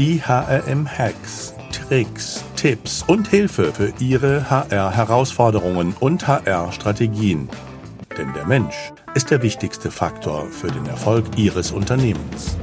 Die 0.00 0.18
HRM-Hacks, 0.18 1.54
Tricks, 1.72 2.42
Tipps 2.56 3.02
und 3.02 3.28
Hilfe 3.28 3.70
für 3.70 3.92
Ihre 4.00 4.48
HR-Herausforderungen 4.48 5.92
und 6.00 6.26
HR-Strategien. 6.26 7.50
Denn 8.16 8.32
der 8.32 8.46
Mensch 8.46 8.92
ist 9.14 9.30
der 9.30 9.42
wichtigste 9.42 9.90
Faktor 9.90 10.46
für 10.46 10.68
den 10.68 10.86
Erfolg 10.86 11.26
Ihres 11.36 11.70
Unternehmens. 11.70 12.56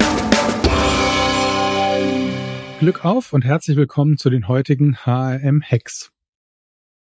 Glück 2.79 3.05
auf 3.05 3.33
und 3.33 3.45
herzlich 3.45 3.77
willkommen 3.77 4.17
zu 4.17 4.31
den 4.31 4.47
heutigen 4.47 4.95
HRM-Hacks. 5.05 6.11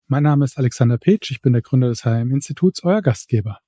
Mein 0.08 0.24
Name 0.24 0.44
ist 0.46 0.58
Alexander 0.58 0.98
Petsch, 0.98 1.30
ich 1.30 1.44
bin 1.44 1.54
der 1.54 1.62
Gründer 1.62 1.90
des 1.90 2.04
HRM-Instituts, 2.04 2.84
euer 2.84 3.04
Gastgeber. 3.04 3.60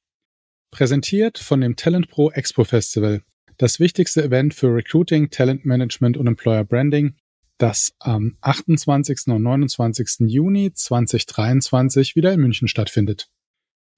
Präsentiert 0.71 1.37
von 1.37 1.61
dem 1.61 1.75
Talent 1.75 2.09
Pro 2.09 2.31
Expo 2.31 2.63
Festival, 2.63 3.21
das 3.57 3.79
wichtigste 3.79 4.23
Event 4.23 4.53
für 4.53 4.67
Recruiting, 4.67 5.29
Talent 5.29 5.65
Management 5.65 6.17
und 6.17 6.27
Employer 6.27 6.63
Branding, 6.63 7.15
das 7.57 7.95
am 7.99 8.37
28. 8.41 9.27
und 9.27 9.41
29. 9.41 10.27
Juni 10.27 10.71
2023 10.73 12.15
wieder 12.15 12.31
in 12.33 12.39
München 12.39 12.67
stattfindet. 12.67 13.29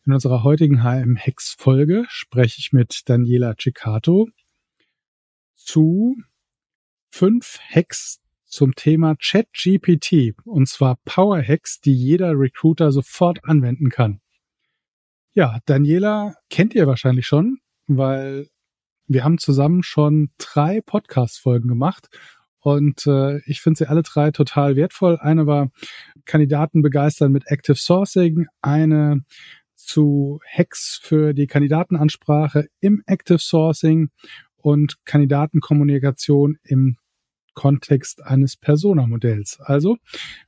In 0.06 0.14
unserer 0.14 0.44
heutigen 0.44 0.82
HM 0.82 1.18
Hex 1.18 1.56
Folge 1.60 2.06
spreche 2.08 2.60
ich 2.60 2.72
mit 2.72 3.02
Daniela 3.06 3.56
Ciccato 3.60 4.30
zu 5.56 6.16
fünf 7.12 7.60
Hacks 7.60 8.22
zum 8.46 8.76
Thema 8.76 9.16
ChatGPT 9.16 10.36
und 10.46 10.68
zwar 10.68 10.98
Power 11.04 11.42
Hacks, 11.42 11.82
die 11.82 11.94
jeder 11.94 12.32
Recruiter 12.32 12.92
sofort 12.94 13.44
anwenden 13.44 13.90
kann. 13.90 14.22
Ja, 15.34 15.60
Daniela 15.66 16.36
kennt 16.50 16.74
ihr 16.74 16.88
wahrscheinlich 16.88 17.28
schon, 17.28 17.60
weil 17.88 18.48
wir 19.10 19.24
haben 19.24 19.40
zusammen 19.40 19.84
schon 19.84 20.30
drei 20.38 20.82
Podcast-Folgen 20.82 21.68
gemacht 21.68 22.10
und 22.60 23.08
äh, 23.08 23.40
ich 23.46 23.60
finde 23.60 23.80
sie 23.80 23.90
alle 23.90 24.04
drei 24.04 24.32
total 24.32 24.76
wertvoll. 24.76 25.18
Eine 25.20 25.48
war 25.48 25.72
Kandidaten 26.26 26.84
begeistern 26.84 27.32
mit 27.32 27.44
Active 27.48 27.76
Sourcing, 27.76 28.46
eine 28.62 29.26
zu 29.76 30.40
Hacks 30.46 31.00
für 31.02 31.34
die 31.34 31.48
Kandidatenansprache 31.48 32.68
im 32.80 33.02
Active 33.08 33.40
Sourcing 33.40 34.10
und 34.58 34.98
Kandidatenkommunikation 35.06 36.58
im 36.64 36.98
Kontext 37.60 38.24
eines 38.24 38.56
Persona-Modells. 38.56 39.60
Also, 39.60 39.98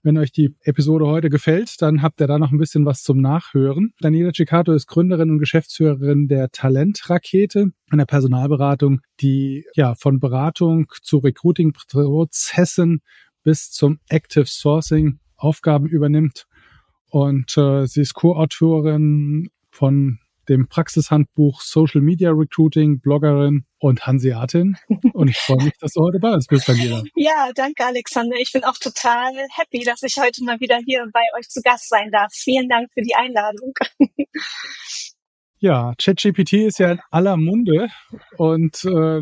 wenn 0.01 0.17
euch 0.17 0.31
die 0.31 0.55
Episode 0.61 1.07
heute 1.07 1.29
gefällt, 1.29 1.81
dann 1.81 2.01
habt 2.01 2.21
ihr 2.21 2.27
da 2.27 2.39
noch 2.39 2.53
ein 2.53 2.57
bisschen 2.57 2.85
was 2.85 3.03
zum 3.03 3.19
Nachhören. 3.19 3.91
Daniela 3.99 4.31
Ciccato 4.33 4.71
ist 4.71 4.87
Gründerin 4.87 5.29
und 5.29 5.39
Geschäftsführerin 5.39 6.29
der 6.29 6.51
Talentrakete, 6.51 7.71
einer 7.89 8.05
Personalberatung, 8.05 9.01
die 9.19 9.65
ja 9.75 9.93
von 9.95 10.21
Beratung 10.21 10.87
zu 11.01 11.17
Recruiting-Prozessen 11.17 13.01
bis 13.43 13.71
zum 13.71 13.99
Active 14.07 14.45
Sourcing 14.45 15.19
Aufgaben 15.35 15.87
übernimmt. 15.87 16.47
Und 17.09 17.57
äh, 17.57 17.87
sie 17.87 18.03
ist 18.03 18.13
Co-Autorin 18.13 19.49
von 19.69 20.19
dem 20.51 20.67
Praxishandbuch 20.67 21.61
Social 21.61 22.01
Media 22.01 22.29
Recruiting, 22.31 22.99
Bloggerin 22.99 23.65
und 23.79 24.05
Hanseatin. 24.05 24.77
Und 25.13 25.29
ich 25.29 25.37
freue 25.37 25.63
mich, 25.63 25.73
dass 25.79 25.93
du 25.93 26.01
heute 26.01 26.19
bei 26.19 26.31
uns 26.31 26.47
bist, 26.47 26.67
Daniela. 26.67 27.03
Ja, 27.15 27.51
danke, 27.55 27.85
Alexander. 27.85 28.35
Ich 28.37 28.51
bin 28.51 28.63
auch 28.63 28.77
total 28.77 29.33
happy, 29.55 29.83
dass 29.83 30.03
ich 30.03 30.15
heute 30.19 30.43
mal 30.43 30.59
wieder 30.59 30.79
hier 30.85 31.07
bei 31.11 31.23
euch 31.37 31.49
zu 31.49 31.61
Gast 31.61 31.89
sein 31.89 32.11
darf. 32.11 32.31
Vielen 32.33 32.69
Dank 32.69 32.89
für 32.93 33.01
die 33.01 33.15
Einladung. 33.15 33.73
Ja, 35.59 35.93
ChatGPT 36.01 36.53
ist 36.53 36.79
ja 36.79 36.93
in 36.93 36.99
aller 37.11 37.37
Munde 37.37 37.89
und 38.37 38.83
äh, 38.83 39.21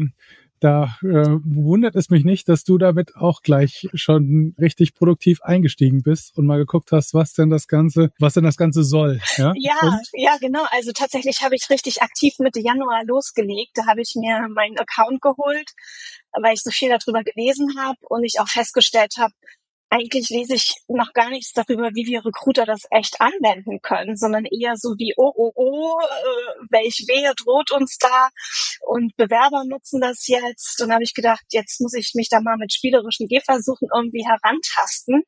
da 0.60 0.98
äh, 1.02 1.38
wundert 1.44 1.96
es 1.96 2.10
mich 2.10 2.24
nicht, 2.24 2.50
dass 2.50 2.64
du 2.64 2.78
damit 2.78 3.16
auch 3.16 3.42
gleich 3.42 3.88
schon 3.94 4.56
richtig 4.60 4.94
produktiv 4.94 5.42
eingestiegen 5.42 6.02
bist 6.04 6.38
und 6.38 6.46
mal 6.46 6.58
geguckt 6.58 6.92
hast, 6.92 7.14
was 7.14 7.34
denn 7.34 7.50
das 7.50 7.68
Ganze, 7.68 8.12
was 8.20 8.34
denn 8.34 8.44
das 8.44 8.58
Ganze 8.58 8.84
soll. 8.84 9.20
Ja, 9.38 9.54
ja, 9.58 10.00
ja 10.14 10.38
genau. 10.40 10.66
Also 10.72 10.92
tatsächlich 10.92 11.42
habe 11.42 11.56
ich 11.56 11.70
richtig 11.70 12.02
aktiv 12.02 12.34
Mitte 12.40 12.60
Januar 12.60 13.04
losgelegt. 13.06 13.72
Da 13.76 13.86
habe 13.88 14.02
ich 14.02 14.14
mir 14.16 14.48
meinen 14.50 14.78
Account 14.78 15.22
geholt, 15.22 15.72
weil 16.42 16.54
ich 16.54 16.62
so 16.62 16.72
viel 16.72 16.90
darüber 16.90 17.24
gelesen 17.24 17.76
habe 17.78 17.98
und 18.10 18.24
ich 18.24 18.40
auch 18.40 18.48
festgestellt 18.48 19.16
habe, 19.18 19.34
eigentlich 19.90 20.30
lese 20.30 20.56
ich 20.56 20.76
noch 20.88 21.14
gar 21.14 21.30
nichts 21.30 21.54
darüber, 21.54 21.90
wie 21.94 22.06
wir 22.06 22.24
Recruiter 22.24 22.66
das 22.66 22.84
echt 22.92 23.20
anwenden 23.20 23.82
können, 23.82 24.16
sondern 24.16 24.46
eher 24.46 24.76
so 24.76 24.90
wie, 24.98 25.14
oh, 25.18 25.34
oh, 25.36 25.52
oh, 25.56 26.00
äh, 26.00 26.66
welch 26.70 27.06
Wehe 27.08 27.34
droht 27.36 27.72
uns 27.72 27.98
da 27.98 28.30
und 28.86 29.16
Bewerber 29.18 29.64
nutzen 29.66 30.02
das 30.02 30.28
jetzt. 30.28 30.82
Und 30.82 30.94
habe 30.94 31.04
ich 31.04 31.14
gedacht, 31.14 31.44
jetzt 31.52 31.82
muss 31.82 31.94
ich 31.94 32.12
mich 32.14 32.30
da 32.30 32.40
mal 32.40 32.58
mit 32.58 32.74
spielerischen 32.74 33.28
Gehversuchen 33.28 33.88
irgendwie 33.94 34.26
herantasten. 34.26 35.24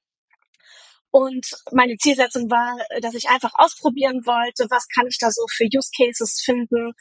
Und 1.11 1.45
meine 1.71 1.97
Zielsetzung 1.97 2.49
war, 2.49 2.77
dass 3.01 3.15
ich 3.15 3.27
einfach 3.29 3.51
ausprobieren 3.55 4.25
wollte, 4.25 4.67
was 4.69 4.87
kann 4.87 5.07
ich 5.07 5.17
da 5.19 5.29
so 5.29 5.45
für 5.51 5.65
Use 5.65 5.91
Cases 5.95 6.41
finden, 6.43 6.93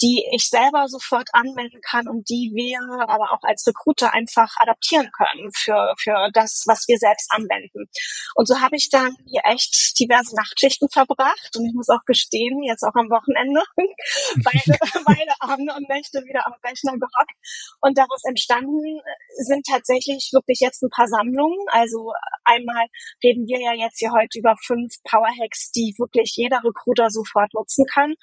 die 0.00 0.24
ich 0.32 0.48
selber 0.48 0.88
sofort 0.88 1.28
anwenden 1.32 1.80
kann 1.82 2.08
und 2.08 2.28
die 2.30 2.50
wir 2.54 2.80
aber 3.08 3.32
auch 3.32 3.42
als 3.42 3.66
Recruiter 3.66 4.14
einfach 4.14 4.54
adaptieren 4.58 5.10
können 5.12 5.50
für, 5.54 5.94
für 5.98 6.30
das, 6.32 6.64
was 6.66 6.88
wir 6.88 6.96
selbst 6.96 7.30
anwenden. 7.30 7.90
Und 8.34 8.48
so 8.48 8.60
habe 8.60 8.76
ich 8.76 8.88
dann 8.88 9.14
hier 9.26 9.42
echt 9.44 9.98
diverse 10.00 10.34
Nachtschichten 10.34 10.88
verbracht 10.88 11.56
und 11.56 11.66
ich 11.66 11.74
muss 11.74 11.90
auch 11.90 12.04
gestehen, 12.06 12.62
jetzt 12.62 12.84
auch 12.84 12.94
am 12.94 13.10
Wochenende, 13.10 13.60
beide, 14.44 14.78
beide 15.04 15.32
Abende 15.40 15.74
und 15.74 15.88
Nächte 15.88 16.24
wieder 16.24 16.46
am 16.46 16.54
Rechner 16.64 16.92
gehockt. 16.96 17.36
Und 17.80 17.98
daraus 17.98 18.24
entstanden 18.24 19.00
sind 19.36 19.66
tatsächlich 19.66 20.30
wirklich 20.32 20.60
jetzt 20.60 20.82
ein 20.82 20.90
paar 20.90 21.08
Sammlungen. 21.08 21.58
Also 21.68 22.12
einmal 22.44 22.86
reden 23.22 23.46
wir 23.46 23.57
wir 23.58 23.74
ja 23.74 23.84
jetzt 23.84 23.98
hier 23.98 24.12
heute 24.12 24.38
über 24.38 24.54
fünf 24.62 24.94
Power 25.04 25.28
Hacks, 25.40 25.70
die 25.70 25.94
wirklich 25.98 26.32
jeder 26.36 26.62
Recruiter 26.64 27.10
sofort 27.10 27.52
nutzen 27.54 27.84
kann. 27.86 28.14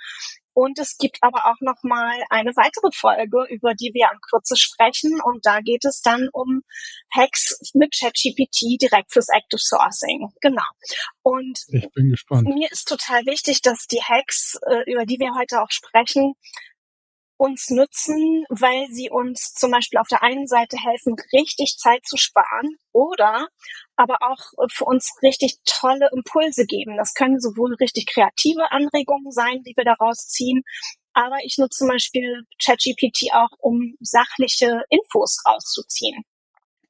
Und 0.54 0.80
es 0.80 0.98
gibt 0.98 1.18
aber 1.22 1.46
auch 1.46 1.60
noch 1.60 1.84
mal 1.84 2.16
eine 2.30 2.52
weitere 2.52 2.90
Folge, 2.94 3.46
über 3.50 3.74
die 3.74 3.92
wir 3.94 4.10
an 4.10 4.20
Kürze 4.30 4.56
sprechen. 4.56 5.20
Und 5.22 5.46
da 5.46 5.60
geht 5.60 5.84
es 5.84 6.02
dann 6.02 6.30
um 6.32 6.62
Hacks 7.14 7.60
mit 7.74 7.94
ChatGPT 7.94 8.82
direkt 8.82 9.12
fürs 9.12 9.28
Active 9.28 9.60
Sourcing. 9.60 10.32
Genau. 10.40 10.64
Und 11.24 11.60
ich 11.68 11.92
bin 11.92 12.10
gespannt. 12.10 12.48
Mir 12.48 12.72
ist 12.72 12.88
total 12.88 13.26
wichtig, 13.26 13.62
dass 13.64 13.88
die 13.88 14.02
Hacks, 14.02 14.58
äh, 14.66 14.90
über 14.90 15.06
die 15.06 15.20
wir 15.20 15.36
heute 15.38 15.62
auch 15.62 15.72
sprechen, 15.72 16.36
uns 17.38 17.70
nützen, 17.70 18.46
weil 18.50 18.88
sie 18.92 19.10
uns 19.10 19.54
zum 19.54 19.72
Beispiel 19.72 20.00
auf 20.00 20.08
der 20.08 20.24
einen 20.24 20.48
Seite 20.48 20.78
helfen, 20.78 21.16
richtig 21.34 21.76
Zeit 21.78 22.06
zu 22.06 22.16
sparen 22.18 22.78
oder 22.94 23.50
aber 23.96 24.18
auch 24.22 24.68
für 24.72 24.86
uns 24.86 25.12
richtig 25.22 25.58
tolle 25.66 26.10
Impulse 26.14 26.66
geben. 26.66 26.98
Das 26.98 27.14
können 27.14 27.40
sowohl 27.40 27.76
richtig 27.76 28.08
kreative 28.08 28.72
Anregungen 28.72 29.32
sein, 29.32 29.64
die 29.64 29.74
wir 29.76 29.86
daraus 29.86 30.28
ziehen, 30.28 30.64
aber 31.14 31.38
ich 31.46 31.58
nutze 31.58 31.80
zum 31.80 31.88
Beispiel 31.88 32.44
ChatGPT 32.64 33.34
auch, 33.34 33.50
um 33.60 33.96
sachliche 34.02 34.84
Infos 34.90 35.42
rauszuziehen. 35.48 36.24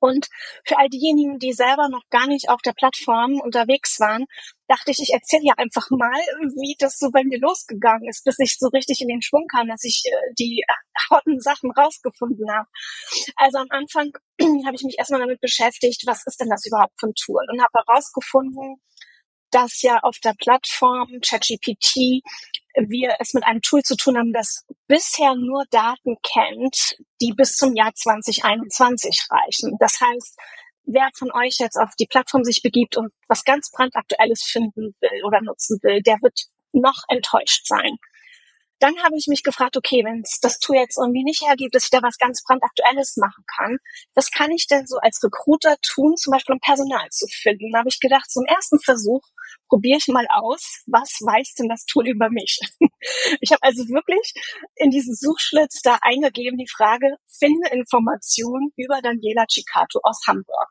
Und 0.05 0.27
für 0.63 0.77
all 0.77 0.87
diejenigen, 0.87 1.39
die 1.39 1.51
selber 1.51 1.89
noch 1.89 2.03
gar 2.11 2.27
nicht 2.27 2.49
auf 2.49 2.61
der 2.61 2.73
Plattform 2.73 3.41
unterwegs 3.41 3.99
waren, 3.99 4.25
dachte 4.67 4.91
ich, 4.91 4.99
ich 5.01 5.13
erzähle 5.13 5.45
ja 5.45 5.53
einfach 5.57 5.89
mal, 5.89 6.21
wie 6.61 6.75
das 6.77 6.99
so 6.99 7.09
bei 7.09 7.23
mir 7.23 7.39
losgegangen 7.39 8.07
ist, 8.07 8.23
bis 8.23 8.37
ich 8.37 8.55
so 8.59 8.67
richtig 8.67 9.01
in 9.01 9.07
den 9.07 9.23
Schwung 9.23 9.47
kam, 9.47 9.67
dass 9.67 9.83
ich 9.83 10.03
äh, 10.05 10.33
die 10.37 10.63
harten 11.09 11.39
Sachen 11.39 11.71
rausgefunden 11.71 12.45
habe. 12.51 12.69
Also 13.35 13.57
am 13.57 13.67
Anfang 13.69 14.11
habe 14.65 14.75
ich 14.75 14.83
mich 14.83 14.99
erstmal 14.99 15.21
damit 15.21 15.41
beschäftigt, 15.41 16.03
was 16.05 16.21
ist 16.27 16.39
denn 16.39 16.49
das 16.49 16.67
überhaupt 16.67 16.93
für 16.99 17.07
ein 17.07 17.15
Tool? 17.15 17.43
Und 17.51 17.63
habe 17.63 17.81
herausgefunden, 17.87 18.77
dass 19.55 19.81
ja 19.81 19.99
auf 20.01 20.17
der 20.19 20.33
Plattform 20.37 21.21
ChatGPT 21.21 22.21
wir 22.75 23.15
es 23.19 23.33
mit 23.33 23.45
einem 23.45 23.61
Tool 23.61 23.81
zu 23.83 23.95
tun 23.95 24.17
haben, 24.17 24.33
das 24.33 24.65
bisher 24.87 25.33
nur 25.33 25.63
Daten 25.71 26.17
kennt, 26.23 26.97
die 27.21 27.31
bis 27.31 27.55
zum 27.55 27.73
Jahr 27.73 27.93
2021 27.95 29.27
reichen. 29.29 29.77
Das 29.79 30.01
heißt, 30.01 30.37
wer 30.83 31.07
von 31.17 31.31
euch 31.31 31.55
jetzt 31.59 31.77
auf 31.77 31.91
die 31.97 32.05
Plattform 32.05 32.43
sich 32.43 32.61
begibt 32.63 32.97
und 32.97 33.13
was 33.29 33.45
ganz 33.45 33.71
brandaktuelles 33.71 34.43
finden 34.43 34.93
will 34.99 35.23
oder 35.25 35.39
nutzen 35.41 35.79
will, 35.83 36.01
der 36.01 36.17
wird 36.21 36.37
noch 36.73 37.03
enttäuscht 37.07 37.65
sein 37.65 37.97
dann 38.79 39.01
habe 39.03 39.15
ich 39.17 39.27
mich 39.27 39.43
gefragt, 39.43 39.77
okay, 39.77 40.03
wenn 40.03 40.21
es 40.21 40.39
das 40.41 40.59
Tool 40.59 40.75
jetzt 40.75 40.97
irgendwie 40.97 41.23
nicht 41.23 41.41
hergibt, 41.41 41.73
dass 41.73 41.85
ich 41.85 41.89
da 41.89 42.01
was 42.01 42.17
ganz 42.17 42.43
brandaktuelles 42.43 43.17
machen 43.17 43.43
kann, 43.55 43.77
was 44.13 44.31
kann 44.31 44.51
ich 44.51 44.67
denn 44.67 44.85
so 44.85 44.97
als 44.97 45.23
Recruiter 45.23 45.77
tun, 45.81 46.15
zum 46.17 46.31
Beispiel 46.31 46.53
um 46.53 46.59
Personal 46.59 47.07
zu 47.09 47.25
finden? 47.27 47.71
Da 47.71 47.79
habe 47.79 47.89
ich 47.89 47.99
gedacht, 47.99 48.29
zum 48.29 48.45
ersten 48.45 48.79
Versuch 48.79 49.21
probiere 49.67 49.97
ich 49.97 50.07
mal 50.07 50.25
aus, 50.29 50.83
was 50.85 51.19
weiß 51.21 51.55
denn 51.55 51.69
das 51.69 51.85
Tool 51.85 52.07
über 52.07 52.29
mich? 52.29 52.59
Ich 53.39 53.51
habe 53.51 53.61
also 53.61 53.83
wirklich 53.89 54.33
in 54.75 54.89
diesen 54.89 55.13
Suchschlitz 55.13 55.81
da 55.83 55.99
eingegeben 56.01 56.57
die 56.57 56.67
Frage, 56.67 57.05
finde 57.37 57.69
Informationen 57.69 58.71
über 58.77 58.99
Daniela 58.99 59.45
Ciccato 59.47 59.99
aus 60.01 60.21
Hamburg. 60.27 60.69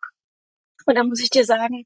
Und 0.86 0.96
da 0.96 1.04
muss 1.04 1.20
ich 1.20 1.30
dir 1.30 1.44
sagen, 1.44 1.84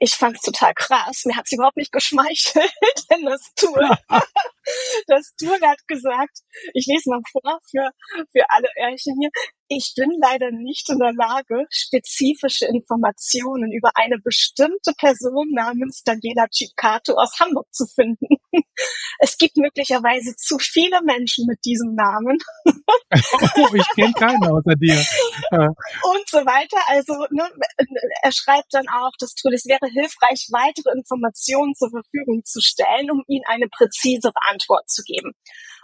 ich 0.00 0.14
fand 0.14 0.36
es 0.36 0.42
total 0.42 0.74
krass. 0.74 1.24
Mir 1.24 1.36
hat 1.36 1.44
es 1.46 1.52
überhaupt 1.52 1.76
nicht 1.76 1.92
geschmeichelt, 1.92 2.72
denn 3.10 3.24
das 3.24 3.52
Tool, 3.54 3.90
das 5.06 5.34
Tool 5.38 5.60
hat 5.62 5.86
gesagt, 5.86 6.38
ich 6.72 6.86
lese 6.86 7.10
mal 7.10 7.20
vor 7.30 7.60
für, 7.70 7.90
für 8.32 8.44
alle 8.48 8.68
Öhrchen 8.78 9.16
hier, 9.20 9.30
ich 9.68 9.94
bin 9.96 10.10
leider 10.20 10.50
nicht 10.50 10.88
in 10.90 10.98
der 10.98 11.12
Lage, 11.12 11.66
spezifische 11.70 12.66
Informationen 12.66 13.72
über 13.72 13.90
eine 13.94 14.18
bestimmte 14.18 14.92
Person 14.98 15.50
namens 15.52 16.02
Daniela 16.04 16.46
Ciccato 16.52 17.14
aus 17.14 17.38
Hamburg 17.40 17.66
zu 17.72 17.86
finden. 17.86 18.26
Es 19.20 19.38
gibt 19.38 19.56
möglicherweise 19.56 20.34
zu 20.36 20.58
viele 20.58 21.00
Menschen 21.02 21.46
mit 21.46 21.64
diesem 21.64 21.94
Namen. 21.94 22.38
Oh, 23.56 23.74
ich 23.74 23.88
kenne 23.94 24.12
keinen 24.12 24.42
außer 24.44 24.74
dir. 24.74 24.96
Und 25.54 26.28
so 26.28 26.38
weiter. 26.38 26.76
Also 26.88 27.14
ne, 27.30 27.48
er 28.22 28.32
schreibt 28.32 28.72
dann 28.74 28.88
auch, 28.88 29.12
das 29.18 29.34
Tool, 29.34 29.54
es 29.54 29.66
wäre 29.66 29.86
hilfreich, 29.86 30.48
weitere 30.50 30.90
Informationen 30.96 31.74
zur 31.74 31.90
Verfügung 31.90 32.42
zu 32.44 32.60
stellen, 32.60 33.10
um 33.10 33.22
Ihnen 33.28 33.44
eine 33.46 33.68
präzisere 33.68 34.34
Antwort 34.50 34.90
zu 34.90 35.02
geben. 35.04 35.32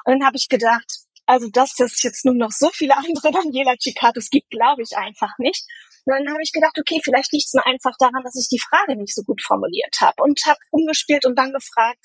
Und 0.04 0.14
dann 0.14 0.26
habe 0.26 0.36
ich 0.36 0.48
gedacht, 0.48 0.99
also 1.30 1.48
dass 1.48 1.78
es 1.78 2.02
jetzt 2.02 2.24
nur 2.24 2.34
noch 2.34 2.50
so 2.50 2.70
viele 2.72 2.96
andere 2.96 3.30
Daniela 3.32 3.76
Cicatos 3.78 4.30
gibt, 4.30 4.50
glaube 4.50 4.82
ich 4.82 4.96
einfach 4.96 5.30
nicht. 5.38 5.64
Und 6.04 6.14
dann 6.14 6.28
habe 6.28 6.42
ich 6.42 6.50
gedacht, 6.50 6.76
okay, 6.76 7.00
vielleicht 7.04 7.32
liegt 7.32 7.46
es 7.46 7.54
nur 7.54 7.64
einfach 7.64 7.94
daran, 8.00 8.24
dass 8.24 8.34
ich 8.34 8.48
die 8.48 8.58
Frage 8.58 8.96
nicht 8.96 9.14
so 9.14 9.22
gut 9.22 9.40
formuliert 9.40 9.94
habe 10.00 10.20
und 10.24 10.40
habe 10.44 10.58
umgespielt 10.70 11.26
und 11.26 11.38
dann 11.38 11.52
gefragt, 11.52 12.04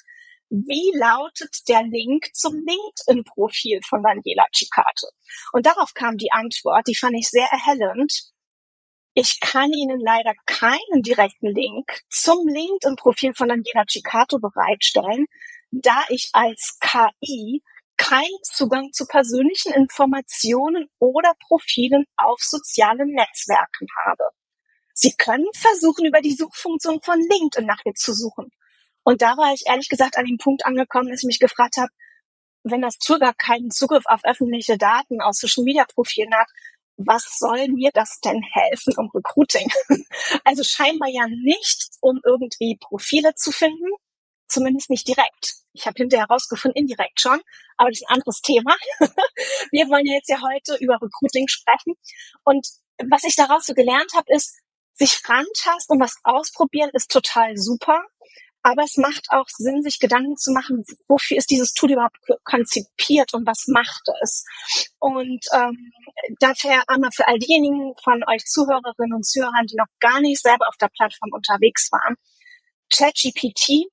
wie 0.50 0.92
lautet 0.96 1.68
der 1.68 1.82
Link 1.82 2.28
zum 2.36 2.54
LinkedIn-Profil 2.54 3.80
von 3.90 4.04
Daniela 4.04 4.46
Cicato? 4.56 5.08
Und 5.54 5.66
darauf 5.66 5.96
kam 5.96 6.18
die 6.18 6.32
Antwort, 6.32 6.86
die 6.88 6.96
fand 6.96 7.16
ich 7.18 7.28
sehr 7.28 7.48
erhellend. 7.50 8.30
Ich 9.16 9.40
kann 9.40 9.74
Ihnen 9.74 10.02
leider 10.02 10.34
keinen 10.46 11.02
direkten 11.02 11.48
Link 11.48 12.02
zum 12.10 12.48
LinkedIn-Profil 12.48 13.34
von 13.34 13.50
Daniela 13.50 13.86
Cicato 13.90 14.38
bereitstellen, 14.38 15.26
da 15.72 16.04
ich 16.10 16.30
als 16.34 16.78
KI 16.80 17.64
keinen 18.08 18.44
Zugang 18.44 18.92
zu 18.92 19.06
persönlichen 19.06 19.74
Informationen 19.74 20.88
oder 21.00 21.34
Profilen 21.48 22.06
auf 22.18 22.40
sozialen 22.40 23.10
Netzwerken 23.10 23.88
habe. 24.06 24.24
Sie 24.94 25.14
können 25.18 25.48
versuchen, 25.56 26.06
über 26.06 26.22
die 26.22 26.36
Suchfunktion 26.36 27.02
von 27.02 27.20
LinkedIn 27.20 27.66
nach 27.66 27.82
ihr 27.86 27.94
zu 27.94 28.14
suchen. 28.14 28.50
Und 29.04 29.22
da 29.22 29.38
war 29.38 29.54
ich 29.54 29.64
ehrlich 29.68 29.90
gesagt 29.90 30.18
an 30.18 30.26
dem 30.26 30.38
Punkt 30.38 30.66
angekommen, 30.66 31.10
dass 31.10 31.22
ich 31.22 31.28
mich 31.28 31.40
gefragt 31.40 31.78
habe, 31.78 31.90
wenn 32.64 32.82
das 32.82 32.98
Tool 32.98 33.20
gar 33.20 33.34
keinen 33.34 33.72
Zugriff 33.72 34.06
auf 34.06 34.24
öffentliche 34.24 34.78
Daten 34.78 35.22
aus 35.22 35.40
Social 35.40 35.64
Media 35.64 35.86
Profilen 35.86 36.34
hat, 36.34 36.48
was 36.98 37.38
soll 37.38 37.68
mir 37.68 37.92
das 37.94 38.20
denn 38.22 38.42
helfen 38.42 38.94
um 38.98 39.10
Recruiting? 39.14 39.68
Also 40.44 40.64
scheinbar 40.64 41.10
ja 41.10 41.28
nicht, 41.28 41.90
um 42.02 42.20
irgendwie 42.24 42.78
Profile 42.80 43.36
zu 43.36 43.52
finden, 43.52 43.90
zumindest 44.48 44.90
nicht 44.90 45.08
direkt. 45.08 45.56
Ich 45.74 45.86
habe 45.86 45.96
hinterher 45.98 46.28
herausgefunden, 46.28 46.80
indirekt 46.80 47.20
schon, 47.20 47.42
aber 47.78 47.90
das 47.90 48.00
ist 48.00 48.10
ein 48.10 48.16
anderes 48.16 48.42
Thema. 48.42 48.76
Wir 49.72 49.88
wollen 49.90 50.06
ja 50.06 50.14
jetzt 50.14 50.30
ja 50.30 50.42
heute 50.42 50.76
über 50.82 50.96
Recruiting 50.96 51.48
sprechen. 51.48 51.96
Und 52.44 52.66
was 53.10 53.24
ich 53.24 53.36
daraus 53.36 53.66
so 53.66 53.74
gelernt 53.74 54.12
habe, 54.16 54.34
ist, 54.34 54.56
sich 54.94 55.22
rantasten 55.28 55.96
und 55.96 56.00
was 56.02 56.16
ausprobieren 56.24 56.90
ist 56.94 57.12
total 57.12 57.58
super. 57.58 58.02
Aber 58.62 58.84
es 58.84 58.98
macht 58.98 59.28
auch 59.30 59.46
Sinn, 59.48 59.84
sich 59.84 60.00
Gedanken 60.00 60.38
zu 60.38 60.52
machen, 60.52 60.84
wofür 61.08 61.38
ist 61.38 61.52
dieses 61.52 61.74
Tool 61.74 61.92
überhaupt 61.92 62.18
konzipiert 62.44 63.36
und 63.36 63.46
was 63.46 63.68
macht 63.68 64.02
es? 64.24 64.44
Und 64.98 65.46
ähm, 65.54 65.92
dafür 66.40 66.84
einmal 66.88 67.12
für 67.14 67.28
all 67.28 67.38
diejenigen 67.38 67.94
von 68.04 68.24
euch 68.28 68.44
Zuhörerinnen 68.46 69.14
und 69.14 69.24
Zuhörern, 69.24 69.68
die 69.68 69.76
noch 69.76 69.86
gar 70.00 70.20
nicht 70.20 70.42
selber 70.42 70.68
auf 70.68 70.78
der 70.78 70.88
Plattform 70.88 71.30
unterwegs 71.32 71.92
waren. 71.92 72.16
ChatGPT 72.90 73.86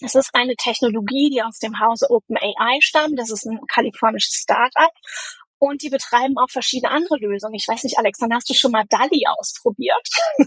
es 0.00 0.14
ist 0.14 0.30
eine 0.32 0.56
Technologie, 0.56 1.30
die 1.30 1.42
aus 1.42 1.58
dem 1.58 1.78
Hause 1.80 2.06
OpenAI 2.10 2.80
stammt. 2.80 3.18
Das 3.18 3.30
ist 3.30 3.46
ein 3.46 3.60
kalifornisches 3.68 4.34
Startup. 4.34 4.90
Und 5.58 5.82
die 5.82 5.90
betreiben 5.90 6.36
auch 6.36 6.50
verschiedene 6.50 6.90
andere 6.90 7.16
Lösungen. 7.18 7.54
Ich 7.54 7.66
weiß 7.68 7.84
nicht, 7.84 7.98
Alexander, 7.98 8.36
hast 8.36 8.50
du 8.50 8.54
schon 8.54 8.72
mal 8.72 8.84
DALI 8.88 9.24
ausprobiert? 9.38 10.08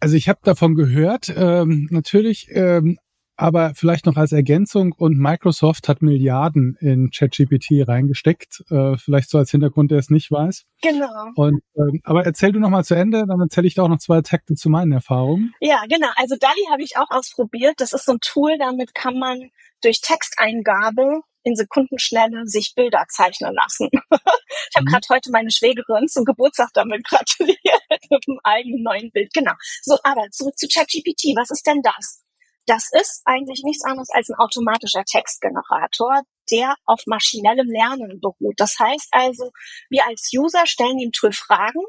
also 0.00 0.16
ich 0.16 0.28
habe 0.28 0.40
davon 0.42 0.74
gehört, 0.74 1.28
ähm, 1.28 1.86
natürlich, 1.90 2.48
ähm, 2.50 2.98
aber 3.36 3.72
vielleicht 3.74 4.06
noch 4.06 4.16
als 4.16 4.32
Ergänzung 4.32 4.92
und 4.92 5.18
Microsoft 5.18 5.88
hat 5.88 6.02
Milliarden 6.02 6.76
in 6.80 7.10
ChatGPT 7.10 7.86
reingesteckt, 7.86 8.64
äh, 8.70 8.96
vielleicht 8.96 9.30
so 9.30 9.38
als 9.38 9.50
Hintergrund, 9.50 9.90
der 9.90 9.98
es 9.98 10.10
nicht 10.10 10.30
weiß. 10.30 10.64
Genau. 10.82 11.30
Und 11.34 11.62
ähm, 11.76 12.00
aber 12.04 12.24
erzähl 12.24 12.52
du 12.52 12.60
noch 12.60 12.70
mal 12.70 12.84
zu 12.84 12.94
Ende, 12.94 13.24
dann 13.26 13.40
erzähle 13.40 13.66
ich 13.66 13.74
da 13.74 13.82
auch 13.82 13.88
noch 13.88 13.98
zwei 13.98 14.22
Takte 14.22 14.54
zu 14.54 14.70
meinen 14.70 14.92
Erfahrungen. 14.92 15.52
Ja, 15.60 15.82
genau. 15.88 16.08
Also 16.16 16.36
DALI 16.38 16.66
habe 16.70 16.82
ich 16.82 16.96
auch 16.96 17.10
ausprobiert. 17.10 17.74
Das 17.78 17.92
ist 17.92 18.06
so 18.06 18.12
ein 18.12 18.20
Tool, 18.20 18.56
damit 18.58 18.94
kann 18.94 19.18
man 19.18 19.50
durch 19.82 20.00
Texteingabe 20.00 21.20
in 21.46 21.54
Sekundenschnelle 21.54 22.46
sich 22.46 22.74
Bilder 22.74 23.04
zeichnen 23.08 23.54
lassen. 23.54 23.88
ich 24.10 24.76
habe 24.76 24.84
mhm. 24.84 24.90
gerade 24.90 25.06
heute 25.10 25.30
meine 25.30 25.50
Schwägerin 25.50 26.08
zum 26.08 26.24
Geburtstag 26.24 26.70
damit 26.74 27.04
gratuliert 27.04 27.58
mit 28.10 28.24
einem 28.28 28.40
eigenen 28.42 28.82
neuen 28.82 29.10
Bild. 29.12 29.32
Genau. 29.32 29.52
So, 29.82 29.96
aber 30.02 30.28
zurück 30.30 30.58
zu 30.58 30.66
ChatGPT. 30.66 31.36
Was 31.36 31.50
ist 31.50 31.66
denn 31.66 31.82
das? 31.82 32.25
Das 32.66 32.90
ist 32.92 33.22
eigentlich 33.24 33.62
nichts 33.62 33.84
anderes 33.84 34.10
als 34.10 34.28
ein 34.28 34.38
automatischer 34.38 35.04
Textgenerator, 35.04 36.22
der 36.50 36.74
auf 36.84 37.00
maschinellem 37.06 37.68
Lernen 37.68 38.20
beruht. 38.20 38.54
Das 38.58 38.78
heißt 38.78 39.08
also, 39.12 39.52
wir 39.88 40.06
als 40.06 40.30
User 40.36 40.66
stellen 40.66 40.98
dem 40.98 41.12
Tool 41.12 41.32
Fragen 41.32 41.82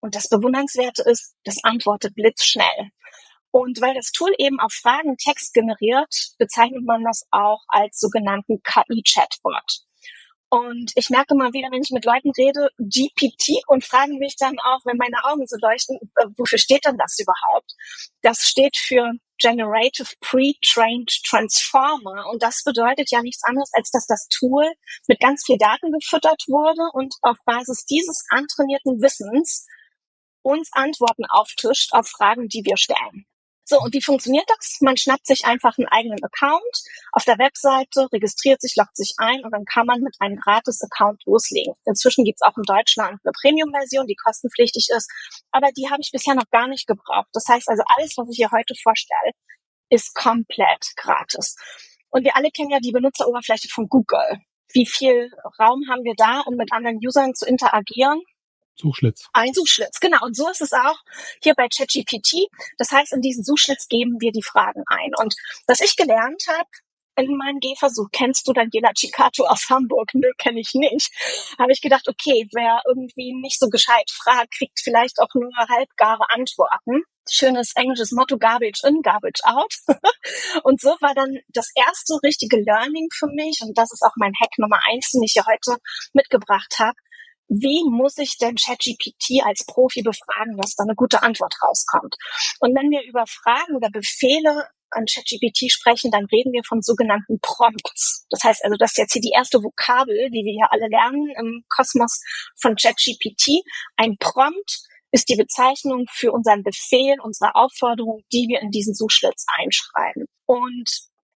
und 0.00 0.14
das 0.14 0.28
Bewundernswerte 0.28 1.02
ist, 1.02 1.34
das 1.44 1.62
antwortet 1.62 2.14
blitzschnell. 2.14 2.90
Und 3.52 3.80
weil 3.80 3.94
das 3.94 4.12
Tool 4.12 4.34
eben 4.38 4.60
auf 4.60 4.72
Fragen 4.72 5.16
Text 5.16 5.54
generiert, 5.54 6.32
bezeichnet 6.38 6.84
man 6.84 7.04
das 7.04 7.26
auch 7.30 7.62
als 7.68 7.98
sogenannten 7.98 8.60
KI-Chatbot. 8.62 9.86
Und 10.48 10.92
ich 10.94 11.10
merke 11.10 11.34
mal 11.34 11.52
wieder, 11.52 11.68
wenn 11.72 11.82
ich 11.82 11.90
mit 11.90 12.04
Leuten 12.04 12.30
rede, 12.30 12.70
GPT 12.78 13.62
und 13.66 13.84
fragen 13.84 14.18
mich 14.18 14.36
dann 14.38 14.56
auch, 14.60 14.80
wenn 14.84 14.96
meine 14.96 15.24
Augen 15.24 15.44
so 15.46 15.56
leuchten, 15.60 15.98
äh, 16.16 16.26
wofür 16.36 16.58
steht 16.58 16.84
denn 16.86 16.96
das 16.96 17.18
überhaupt? 17.18 17.72
Das 18.22 18.42
steht 18.42 18.76
für 18.76 19.12
Generative 19.38 20.14
Pre-Trained 20.20 21.10
Transformer. 21.28 22.28
Und 22.30 22.42
das 22.42 22.62
bedeutet 22.64 23.10
ja 23.10 23.22
nichts 23.22 23.42
anderes, 23.44 23.70
als 23.74 23.90
dass 23.90 24.06
das 24.06 24.28
Tool 24.28 24.64
mit 25.08 25.20
ganz 25.20 25.44
viel 25.44 25.58
Daten 25.58 25.90
gefüttert 25.92 26.44
wurde 26.46 26.82
und 26.92 27.14
auf 27.22 27.36
Basis 27.44 27.84
dieses 27.84 28.24
antrainierten 28.30 29.02
Wissens 29.02 29.66
uns 30.42 30.70
Antworten 30.72 31.24
auftischt 31.26 31.92
auf 31.92 32.06
Fragen, 32.06 32.48
die 32.48 32.64
wir 32.64 32.76
stellen. 32.76 33.26
So, 33.68 33.80
und 33.80 33.92
wie 33.94 34.00
funktioniert 34.00 34.48
das? 34.48 34.78
Man 34.80 34.96
schnappt 34.96 35.26
sich 35.26 35.44
einfach 35.44 35.76
einen 35.76 35.88
eigenen 35.88 36.22
Account 36.22 36.84
auf 37.10 37.24
der 37.24 37.36
Webseite, 37.38 38.06
registriert 38.12 38.60
sich, 38.60 38.76
loggt 38.76 38.96
sich 38.96 39.14
ein 39.18 39.42
und 39.44 39.50
dann 39.50 39.64
kann 39.64 39.86
man 39.86 40.02
mit 40.02 40.14
einem 40.20 40.36
Gratis-Account 40.36 41.24
loslegen. 41.26 41.74
Inzwischen 41.84 42.24
gibt's 42.24 42.42
auch 42.42 42.56
in 42.56 42.62
Deutschland 42.62 43.18
eine 43.24 43.32
Premium-Version, 43.32 44.06
die 44.06 44.14
kostenpflichtig 44.14 44.86
ist, 44.96 45.10
aber 45.50 45.72
die 45.76 45.90
habe 45.90 46.00
ich 46.00 46.12
bisher 46.12 46.36
noch 46.36 46.48
gar 46.52 46.68
nicht 46.68 46.86
gebraucht. 46.86 47.26
Das 47.32 47.48
heißt 47.48 47.68
also, 47.68 47.82
alles, 47.96 48.16
was 48.16 48.28
ich 48.30 48.36
hier 48.36 48.52
heute 48.52 48.74
vorstelle, 48.80 49.32
ist 49.90 50.14
komplett 50.14 50.86
gratis. 50.94 51.56
Und 52.10 52.22
wir 52.22 52.36
alle 52.36 52.50
kennen 52.50 52.70
ja 52.70 52.78
die 52.78 52.92
Benutzeroberfläche 52.92 53.68
von 53.68 53.88
Google. 53.88 54.42
Wie 54.72 54.86
viel 54.86 55.32
Raum 55.58 55.82
haben 55.90 56.04
wir 56.04 56.14
da, 56.16 56.42
um 56.46 56.54
mit 56.54 56.72
anderen 56.72 56.98
Usern 57.04 57.34
zu 57.34 57.46
interagieren? 57.46 58.22
Suchschlitz. 58.76 59.28
Ein 59.32 59.52
Suchschlitz, 59.52 60.00
genau. 60.00 60.18
Und 60.22 60.36
so 60.36 60.48
ist 60.50 60.60
es 60.60 60.72
auch 60.72 60.98
hier 61.42 61.54
bei 61.54 61.68
ChatGPT. 61.68 62.48
Das 62.78 62.90
heißt, 62.90 63.12
in 63.12 63.20
diesen 63.20 63.44
Suchschlitz 63.44 63.88
geben 63.88 64.16
wir 64.20 64.32
die 64.32 64.42
Fragen 64.42 64.82
ein. 64.86 65.12
Und 65.16 65.34
was 65.66 65.80
ich 65.80 65.96
gelernt 65.96 66.44
habe, 66.48 66.68
in 67.16 67.36
meinem 67.36 67.60
Gehversuch, 67.60 68.08
kennst 68.12 68.46
du 68.46 68.52
Daniela 68.52 68.92
Cicato 68.94 69.46
aus 69.46 69.68
Hamburg? 69.70 70.10
Nö, 70.12 70.30
kenne 70.38 70.60
ich 70.60 70.74
nicht. 70.74 71.10
Habe 71.58 71.72
ich 71.72 71.80
gedacht, 71.80 72.08
okay, 72.08 72.46
wer 72.52 72.82
irgendwie 72.86 73.32
nicht 73.34 73.58
so 73.58 73.68
gescheit 73.68 74.10
fragt, 74.10 74.52
kriegt 74.52 74.80
vielleicht 74.80 75.18
auch 75.20 75.34
nur 75.34 75.50
halbgare 75.56 76.24
Antworten. 76.28 77.02
Schönes 77.28 77.72
englisches 77.74 78.12
Motto, 78.12 78.38
garbage 78.38 78.84
in, 78.86 79.02
garbage 79.02 79.40
out. 79.44 79.74
und 80.62 80.80
so 80.80 80.90
war 81.00 81.14
dann 81.14 81.38
das 81.48 81.70
erste 81.74 82.18
richtige 82.22 82.58
Learning 82.60 83.08
für 83.12 83.26
mich, 83.26 83.58
und 83.62 83.76
das 83.76 83.92
ist 83.92 84.02
auch 84.02 84.14
mein 84.16 84.32
Hack 84.40 84.58
Nummer 84.58 84.78
eins, 84.86 85.10
den 85.10 85.22
ich 85.22 85.32
hier 85.32 85.46
heute 85.46 85.80
mitgebracht 86.12 86.76
habe, 86.78 86.96
wie 87.48 87.84
muss 87.88 88.18
ich 88.18 88.38
denn 88.38 88.56
ChatGPT 88.56 89.44
als 89.44 89.64
Profi 89.66 90.02
befragen, 90.02 90.56
dass 90.56 90.74
da 90.74 90.84
eine 90.84 90.94
gute 90.94 91.22
Antwort 91.22 91.54
rauskommt? 91.62 92.16
Und 92.60 92.74
wenn 92.74 92.90
wir 92.90 93.02
über 93.04 93.24
Fragen 93.26 93.76
oder 93.76 93.90
Befehle 93.90 94.68
an 94.90 95.04
ChatGPT 95.06 95.70
sprechen, 95.70 96.10
dann 96.10 96.26
reden 96.26 96.52
wir 96.52 96.62
von 96.64 96.82
sogenannten 96.82 97.38
Prompts. 97.40 98.26
Das 98.30 98.42
heißt 98.44 98.64
also, 98.64 98.76
das 98.76 98.92
ist 98.92 98.98
jetzt 98.98 99.12
hier 99.12 99.22
die 99.22 99.34
erste 99.34 99.62
Vokabel, 99.62 100.30
die 100.30 100.44
wir 100.44 100.52
hier 100.52 100.68
alle 100.70 100.88
lernen 100.88 101.28
im 101.38 101.64
Kosmos 101.68 102.20
von 102.60 102.76
ChatGPT. 102.76 103.62
Ein 103.96 104.16
Prompt 104.18 104.80
ist 105.12 105.28
die 105.28 105.36
Bezeichnung 105.36 106.06
für 106.10 106.32
unseren 106.32 106.62
Befehl, 106.62 107.16
unsere 107.22 107.54
Aufforderung, 107.54 108.22
die 108.32 108.46
wir 108.48 108.60
in 108.60 108.70
diesen 108.70 108.94
Suchschlitz 108.94 109.46
einschreiben. 109.56 110.26
Und 110.46 110.90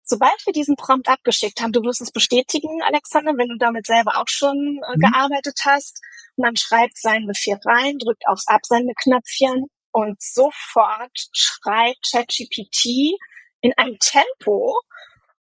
sobald 0.07 0.35
wir 0.47 0.53
diesen 0.53 0.77
Prompt 0.77 1.09
abgeschickt 1.09 1.61
haben, 1.61 1.73
du 1.73 1.83
wirst 1.83 2.01
es 2.01 2.13
bestätigen, 2.13 2.83
Alexander, 2.83 3.33
wenn 3.37 3.49
du 3.49 3.57
damit 3.59 3.87
selber 3.87 4.17
auch 4.17 4.29
schon 4.29 4.57
äh, 4.57 4.97
mhm. 4.97 5.01
gearbeitet 5.01 5.59
hast, 5.65 6.01
man 6.37 6.57
schreibt 6.57 6.97
seinen 6.97 7.27
Befehl 7.27 7.59
rein, 7.65 7.99
drückt 7.99 8.27
aufs 8.27 8.47
Absendeknöpfchen 8.47 9.67
und 9.91 10.23
sofort 10.23 11.13
schreibt 11.33 12.07
ChatGPT 12.11 13.17
in 13.61 13.73
einem 13.77 13.99
Tempo, 13.99 14.79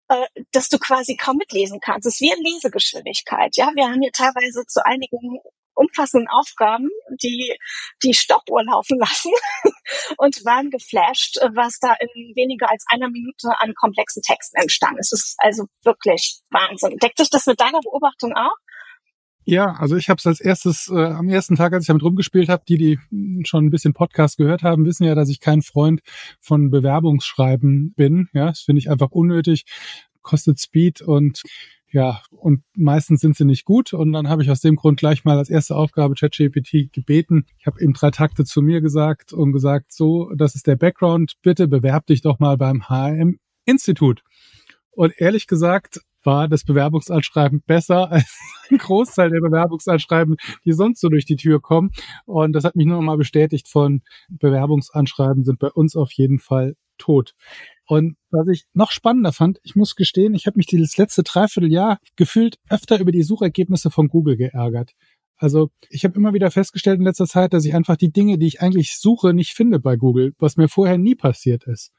äh, 0.08 0.25
dass 0.51 0.70
du 0.70 0.79
quasi 0.79 1.15
kaum 1.17 1.38
mitlesen 1.38 1.79
kannst. 1.82 2.08
Es 2.08 2.15
ist 2.15 2.22
wie 2.22 2.32
eine 2.32 2.41
Lesegeschwindigkeit. 2.41 3.58
Ja, 3.58 3.72
wir 3.75 3.86
haben 3.86 4.01
hier 4.01 4.12
teilweise 4.12 4.65
zu 4.65 4.86
einigen 4.86 5.39
umfassenden 5.75 6.27
Aufgaben 6.30 6.89
die, 7.22 7.56
die 8.03 8.13
Stoppuhr 8.13 8.63
laufen 8.63 8.98
lassen 9.00 9.32
und 10.18 10.44
waren 10.46 10.70
geflasht, 10.70 11.38
was 11.53 11.80
da 11.80 11.94
in 12.00 12.36
weniger 12.36 12.70
als 12.70 12.86
einer 12.89 13.10
Minute 13.10 13.50
an 13.60 13.74
komplexen 13.75 14.22
Texten 14.22 14.58
entstanden 14.58 15.00
ist. 15.00 15.13
Es 15.13 15.24
ist 15.25 15.36
also 15.39 15.65
wirklich 15.84 16.39
Wahnsinn. 16.50 16.98
Deckt 16.98 17.18
sich 17.18 17.30
das 17.30 17.46
mit 17.46 17.60
deiner 17.60 17.80
Beobachtung 17.82 18.34
auch? 18.34 18.56
Ja, 19.46 19.74
also 19.74 19.98
ich 19.98 20.10
habe 20.10 20.20
es 20.20 20.25
als 20.25 20.39
erstes 20.39 20.89
äh, 20.89 20.98
am 20.98 21.27
ersten 21.27 21.56
Tag, 21.56 21.74
als 21.74 21.84
ich 21.84 21.88
damit 21.88 22.03
rumgespielt 22.03 22.48
habe, 22.48 22.63
die, 22.68 22.77
die 22.77 23.44
schon 23.46 23.65
ein 23.65 23.72
bisschen 23.72 23.94
Podcast 23.94 24.38
gehört 24.38 24.63
haben, 24.63 24.86
wissen 24.86 25.03
ja, 25.03 25.15
dass 25.15 25.27
ich 25.27 25.42
kein 25.42 25.62
Freund 25.62 26.01
von 26.39 26.70
Bewerbungsschreiben 26.70 27.94
bin. 27.94 28.30
Ja, 28.34 28.48
das 28.48 28.62
finde 28.62 28.80
ich 28.80 28.89
einfach 28.89 29.12
unnötig, 29.12 29.65
kostet 30.22 30.62
Speed 30.62 31.01
und 31.01 31.42
ja, 31.94 32.22
und 32.32 32.64
meistens 32.76 33.22
sind 33.22 33.38
sie 33.38 33.46
nicht 33.46 33.66
gut. 33.66 33.94
Und 33.94 34.14
dann 34.14 34.28
habe 34.28 34.42
ich 34.42 34.50
aus 34.50 34.62
dem 34.62 34.76
Grund 34.76 35.00
gleich 35.00 35.26
mal 35.26 35.38
als 35.38 35.52
erste 35.52 35.76
Aufgabe 35.76 36.16
ChatGPT 36.16 36.92
gebeten. 36.92 37.46
Ich 37.60 37.68
habe 37.68 37.80
ihm 37.84 37.94
drei 37.94 38.10
Takte 38.10 38.46
zu 38.46 38.64
mir 38.64 38.82
gesagt 38.82 39.32
und 39.32 39.52
gesagt, 39.54 39.94
so, 39.94 40.32
das 40.36 40.56
ist 40.56 40.66
der 40.66 40.76
Background, 40.76 41.34
bitte 41.44 41.68
bewerb 41.68 42.08
dich 42.08 42.22
doch 42.22 42.40
mal 42.40 42.58
beim 42.58 42.90
HM-Institut. 42.90 44.24
Und 44.90 45.14
ehrlich 45.18 45.46
gesagt 45.46 46.00
war 46.24 46.48
das 46.48 46.64
Bewerbungsanschreiben 46.64 47.62
besser 47.62 48.12
als 48.12 48.40
ein 48.72 48.80
Großteil 48.80 49.30
der 49.30 49.42
Bewerbungsanschreiben, 49.42 50.38
die 50.66 50.74
sonst 50.74 51.00
so 51.00 51.10
durch 51.10 51.26
die 51.26 51.36
Tür 51.36 51.62
kommen. 51.62 51.92
Und 52.26 52.54
das 52.54 52.64
hat 52.64 52.76
mich 52.76 52.88
nur 52.88 52.98
noch 52.98 53.04
mal 53.04 53.18
bestätigt 53.18 53.68
von 53.68 54.02
Bewerbungsanschreiben 54.30 55.44
sind 55.44 55.60
bei 55.60 55.70
uns 55.70 55.96
auf 55.96 56.12
jeden 56.14 56.40
Fall 56.40 56.76
tot. 56.98 57.36
Und 57.86 58.16
was 58.32 58.48
ich 58.48 58.66
noch 58.74 58.92
spannender 58.92 59.34
fand, 59.34 59.60
ich 59.63 59.75
muss 59.75 59.96
gestehen, 59.96 60.34
ich 60.34 60.48
habe 60.48 60.58
mich 60.58 60.68
dieses 60.68 60.98
letzte 60.98 61.24
Dreivierteljahr 61.24 62.00
gefühlt 62.16 62.58
öfter 62.70 63.00
über 63.00 63.12
die 63.12 63.24
Suchergebnisse 63.24 63.92
von 63.92 64.08
Google 64.08 64.38
geärgert. 64.38 64.94
Also 65.38 65.72
ich 65.90 66.06
habe 66.06 66.16
immer 66.16 66.34
wieder 66.34 66.52
festgestellt 66.52 67.00
in 67.00 67.06
letzter 67.06 67.28
Zeit, 67.28 67.54
dass 67.54 67.66
ich 67.66 67.75
einfach 67.75 67.98
die 67.98 68.12
Dinge, 68.12 68.38
die 68.38 68.48
ich 68.48 68.62
eigentlich 68.62 68.98
suche, 68.98 69.34
nicht 69.34 69.54
finde 69.54 69.80
bei 69.80 69.98
Google, 69.98 70.34
was 70.40 70.56
mir 70.56 70.70
vorher 70.70 70.98
nie 70.98 71.16
passiert 71.16 71.66
ist. 71.66 71.92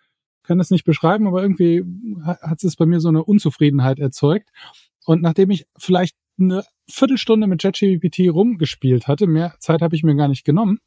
Kann 0.45 0.59
das 0.59 0.71
nicht 0.71 0.85
beschreiben, 0.85 1.26
aber 1.26 1.43
irgendwie 1.43 1.85
hat 2.23 2.64
es 2.64 2.76
bei 2.76 2.87
mir 2.87 3.00
so 3.00 3.09
eine 3.09 3.25
Unzufriedenheit 3.25 3.99
erzeugt. 3.99 4.49
Und 5.05 5.21
nachdem 5.21 5.50
ich 5.50 5.67
vielleicht 5.79 6.17
eine 6.38 6.64
Viertelstunde 6.88 7.47
mit 7.47 7.61
ChatGPT 7.61 8.31
rumgespielt 8.31 9.09
hatte, 9.09 9.26
mehr 9.26 9.55
Zeit 9.59 9.83
habe 9.83 9.95
ich 9.95 10.03
mir 10.03 10.17
gar 10.17 10.29
nicht 10.29 10.45
genommen, 10.45 10.79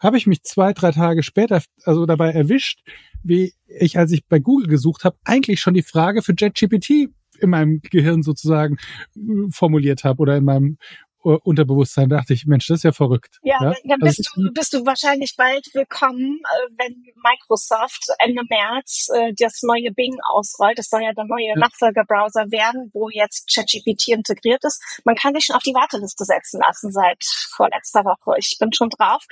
habe 0.00 0.16
ich 0.16 0.26
mich 0.26 0.42
zwei, 0.42 0.72
drei 0.72 0.90
Tage 0.90 1.22
später 1.22 1.62
also 1.84 2.06
dabei 2.06 2.32
erwischt, 2.32 2.80
wie 3.22 3.52
ich, 3.66 3.98
als 3.98 4.12
ich 4.12 4.26
bei 4.26 4.38
Google 4.38 4.66
gesucht 4.66 5.04
habe, 5.04 5.16
eigentlich 5.24 5.60
schon 5.60 5.74
die 5.74 5.82
Frage 5.82 6.22
für 6.22 6.34
JetGPT 6.36 7.10
in 7.38 7.50
meinem 7.50 7.80
Gehirn 7.82 8.22
sozusagen 8.22 8.76
äh, 9.16 9.50
formuliert 9.50 10.04
habe 10.04 10.20
oder 10.20 10.36
in 10.36 10.44
meinem 10.44 10.78
Unterbewusstsein 11.22 12.08
dachte 12.08 12.32
ich, 12.32 12.46
Mensch, 12.46 12.66
das 12.68 12.78
ist 12.78 12.82
ja 12.84 12.92
verrückt. 12.92 13.38
Ja, 13.42 13.56
ja? 13.60 13.74
dann 13.84 14.02
also 14.02 14.06
bist, 14.06 14.30
also, 14.34 14.48
du, 14.48 14.52
bist 14.52 14.72
du 14.72 14.86
wahrscheinlich 14.86 15.34
bald 15.36 15.66
willkommen, 15.74 16.40
äh, 16.42 16.72
wenn 16.78 17.04
Microsoft 17.22 18.06
Ende 18.18 18.42
März 18.48 19.08
äh, 19.14 19.32
das 19.36 19.62
neue 19.62 19.92
Bing 19.92 20.16
ausrollt. 20.30 20.78
Das 20.78 20.88
soll 20.88 21.02
ja 21.02 21.12
der 21.12 21.24
neue 21.26 21.48
ja. 21.48 21.56
Nachfolgerbrowser 21.56 22.50
werden, 22.50 22.90
wo 22.94 23.10
jetzt 23.10 23.52
ChatGPT 23.54 24.08
integriert 24.08 24.64
ist. 24.64 24.82
Man 25.04 25.14
kann 25.14 25.34
sich 25.34 25.44
schon 25.44 25.56
auf 25.56 25.62
die 25.62 25.74
Warteliste 25.74 26.24
setzen 26.24 26.60
lassen 26.66 26.90
seit 26.90 27.22
vorletzter 27.54 28.04
Woche. 28.04 28.38
Ich 28.38 28.56
bin 28.58 28.72
schon 28.72 28.88
drauf. 28.88 29.24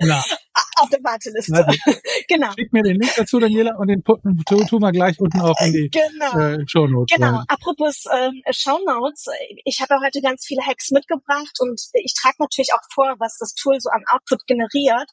Ja. 0.00 0.22
auf 0.80 0.88
der 0.90 1.00
Warteliste. 1.02 1.54
Also, 1.54 1.78
genau. 2.28 2.52
Schick 2.58 2.72
mir 2.72 2.82
den 2.82 3.00
Link 3.00 3.12
dazu, 3.16 3.38
Daniela, 3.38 3.76
und 3.76 3.88
den 3.88 4.02
tun 4.02 4.20
tu, 4.46 4.64
tu 4.64 4.78
mal 4.78 4.92
gleich 4.92 5.18
unten 5.20 5.40
auch 5.40 5.58
in 5.60 5.72
die 5.72 5.90
genau. 5.90 6.38
äh, 6.38 6.64
Show 6.66 6.86
Notes. 6.86 7.16
Genau. 7.16 7.42
Apropos 7.48 8.04
äh, 8.06 8.30
Show 8.52 8.78
Notes, 8.86 9.26
ich 9.64 9.80
habe 9.80 9.94
heute 10.04 10.20
ganz 10.20 10.46
viele 10.46 10.62
Hacks 10.62 10.90
mitgebracht 11.00 11.56
und 11.60 11.80
ich 11.94 12.14
trage 12.14 12.36
natürlich 12.38 12.72
auch 12.74 12.84
vor, 12.92 13.16
was 13.18 13.38
das 13.38 13.54
Tool 13.54 13.80
so 13.80 13.90
an 13.90 14.04
Output 14.12 14.46
generiert. 14.46 15.08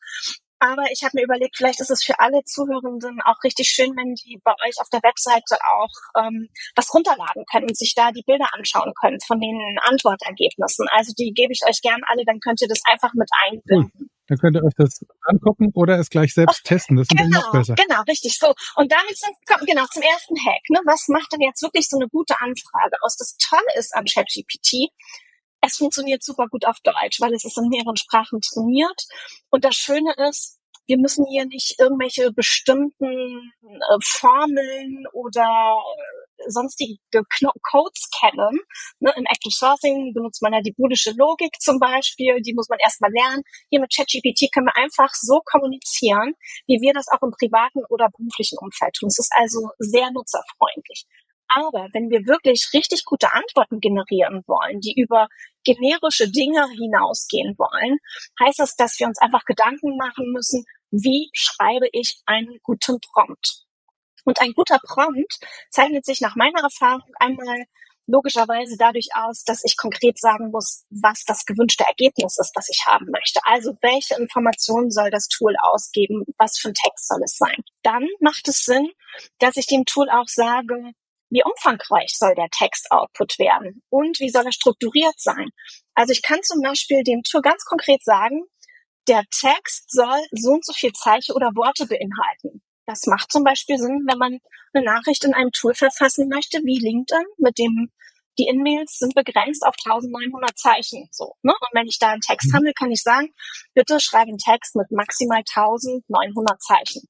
Aber 0.60 0.89
ich 0.91 1.03
habe 1.03 1.12
mir 1.13 1.24
überlegt, 1.24 1.56
vielleicht 1.56 1.79
ist 1.82 1.91
es 1.91 2.03
für 2.03 2.20
alle 2.20 2.44
Zuhörenden 2.44 3.22
auch 3.22 3.44
richtig 3.44 3.70
schön, 3.70 3.94
wenn 3.96 4.15
die 4.15 4.41
bei 4.44 4.53
euch 4.65 4.82
auf 4.82 4.89
der 4.89 5.01
Webseite 5.03 5.56
auch 5.62 5.94
ähm, 6.17 6.50
was 6.75 6.91
runterladen 6.94 7.46
können 7.51 7.70
und 7.70 7.77
sich 7.77 7.94
da 7.94 8.12
die 8.12 8.24
Bilder 8.25 8.48
anschauen 8.53 8.91
können 9.00 9.20
von 9.22 9.39
den 9.39 9.77
Antwortergebnissen. 9.84 10.88
Also 10.89 11.13
die 11.13 11.32
gebe 11.34 11.53
ich 11.53 11.62
euch 11.67 11.82
gern 11.82 12.01
alle, 12.08 12.25
dann 12.25 12.39
könnt 12.39 12.62
ihr 12.62 12.67
das 12.67 12.82
einfach 12.86 13.13
mit 13.13 13.29
einbinden. 13.46 13.91
Cool. 14.00 14.08
Dann 14.27 14.38
könnt 14.39 14.56
ihr 14.58 14.63
euch 14.63 14.74
das 14.75 15.06
angucken 15.24 15.72
oder 15.74 16.00
es 16.00 16.10
gleich 16.10 16.34
selbst 16.34 16.62
oh, 16.65 16.67
testen. 16.67 16.98
Das 16.98 17.08
ist 17.10 17.15
genau, 17.15 17.39
noch 17.39 17.51
besser. 17.51 17.75
Genau, 17.75 18.01
richtig. 18.10 18.38
So. 18.38 18.53
Und 18.75 18.91
damit 18.91 19.15
sind, 19.15 19.34
genau, 19.65 19.86
zum 19.86 20.01
ersten 20.01 20.36
Hack. 20.46 20.63
Ne? 20.70 20.79
Was 20.86 21.08
macht 21.08 21.32
denn 21.32 21.41
jetzt 21.41 21.62
wirklich 21.62 21.88
so 21.88 21.98
eine 21.98 22.10
gute 22.10 22.36
Anfrage 22.41 22.98
aus? 23.01 23.15
Das 23.15 23.38
Tolle 23.38 23.72
ist 23.75 23.96
an 23.96 24.03
ChatGPT, 24.03 24.91
es 25.67 25.77
funktioniert 25.77 26.24
super 26.24 26.47
gut 26.47 26.65
auf 26.65 26.79
Deutsch, 26.83 27.19
weil 27.19 27.33
es 27.33 27.45
ist 27.45 27.57
in 27.57 27.69
mehreren 27.69 27.97
Sprachen 27.97 28.41
trainiert. 28.41 29.03
Und 29.50 29.63
das 29.63 29.75
Schöne 29.75 30.13
ist, 30.29 30.57
wir 30.88 30.97
müssen 30.97 31.25
hier 31.29 31.45
nicht 31.45 31.79
irgendwelche 31.79 32.31
bestimmten 32.31 33.51
äh, 33.62 33.97
Formeln 34.01 35.05
oder 35.12 35.77
sonstige 36.47 36.97
Codes 37.63 38.09
kennen. 38.19 38.59
Ne, 39.00 39.12
Im 39.17 39.25
Active 39.25 39.53
Sourcing 39.53 40.13
benutzt 40.13 40.41
man 40.41 40.53
ja 40.53 40.62
die 40.62 40.74
boolische 40.74 41.12
Logik 41.12 41.59
zum 41.59 41.79
Beispiel, 41.79 42.41
die 42.41 42.53
muss 42.53 42.69
man 42.69 42.79
erstmal 42.79 43.12
lernen. 43.12 43.43
Hier 43.69 43.81
mit 43.81 43.93
ChatGPT 43.93 44.53
können 44.53 44.67
wir 44.67 44.77
einfach 44.77 45.09
so 45.13 45.41
kommunizieren, 45.45 46.33
wie 46.67 46.79
wir 46.79 46.93
das 46.93 47.07
auch 47.12 47.21
im 47.24 47.31
privaten 47.31 47.83
oder 47.89 48.09
beruflichen 48.09 48.57
Umfeld 48.59 48.93
tun. 48.93 49.07
Es 49.07 49.19
ist 49.19 49.33
also 49.36 49.69
sehr 49.79 50.12
nutzerfreundlich. 50.12 51.05
Aber 51.47 51.87
wenn 51.93 52.09
wir 52.09 52.25
wirklich 52.25 52.69
richtig 52.73 53.05
gute 53.05 53.33
Antworten 53.33 53.79
generieren 53.79 54.43
wollen, 54.47 54.79
die 54.81 54.93
über 54.97 55.27
generische 55.63 56.29
Dinge 56.29 56.67
hinausgehen 56.69 57.55
wollen, 57.57 57.97
heißt 58.39 58.59
das, 58.59 58.75
dass 58.75 58.99
wir 58.99 59.07
uns 59.07 59.19
einfach 59.19 59.45
Gedanken 59.45 59.97
machen 59.97 60.31
müssen, 60.31 60.65
wie 60.91 61.29
schreibe 61.33 61.87
ich 61.91 62.21
einen 62.25 62.59
guten 62.63 62.99
Prompt? 62.99 63.63
Und 64.25 64.41
ein 64.41 64.53
guter 64.53 64.79
Prompt 64.83 65.39
zeichnet 65.69 66.05
sich 66.05 66.21
nach 66.21 66.35
meiner 66.35 66.61
Erfahrung 66.61 67.13
einmal 67.15 67.65
logischerweise 68.07 68.77
dadurch 68.77 69.09
aus, 69.13 69.43
dass 69.43 69.63
ich 69.63 69.77
konkret 69.77 70.17
sagen 70.17 70.49
muss, 70.51 70.85
was 70.89 71.23
das 71.25 71.45
gewünschte 71.45 71.83
Ergebnis 71.85 72.37
ist, 72.39 72.53
das 72.55 72.69
ich 72.69 72.85
haben 72.85 73.07
möchte. 73.11 73.39
Also 73.43 73.73
welche 73.81 74.15
Informationen 74.15 74.91
soll 74.91 75.11
das 75.11 75.27
Tool 75.27 75.55
ausgeben? 75.61 76.23
Was 76.37 76.57
für 76.57 76.69
ein 76.69 76.73
Text 76.73 77.07
soll 77.07 77.21
es 77.23 77.37
sein? 77.37 77.63
Dann 77.83 78.07
macht 78.19 78.47
es 78.47 78.63
Sinn, 78.63 78.89
dass 79.39 79.57
ich 79.57 79.67
dem 79.67 79.85
Tool 79.85 80.09
auch 80.09 80.27
sage, 80.27 80.91
wie 81.29 81.43
umfangreich 81.43 82.13
soll 82.15 82.36
der 82.36 82.50
Textoutput 82.50 83.39
werden 83.39 83.84
und 83.89 84.19
wie 84.19 84.29
soll 84.29 84.46
er 84.46 84.51
strukturiert 84.51 85.19
sein. 85.19 85.50
Also 85.93 86.12
ich 86.13 86.22
kann 86.22 86.41
zum 86.43 86.62
Beispiel 86.62 87.03
dem 87.03 87.24
Tool 87.24 87.41
ganz 87.41 87.65
konkret 87.65 88.03
sagen, 88.03 88.43
der 89.07 89.24
Text 89.31 89.91
soll 89.91 90.22
so 90.31 90.51
und 90.51 90.65
so 90.65 90.74
viel 90.74 90.91
Zeichen 90.93 91.34
oder 91.34 91.51
Worte 91.55 91.88
beinhalten. 91.88 92.62
Das 92.86 93.05
macht 93.05 93.31
zum 93.31 93.43
Beispiel 93.43 93.77
Sinn, 93.77 94.05
wenn 94.07 94.17
man 94.17 94.39
eine 94.74 94.86
Nachricht 94.86 95.24
in 95.25 95.34
einem 95.34 95.51
Tool 95.51 95.74
verfassen 95.74 96.29
möchte, 96.29 96.60
wie 96.63 96.79
LinkedIn, 96.79 97.25
mit 97.38 97.57
dem 97.57 97.91
die 98.39 98.48
In-Mails 98.48 99.00
sind 99.00 99.15
begrenzt 99.15 99.65
auf 99.65 99.75
1900 99.86 100.57
Zeichen. 100.57 101.10
So, 101.12 101.34
ne? 101.41 101.53
Und 101.60 101.69
wenn 101.74 101.88
ich 101.88 101.98
da 101.98 102.10
einen 102.10 102.22
Text 102.22 102.50
mhm. 102.50 102.57
handle, 102.57 102.74
kann 102.74 102.91
ich 102.91 103.01
sagen, 103.01 103.34
bitte 103.74 104.00
schreibe 104.00 104.29
einen 104.29 104.38
Text 104.38 104.75
mit 104.75 104.91
maximal 104.91 105.39
1900 105.39 106.62
Zeichen. 106.62 107.07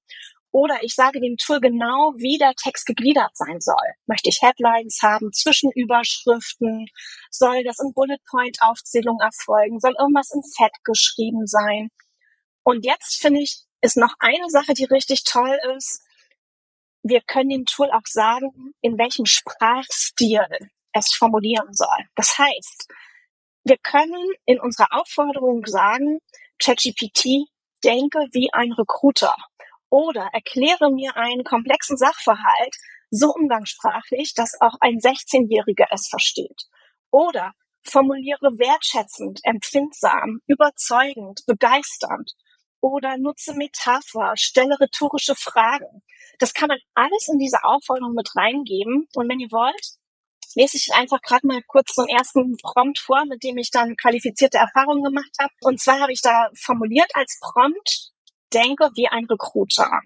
Oder 0.51 0.81
ich 0.81 0.95
sage 0.95 1.19
dem 1.19 1.37
Tool 1.37 1.59
genau, 1.59 2.13
wie 2.17 2.37
der 2.37 2.53
Text 2.53 2.85
gegliedert 2.85 3.35
sein 3.35 3.59
soll. 3.59 3.75
Möchte 4.05 4.29
ich 4.29 4.41
Headlines 4.41 4.99
haben, 5.01 5.31
Zwischenüberschriften? 5.33 6.87
Soll 7.29 7.63
das 7.63 7.79
in 7.79 7.93
Bullet 7.93 8.19
Point 8.29 8.57
Aufzählung 8.61 9.19
erfolgen? 9.19 9.79
Soll 9.79 9.95
irgendwas 9.99 10.31
in 10.31 10.41
Fett 10.55 10.73
geschrieben 10.83 11.45
sein? 11.45 11.89
Und 12.63 12.85
jetzt 12.85 13.21
finde 13.21 13.41
ich, 13.41 13.61
ist 13.81 13.97
noch 13.97 14.15
eine 14.19 14.49
Sache, 14.49 14.73
die 14.73 14.85
richtig 14.85 15.23
toll 15.23 15.57
ist. 15.77 16.03
Wir 17.03 17.21
können 17.21 17.49
dem 17.49 17.65
Tool 17.65 17.91
auch 17.91 18.05
sagen, 18.05 18.73
in 18.81 18.97
welchem 18.97 19.25
Sprachstil 19.25 20.45
es 20.93 21.13
formulieren 21.13 21.73
soll. 21.73 22.07
Das 22.15 22.37
heißt, 22.37 22.87
wir 23.63 23.77
können 23.77 24.31
in 24.45 24.59
unserer 24.59 24.87
Aufforderung 24.91 25.65
sagen, 25.65 26.19
ChatGPT, 26.59 27.47
denke 27.83 28.19
wie 28.31 28.51
ein 28.53 28.71
Recruiter 28.71 29.35
oder 29.89 30.29
erkläre 30.33 30.91
mir 30.91 31.15
einen 31.15 31.43
komplexen 31.43 31.97
Sachverhalt 31.97 32.75
so 33.09 33.33
umgangssprachlich, 33.33 34.33
dass 34.33 34.59
auch 34.59 34.75
ein 34.81 34.97
16-Jähriger 34.97 35.87
es 35.91 36.07
versteht. 36.07 36.63
Oder 37.09 37.53
formuliere 37.83 38.57
wertschätzend, 38.57 39.39
empfindsam, 39.43 40.41
überzeugend, 40.45 41.41
begeisternd 41.45 42.33
oder 42.81 43.17
nutze 43.17 43.53
Metapher, 43.53 44.33
stelle 44.35 44.79
rhetorische 44.79 45.35
Fragen. 45.35 46.03
Das 46.39 46.53
kann 46.53 46.67
man 46.67 46.79
alles 46.93 47.27
in 47.27 47.39
diese 47.39 47.63
Aufforderung 47.63 48.13
mit 48.13 48.35
reingeben. 48.35 49.07
Und 49.15 49.29
wenn 49.29 49.39
ihr 49.39 49.51
wollt, 49.51 49.97
lese 50.55 50.77
ich 50.77 50.93
einfach 50.93 51.21
gerade 51.21 51.47
mal 51.47 51.61
kurz 51.63 51.95
so 51.95 52.01
einen 52.01 52.15
ersten 52.15 52.57
Prompt 52.57 52.99
vor, 52.99 53.25
mit 53.25 53.43
dem 53.43 53.57
ich 53.57 53.71
dann 53.71 53.95
qualifizierte 53.95 54.57
Erfahrungen 54.57 55.03
gemacht 55.03 55.31
habe. 55.39 55.53
Und 55.61 55.79
zwar 55.79 55.99
habe 55.99 56.11
ich 56.11 56.21
da 56.21 56.49
formuliert 56.55 57.09
als 57.13 57.39
Prompt, 57.41 58.11
denke 58.53 58.89
wie 58.95 59.07
ein 59.07 59.25
Recruiter. 59.25 60.01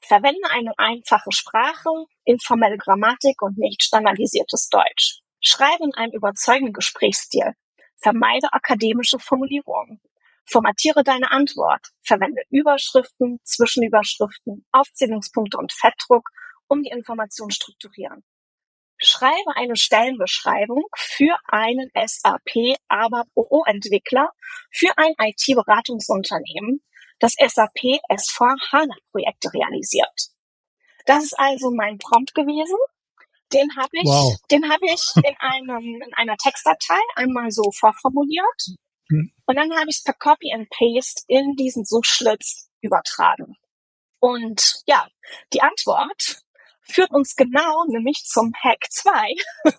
Verwende 0.00 0.50
eine 0.50 0.72
einfache 0.78 1.32
Sprache, 1.32 1.88
informelle 2.24 2.76
Grammatik 2.76 3.40
und 3.42 3.56
nicht 3.58 3.82
standardisiertes 3.82 4.68
Deutsch. 4.68 5.20
Schreibe 5.40 5.84
in 5.84 5.94
einem 5.94 6.12
überzeugenden 6.12 6.72
Gesprächsstil. 6.72 7.52
Vermeide 7.96 8.52
akademische 8.52 9.18
Formulierungen. 9.18 10.00
Formatiere 10.46 11.04
deine 11.04 11.30
Antwort. 11.30 11.88
Verwende 12.02 12.42
Überschriften, 12.50 13.40
Zwischenüberschriften, 13.44 14.66
Aufzählungspunkte 14.72 15.56
und 15.56 15.72
Fettdruck, 15.72 16.28
um 16.68 16.82
die 16.82 16.90
Information 16.90 17.50
strukturieren. 17.50 18.24
Schreibe 18.98 19.56
eine 19.56 19.76
Stellenbeschreibung 19.76 20.84
für 20.96 21.36
einen 21.46 21.90
SAP 21.94 22.76
ABAP 22.88 23.26
OO 23.34 23.64
Entwickler 23.66 24.30
für 24.70 24.96
ein 24.96 25.14
IT-Beratungsunternehmen, 25.18 26.82
das 27.18 27.32
SAP 27.38 28.00
S4 28.10 28.56
HANA 28.72 28.94
Projekte 29.12 29.52
realisiert. 29.52 30.30
Das 31.06 31.24
ist 31.24 31.38
also 31.38 31.70
mein 31.70 31.98
Prompt 31.98 32.34
gewesen. 32.34 32.76
Den 33.52 33.68
habe 33.76 33.90
ich, 33.92 34.06
wow. 34.06 34.36
den 34.50 34.70
habe 34.70 34.86
ich 34.86 35.04
in 35.16 35.36
einem, 35.38 36.02
in 36.02 36.14
einer 36.14 36.36
Textdatei 36.36 36.98
einmal 37.14 37.50
so 37.50 37.70
vorformuliert. 37.72 38.78
Mhm. 39.08 39.32
Und 39.46 39.56
dann 39.56 39.70
habe 39.72 39.90
ich 39.90 39.98
es 39.98 40.02
per 40.02 40.14
Copy 40.14 40.52
and 40.52 40.68
Paste 40.70 41.22
in 41.28 41.54
diesen 41.56 41.84
Suchschlitz 41.84 42.70
übertragen. 42.80 43.56
Und 44.18 44.82
ja, 44.86 45.06
die 45.52 45.60
Antwort 45.60 46.42
führt 46.80 47.10
uns 47.10 47.36
genau 47.36 47.84
nämlich 47.88 48.24
zum 48.24 48.52
Hack 48.54 48.86
2. 48.90 49.10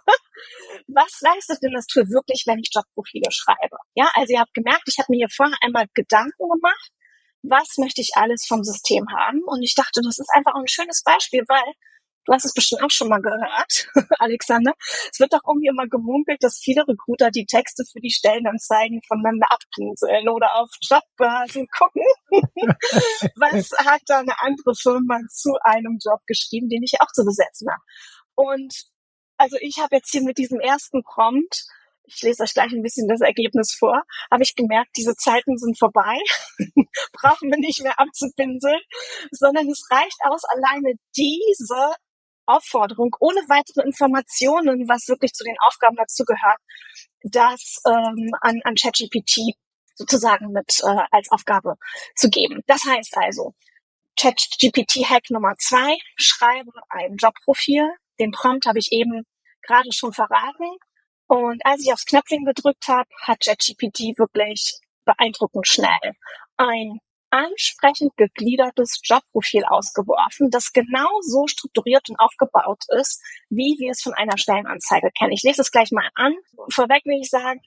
Was 0.87 1.21
leistet 1.21 1.61
denn 1.63 1.73
das 1.73 1.87
Tool 1.87 2.07
wirklich, 2.09 2.43
wenn 2.45 2.59
ich 2.59 2.69
Jobprofile 2.73 3.31
schreibe? 3.31 3.77
Ja, 3.95 4.09
also 4.13 4.33
ihr 4.33 4.39
habt 4.39 4.53
gemerkt, 4.53 4.83
ich 4.87 4.99
habe 4.99 5.07
mir 5.09 5.17
hier 5.17 5.29
vorher 5.29 5.57
einmal 5.61 5.87
Gedanken 5.93 6.49
gemacht, 6.49 6.91
was 7.49 7.77
möchte 7.77 8.01
ich 8.01 8.11
alles 8.15 8.45
vom 8.47 8.63
System 8.63 9.05
haben? 9.15 9.41
Und 9.45 9.63
ich 9.63 9.75
dachte, 9.75 10.01
das 10.03 10.19
ist 10.19 10.29
einfach 10.33 10.53
ein 10.55 10.67
schönes 10.67 11.03
Beispiel, 11.03 11.43
weil 11.47 11.73
Du 12.25 12.33
hast 12.33 12.45
es 12.45 12.53
bestimmt 12.53 12.81
auch 12.83 12.89
schon 12.89 13.07
mal 13.07 13.21
gehört, 13.21 13.87
Alexander. 14.19 14.73
Es 15.11 15.19
wird 15.19 15.31
doch 15.31 15.41
irgendwie 15.47 15.67
immer 15.67 15.87
gemunkelt, 15.87 16.41
dass 16.41 16.57
viele 16.57 16.81
Recruiter 16.87 17.29
die 17.29 17.45
Texte 17.45 17.83
für 17.85 17.99
die 17.99 18.09
Stellenanzeigen 18.09 19.01
voneinander 19.07 19.45
abpinseln 19.51 20.27
oder 20.27 20.55
auf 20.55 20.69
Jobbörsen 20.81 21.67
gucken. 21.67 22.03
Was 23.35 23.71
hat 23.77 24.01
da 24.07 24.19
eine 24.19 24.41
andere 24.41 24.73
Firma 24.73 25.19
zu 25.29 25.53
einem 25.61 25.99
Job 26.03 26.19
geschrieben, 26.25 26.67
den 26.67 26.81
ich 26.81 26.99
auch 26.99 27.11
zu 27.13 27.23
besetzen 27.23 27.69
habe? 27.69 27.83
Und 28.33 28.73
also 29.37 29.57
ich 29.61 29.77
habe 29.77 29.95
jetzt 29.97 30.09
hier 30.09 30.23
mit 30.23 30.39
diesem 30.39 30.59
ersten 30.59 31.03
Prompt 31.03 31.65
ich 32.07 32.21
lese 32.21 32.43
euch 32.43 32.53
gleich 32.53 32.71
ein 32.71 32.81
bisschen 32.81 33.07
das 33.07 33.21
Ergebnis 33.21 33.74
vor, 33.74 34.03
habe 34.31 34.43
ich 34.43 34.55
gemerkt, 34.55 34.91
diese 34.97 35.15
Zeiten 35.15 35.57
sind 35.57 35.77
vorbei, 35.77 36.17
brauchen 37.13 37.50
wir 37.50 37.57
nicht 37.57 37.81
mehr 37.81 38.00
abzupinseln, 38.00 38.79
sondern 39.31 39.67
es 39.69 39.85
reicht 39.89 40.19
aus, 40.29 40.43
alleine 40.45 40.93
diese 41.15 41.95
Aufforderung, 42.45 43.15
ohne 43.19 43.39
weitere 43.47 43.85
Informationen, 43.85 44.88
was 44.88 45.07
wirklich 45.07 45.33
zu 45.33 45.43
den 45.43 45.55
Aufgaben 45.67 45.95
dazu 45.95 46.24
gehört, 46.25 46.59
das 47.24 47.81
ähm, 47.88 48.31
an, 48.41 48.62
an 48.63 48.75
ChatGPT 48.75 49.55
sozusagen 49.95 50.51
mit 50.51 50.79
äh, 50.83 51.03
als 51.12 51.31
Aufgabe 51.31 51.75
zu 52.15 52.29
geben. 52.29 52.62
Das 52.67 52.83
heißt 52.85 53.17
also, 53.17 53.53
ChatGPT-Hack 54.19 55.29
Nummer 55.29 55.55
zwei, 55.57 55.97
schreibe 56.15 56.71
ein 56.89 57.15
Jobprofil. 57.17 57.89
Den 58.19 58.31
Prompt 58.31 58.65
habe 58.65 58.79
ich 58.79 58.91
eben 58.91 59.25
gerade 59.62 59.91
schon 59.91 60.13
verraten. 60.13 60.77
Und 61.27 61.65
als 61.65 61.84
ich 61.84 61.91
aufs 61.91 62.05
Knöpfchen 62.05 62.46
gedrückt 62.46 62.88
habe, 62.88 63.10
hat 63.24 63.41
ChatGPT 63.41 64.17
wirklich 64.17 64.79
beeindruckend 65.05 65.67
schnell 65.67 66.13
ein 66.58 67.00
ansprechend 67.32 68.15
gegliedertes 68.15 69.00
Jobprofil 69.03 69.65
ausgeworfen, 69.65 70.50
das 70.51 70.72
genau 70.72 71.10
so 71.22 71.48
strukturiert 71.48 72.10
und 72.10 72.17
aufgebaut 72.17 72.84
ist, 72.98 73.22
wie 73.50 73.75
wir 73.79 73.91
es 73.91 74.01
von 74.01 74.13
einer 74.13 74.38
Stellenanzeige 74.38 75.12
kennen. 75.17 75.34
Ich 75.34 75.44
lese 75.44 75.62
es 75.62 75.72
gleich 75.72 75.91
mal 75.91 76.10
an. 76.15 76.34
Vorweg 76.70 77.03
will 77.05 77.20
ich 77.20 77.29
sagen, 77.29 77.60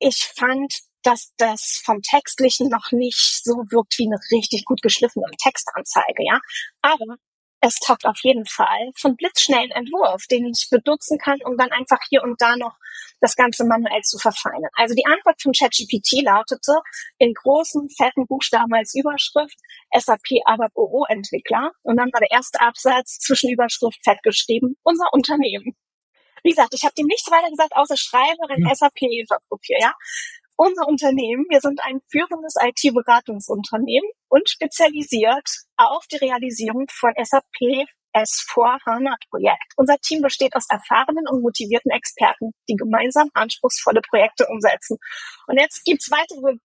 ich 0.00 0.24
fand, 0.34 0.80
dass 1.02 1.32
das 1.36 1.80
vom 1.84 2.02
Textlichen 2.02 2.68
noch 2.68 2.90
nicht 2.90 3.42
so 3.44 3.64
wirkt 3.70 3.98
wie 3.98 4.06
eine 4.06 4.18
richtig 4.32 4.64
gut 4.64 4.82
geschliffene 4.82 5.26
Textanzeige, 5.40 6.24
ja. 6.24 6.40
Aber 6.82 7.16
es 7.60 7.76
taugt 7.76 8.06
auf 8.06 8.18
jeden 8.22 8.46
Fall 8.46 8.90
von 8.96 9.16
blitzschnellen 9.16 9.70
Entwurf, 9.72 10.26
den 10.26 10.46
ich 10.46 10.68
benutzen 10.70 11.18
kann, 11.18 11.38
um 11.44 11.56
dann 11.56 11.72
einfach 11.72 11.98
hier 12.08 12.22
und 12.22 12.40
da 12.40 12.56
noch 12.56 12.76
das 13.20 13.34
Ganze 13.34 13.64
manuell 13.64 14.02
zu 14.02 14.18
verfeinern. 14.18 14.70
Also 14.74 14.94
die 14.94 15.06
Antwort 15.06 15.42
von 15.42 15.52
ChatGPT 15.52 16.22
lautete 16.22 16.74
in 17.18 17.34
großen, 17.34 17.88
fetten 17.90 18.26
Buchstaben 18.26 18.72
als 18.72 18.94
Überschrift 18.94 19.58
SAP 19.92 20.40
ABAP 20.44 20.72
OO 20.74 21.04
Entwickler. 21.08 21.72
Und 21.82 21.96
dann 21.96 22.12
war 22.12 22.20
der 22.20 22.30
erste 22.30 22.60
Absatz 22.60 23.18
zwischen 23.18 23.50
Überschrift 23.50 23.98
fett 24.04 24.22
geschrieben, 24.22 24.76
unser 24.84 25.12
Unternehmen. 25.12 25.76
Wie 26.44 26.50
gesagt, 26.50 26.74
ich 26.74 26.84
habe 26.84 26.94
dem 26.94 27.06
nichts 27.06 27.28
weiter 27.30 27.50
gesagt, 27.50 27.74
außer 27.74 27.96
schreibe 27.96 28.48
ein 28.50 28.66
ja. 28.68 28.74
SAP 28.74 29.00
Jobprofil, 29.28 29.78
ja 29.80 29.92
unser 30.58 30.88
Unternehmen, 30.88 31.46
wir 31.48 31.60
sind 31.60 31.80
ein 31.84 32.00
führendes 32.10 32.56
IT-Beratungsunternehmen 32.60 34.10
und 34.28 34.50
spezialisiert 34.50 35.48
auf 35.76 36.04
die 36.10 36.16
Realisierung 36.16 36.86
von 36.90 37.12
SAP 37.16 37.86
S4 38.12 38.80
HANA 38.84 39.16
Projekt. 39.30 39.72
Unser 39.76 39.98
Team 39.98 40.20
besteht 40.22 40.56
aus 40.56 40.66
erfahrenen 40.68 41.28
und 41.28 41.42
motivierten 41.42 41.92
Experten, 41.92 42.50
die 42.68 42.74
gemeinsam 42.74 43.30
anspruchsvolle 43.34 44.00
Projekte 44.00 44.46
umsetzen. 44.48 44.98
Und 45.46 45.60
jetzt 45.60 45.84
gibt's 45.84 46.10
weitere 46.10 46.56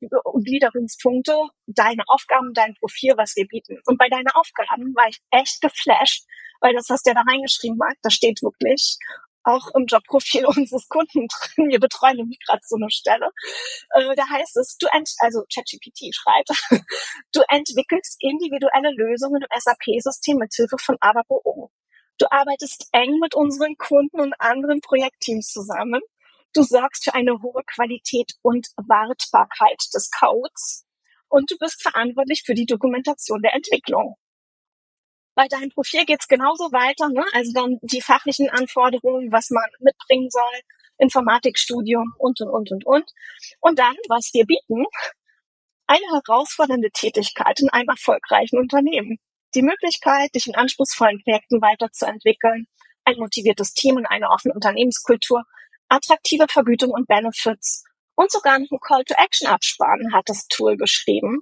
Gliederungspunkte, 0.44 1.38
deine 1.68 2.04
Aufgaben, 2.08 2.54
dein 2.54 2.74
Profil, 2.76 3.14
was 3.18 3.36
wir 3.36 3.46
bieten. 3.46 3.80
Und 3.86 4.00
bei 4.00 4.10
deinen 4.10 4.30
Aufgaben 4.30 4.96
war 4.96 5.08
ich 5.08 5.20
echt 5.30 5.62
geflasht, 5.62 6.26
weil 6.62 6.74
das, 6.74 6.90
was 6.90 7.04
der 7.04 7.14
da 7.14 7.22
reingeschrieben 7.22 7.80
hat, 7.84 7.98
da 8.02 8.10
steht 8.10 8.42
wirklich 8.42 8.98
auch 9.44 9.74
im 9.76 9.86
Jobprofil 9.86 10.46
unseres 10.58 10.88
Kunden 10.90 11.28
drin. 11.28 11.70
Wir 11.70 11.80
betreuen 11.80 12.18
nämlich 12.18 12.40
gerade 12.46 12.62
so 12.64 12.76
eine 12.76 12.90
Stelle. 12.90 13.30
Äh, 13.92 14.16
da 14.16 14.28
heißt 14.30 14.58
es, 14.58 14.78
du 14.78 14.88
ent 14.92 15.10
also 15.20 15.44
ChatGPT 15.54 16.14
schreibt, 16.14 16.50
du 17.34 17.42
entwickelst 17.50 18.18
individuelle 18.20 18.92
Lösungen 18.96 19.42
im 19.42 19.60
SAP-System 19.60 20.38
mit 20.38 20.54
Hilfe 20.54 20.78
von 20.78 20.98
ABAP-OO. 21.00 21.72
Du 22.20 22.28
arbeitest 22.30 22.88
eng 22.92 23.20
mit 23.20 23.36
unseren 23.36 23.76
Kunden 23.78 24.20
und 24.20 24.34
anderen 24.40 24.82
Projektteams 24.82 25.52
zusammen. 25.52 26.02
Du 26.54 26.62
sorgst 26.62 27.04
für 27.04 27.16
eine 27.16 27.42
hohe 27.42 27.64
Qualität 27.66 28.34
und 28.44 28.68
Wartbarkeit 28.78 29.82
des 29.94 30.12
Codes 30.12 30.86
und 31.28 31.50
du 31.50 31.58
bist 31.58 31.82
verantwortlich 31.82 32.44
für 32.46 32.54
die 32.54 32.68
Dokumentation 32.68 33.42
der 33.42 33.56
Entwicklung. 33.56 34.16
Bei 35.36 35.48
deinem 35.48 35.70
Profil 35.70 36.06
geht's 36.06 36.28
genauso 36.28 36.66
weiter, 36.72 37.10
ne? 37.10 37.26
also 37.34 37.52
dann 37.54 37.80
die 37.82 38.02
fachlichen 38.02 38.50
Anforderungen, 38.50 39.32
was 39.32 39.50
man 39.50 39.66
mitbringen 39.80 40.30
soll, 40.30 40.62
Informatikstudium 40.98 42.14
und, 42.20 42.40
und, 42.42 42.50
und, 42.50 42.72
und, 42.72 42.86
und. 42.86 43.12
Und 43.60 43.80
dann, 43.80 43.96
was 44.10 44.30
wir 44.34 44.46
bieten, 44.46 44.86
eine 45.88 46.06
herausfordernde 46.14 46.92
Tätigkeit 46.92 47.60
in 47.60 47.70
einem 47.70 47.90
erfolgreichen 47.90 48.60
Unternehmen. 48.60 49.18
Die 49.56 49.62
Möglichkeit, 49.62 50.34
dich 50.34 50.48
in 50.48 50.56
anspruchsvollen 50.56 51.22
Projekten 51.24 51.62
weiterzuentwickeln, 51.62 52.68
ein 53.06 53.18
motiviertes 53.18 53.74
Team 53.74 53.98
und 53.98 54.06
eine 54.06 54.30
offene 54.30 54.54
Unternehmenskultur, 54.54 55.44
attraktive 55.90 56.48
Vergütung 56.50 56.92
und 56.92 57.08
Benefits 57.08 57.84
und 58.16 58.32
sogar 58.32 58.54
einen 58.56 58.68
Call 58.82 59.04
to 59.04 59.14
Action 59.18 59.48
absparen, 59.48 60.14
hat 60.14 60.30
das 60.30 60.48
Tool 60.48 60.78
geschrieben, 60.78 61.42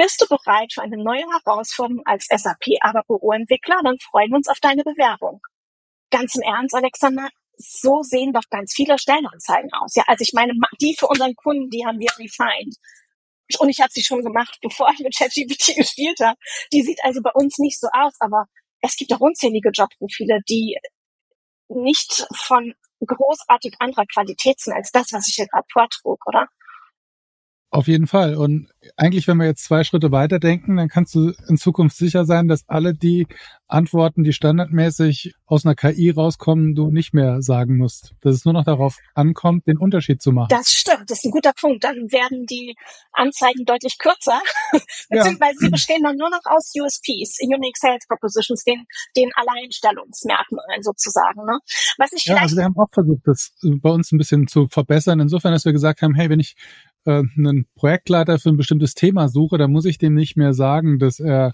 bist 0.00 0.22
du 0.22 0.26
bereit 0.26 0.72
für 0.72 0.80
eine 0.80 0.96
neue 0.96 1.24
Herausforderung 1.30 2.00
als 2.06 2.26
SAP 2.30 2.78
ABAP 2.80 3.04
Entwickler? 3.34 3.80
Dann 3.84 3.98
freuen 3.98 4.30
wir 4.30 4.36
uns 4.36 4.48
auf 4.48 4.58
deine 4.58 4.82
Bewerbung. 4.82 5.42
Ganz 6.10 6.34
im 6.36 6.42
Ernst, 6.42 6.74
Alexander, 6.74 7.28
so 7.58 8.02
sehen 8.02 8.32
doch 8.32 8.48
ganz 8.48 8.72
viele 8.74 8.98
Stellenanzeigen 8.98 9.70
aus. 9.74 9.94
Ja, 9.94 10.04
also 10.06 10.22
ich 10.22 10.32
meine, 10.32 10.54
die 10.80 10.96
für 10.98 11.06
unseren 11.06 11.34
Kunden, 11.36 11.68
die 11.68 11.84
haben 11.84 11.98
wir 11.98 12.08
refined. 12.18 12.76
Und 13.58 13.68
ich 13.68 13.80
habe 13.80 13.90
sie 13.92 14.02
schon 14.02 14.22
gemacht, 14.22 14.58
bevor 14.62 14.90
ich 14.90 15.00
mit 15.00 15.14
ChatGPT 15.14 15.76
gespielt 15.76 16.18
habe. 16.20 16.38
Die 16.72 16.82
sieht 16.82 17.00
also 17.04 17.20
bei 17.20 17.32
uns 17.34 17.58
nicht 17.58 17.78
so 17.78 17.88
aus, 17.92 18.14
aber 18.20 18.46
es 18.80 18.96
gibt 18.96 19.12
auch 19.12 19.20
unzählige 19.20 19.68
Jobprofile, 19.68 20.40
die 20.48 20.78
nicht 21.68 22.26
von 22.34 22.72
großartig 23.06 23.74
anderer 23.80 24.06
Qualität 24.06 24.60
sind 24.60 24.72
als 24.72 24.92
das, 24.92 25.12
was 25.12 25.28
ich 25.28 25.34
hier 25.34 25.46
gerade 25.46 25.66
vortrug, 25.70 26.26
oder? 26.26 26.48
Auf 27.72 27.86
jeden 27.86 28.08
Fall. 28.08 28.34
Und 28.34 28.68
eigentlich, 28.96 29.28
wenn 29.28 29.36
wir 29.36 29.46
jetzt 29.46 29.62
zwei 29.62 29.84
Schritte 29.84 30.10
weiterdenken, 30.10 30.76
dann 30.76 30.88
kannst 30.88 31.14
du 31.14 31.32
in 31.48 31.56
Zukunft 31.56 31.96
sicher 31.96 32.24
sein, 32.24 32.48
dass 32.48 32.68
alle 32.68 32.94
die 32.94 33.28
Antworten, 33.68 34.24
die 34.24 34.32
standardmäßig 34.32 35.34
aus 35.46 35.64
einer 35.64 35.76
KI 35.76 36.10
rauskommen, 36.10 36.74
du 36.74 36.90
nicht 36.90 37.14
mehr 37.14 37.42
sagen 37.42 37.76
musst. 37.76 38.14
Dass 38.22 38.34
es 38.34 38.44
nur 38.44 38.54
noch 38.54 38.64
darauf 38.64 38.96
ankommt, 39.14 39.68
den 39.68 39.78
Unterschied 39.78 40.20
zu 40.20 40.32
machen. 40.32 40.48
Das 40.50 40.70
stimmt, 40.70 41.08
das 41.08 41.18
ist 41.18 41.26
ein 41.26 41.30
guter 41.30 41.52
Punkt. 41.52 41.84
Dann 41.84 41.94
werden 42.10 42.44
die 42.46 42.74
Anzeigen 43.12 43.64
deutlich 43.64 43.98
kürzer, 43.98 44.40
beziehungsweise 45.08 45.54
ja. 45.54 45.60
sie 45.60 45.70
bestehen 45.70 46.02
dann 46.02 46.16
nur 46.16 46.30
noch 46.30 46.42
aus 46.46 46.72
USPs, 46.74 47.38
Unique 47.40 47.76
Sales 47.76 48.04
Propositions, 48.08 48.64
den, 48.64 48.84
den 49.16 49.30
Alleinstellungsmerkmalen 49.36 50.82
sozusagen. 50.82 51.44
Ne? 51.46 51.60
Was 51.98 52.12
ich 52.12 52.24
ja, 52.24 52.36
also 52.36 52.56
wir 52.56 52.64
haben 52.64 52.76
auch 52.76 52.90
versucht, 52.92 53.22
das 53.26 53.52
bei 53.62 53.90
uns 53.90 54.10
ein 54.10 54.18
bisschen 54.18 54.48
zu 54.48 54.66
verbessern. 54.66 55.20
Insofern, 55.20 55.52
dass 55.52 55.64
wir 55.64 55.72
gesagt 55.72 56.02
haben, 56.02 56.14
hey, 56.16 56.28
wenn 56.28 56.40
ich 56.40 56.56
äh, 57.10 57.22
einen 57.38 57.66
Projektleiter 57.74 58.38
für 58.38 58.50
ein 58.50 58.56
bestimmtes 58.56 58.94
Thema 58.94 59.28
suche, 59.28 59.58
dann 59.58 59.72
muss 59.72 59.84
ich 59.84 59.98
dem 59.98 60.14
nicht 60.14 60.36
mehr 60.36 60.54
sagen, 60.54 60.98
dass 60.98 61.20
er 61.20 61.52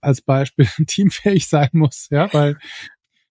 als 0.00 0.20
Beispiel 0.22 0.66
teamfähig 0.86 1.48
sein 1.48 1.70
muss, 1.72 2.08
ja, 2.10 2.32
weil 2.32 2.58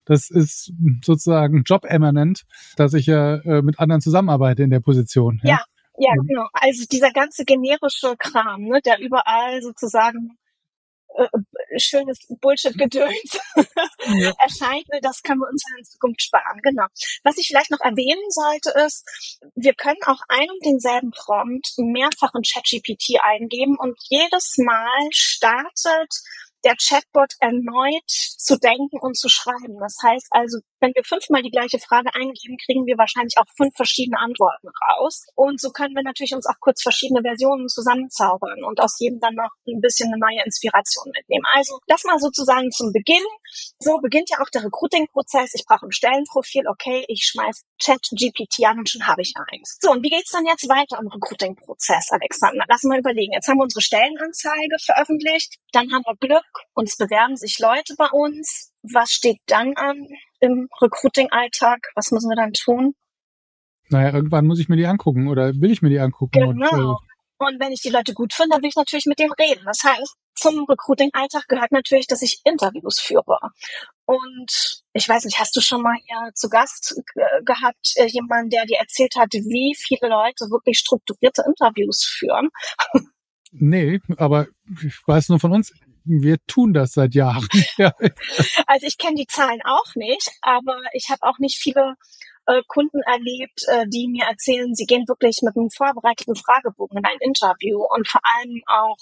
Das 0.06 0.30
ist 0.30 0.72
sozusagen 1.04 1.64
jobeminent, 1.66 2.44
dass 2.78 2.94
ich 2.94 3.08
ja 3.08 3.38
äh, 3.38 3.64
mit 3.64 3.80
anderen 3.80 4.02
zusammenarbeite 4.02 4.62
in 4.62 4.70
der 4.70 4.80
Position. 4.80 5.42
Ja, 5.44 5.50
ja, 5.50 5.60
ja 5.98 6.14
genau. 6.28 6.48
Also 6.54 6.86
dieser 6.92 7.12
ganze 7.12 7.44
generische 7.44 8.16
Kram, 8.18 8.62
ne, 8.66 8.82
der 8.86 9.00
überall 9.00 9.62
sozusagen 9.64 10.38
äh, 11.17 11.80
schönes 11.80 12.19
Bullshit-Gedöns 12.28 13.39
ja. 14.06 14.34
erscheint, 14.39 14.86
das 15.01 15.21
können 15.23 15.39
wir 15.39 15.49
uns 15.49 15.63
in 15.78 15.86
Zukunft 15.86 16.21
sparen. 16.21 16.60
Genau. 16.62 16.86
Was 17.23 17.38
ich 17.38 17.47
vielleicht 17.47 17.71
noch 17.71 17.82
erwähnen 17.82 18.30
sollte, 18.30 18.71
ist, 18.86 19.06
wir 19.56 19.73
können 19.73 20.01
auch 20.06 20.21
ein 20.30 20.49
und 20.49 20.65
denselben 20.65 21.12
Prompt 21.12 21.73
mehrfach 21.78 22.34
in 22.36 22.41
ChatGPT 22.41 23.19
eingeben 23.23 23.78
und 23.78 23.97
jedes 24.10 24.58
Mal 24.58 25.08
startet 25.12 26.12
der 26.65 26.75
Chatbot 26.75 27.34
erneut 27.39 28.10
zu 28.10 28.58
denken 28.58 28.99
und 28.99 29.15
zu 29.15 29.30
schreiben. 29.30 29.78
Das 29.80 29.97
heißt 30.01 30.28
also, 30.32 30.60
wenn 30.86 30.93
wir 30.93 31.04
fünfmal 31.04 31.41
die 31.41 31.50
gleiche 31.50 31.80
Frage 31.80 32.13
eingeben, 32.13 32.58
kriegen 32.63 32.86
wir 32.86 32.98
wahrscheinlich 32.98 33.34
auch 33.39 33.50
fünf 33.58 33.74
verschiedene 33.76 34.19
Antworten 34.19 34.69
raus. 34.69 35.26
Und 35.34 35.60
so 35.60 35.71
können 35.71 35.95
wir 35.95 36.04
natürlich 36.04 36.36
uns 36.36 36.45
auch 36.45 36.60
kurz 36.62 36.84
verschiedene 36.84 37.21
Versionen 37.24 37.67
zusammenzaubern 37.67 38.63
und 38.63 38.80
aus 38.80 39.00
jedem 39.00 39.19
dann 39.19 39.34
noch 39.34 39.50
ein 39.65 39.82
bisschen 39.82 40.13
eine 40.13 40.21
neue 40.21 40.45
Inspiration 40.45 41.10
mitnehmen. 41.10 41.43
Also 41.56 41.80
das 41.88 42.04
mal 42.04 42.19
sozusagen 42.19 42.69
zum 42.69 42.93
Beginn. 42.93 43.26
So 43.80 43.98
beginnt 43.98 44.30
ja 44.30 44.38
auch 44.45 44.50
der 44.54 44.63
Recruiting-Prozess. 44.63 45.56
Ich 45.56 45.65
brauche 45.65 45.88
ein 45.88 45.91
Stellenprofil. 45.91 46.67
Okay, 46.67 47.04
ich 47.08 47.26
schmeiß 47.26 47.63
Chat-GPT 47.82 48.65
an 48.65 48.78
und 48.80 48.89
schon 48.89 49.08
habe 49.08 49.24
ich 49.24 49.34
eins. 49.52 49.80
So, 49.82 49.89
und 49.89 50.04
wie 50.04 50.10
geht's 50.10 50.32
dann 50.32 50.45
jetzt 50.45 50.69
weiter 50.69 51.00
im 51.02 51.08
Recruiting-Prozess, 51.08 52.12
Alexander? 52.12 52.63
Lass 52.69 52.84
mal 52.84 53.00
überlegen. 53.00 53.34
Jetzt 53.34 53.48
haben 53.48 53.58
wir 53.58 53.63
unsere 53.63 53.82
Stellenanzeige 53.82 54.78
veröffentlicht. 54.84 55.56
Dann 55.71 55.91
haben 55.91 56.04
wir 56.06 56.15
Glück 56.19 56.45
und 56.76 56.88
es 56.88 56.98
bewerben 56.98 57.38
sich 57.38 57.58
Leute 57.58 57.95
bei 57.98 58.10
uns. 58.12 58.71
Was 58.84 59.10
steht 59.10 59.39
dann 59.48 59.74
an 59.78 60.08
im 60.46 60.70
Recruiting-Alltag? 60.82 61.80
Was 61.96 62.12
müssen 62.12 62.30
wir 62.30 62.36
dann 62.36 62.54
tun? 62.54 62.94
Naja, 63.90 64.14
irgendwann 64.14 64.48
muss 64.48 64.60
ich 64.60 64.70
mir 64.70 64.78
die 64.78 64.88
angucken 64.88 65.28
oder 65.28 65.54
will 65.54 65.72
ich 65.72 65.82
mir 65.82 65.90
die 65.90 66.00
angucken. 66.00 66.40
Genau. 66.40 66.72
Und, 66.74 66.80
äh 66.80 67.16
und 67.38 67.60
wenn 67.60 67.74
ich 67.74 67.82
die 67.82 67.90
Leute 67.90 68.14
gut 68.14 68.34
finde, 68.34 68.52
dann 68.52 68.62
will 68.62 68.70
ich 68.70 68.76
natürlich 68.76 69.06
mit 69.06 69.20
denen 69.20 69.34
reden. 69.34 69.64
Das 69.66 69.84
heißt, 69.84 70.16
zum 70.36 70.66
Recruiting-Alltag 70.66 71.48
gehört 71.48 71.72
natürlich, 71.72 72.08
dass 72.08 72.22
ich 72.22 72.42
Interviews 72.46 73.00
führe. 73.00 73.40
Und 74.06 74.84
ich 74.94 75.08
weiß 75.08 75.26
nicht, 75.26 75.40
hast 75.40 75.56
du 75.56 75.62
schon 75.62 75.82
mal 75.82 75.96
hier 76.06 76.32
zu 76.34 76.50
Gast 76.50 76.96
gehabt, 77.44 77.94
äh, 77.96 78.08
jemand, 78.08 78.54
der 78.54 78.66
dir 78.66 78.78
erzählt 78.78 79.16
hat, 79.18 79.34
wie 79.34 79.76
viele 79.78 80.10
Leute 80.10 80.46
wirklich 80.50 80.80
strukturierte 80.80 81.44
Interviews 81.46 82.04
führen? 82.04 82.50
Nee, 83.58 84.02
aber 84.18 84.48
ich 84.84 85.00
weiß 85.08 85.30
nur 85.30 85.40
von 85.40 85.54
uns, 85.54 85.72
wir 86.06 86.38
tun 86.48 86.74
das 86.74 86.94
seit 86.94 87.15
Jahren. 87.15 87.48
also 88.68 88.88
ich 88.88 88.98
kenne 88.98 89.15
die 89.15 89.28
Zahlen 89.28 89.62
auch 89.63 89.96
nicht, 89.96 90.32
aber 90.41 90.80
ich 90.94 91.10
habe 91.10 91.24
auch 91.24 91.39
nicht 91.39 91.58
viele 91.58 91.96
äh, 92.46 92.62
Kunden 92.68 93.02
erlebt, 93.02 93.63
äh, 93.68 93.86
die 93.88 94.08
mir 94.08 94.26
erzählen, 94.26 94.74
sie 94.74 94.86
gehen 94.86 95.08
wirklich 95.08 95.39
mit 95.41 95.56
einem 95.58 95.70
vorbereiteten 95.70 96.36
Fragebogen 96.36 97.00
in 97.00 97.06
ein 97.06 97.18
Interview 97.20 97.84
und 97.84 98.08
vor 98.08 98.22
allem 98.38 98.62
auch 98.68 98.98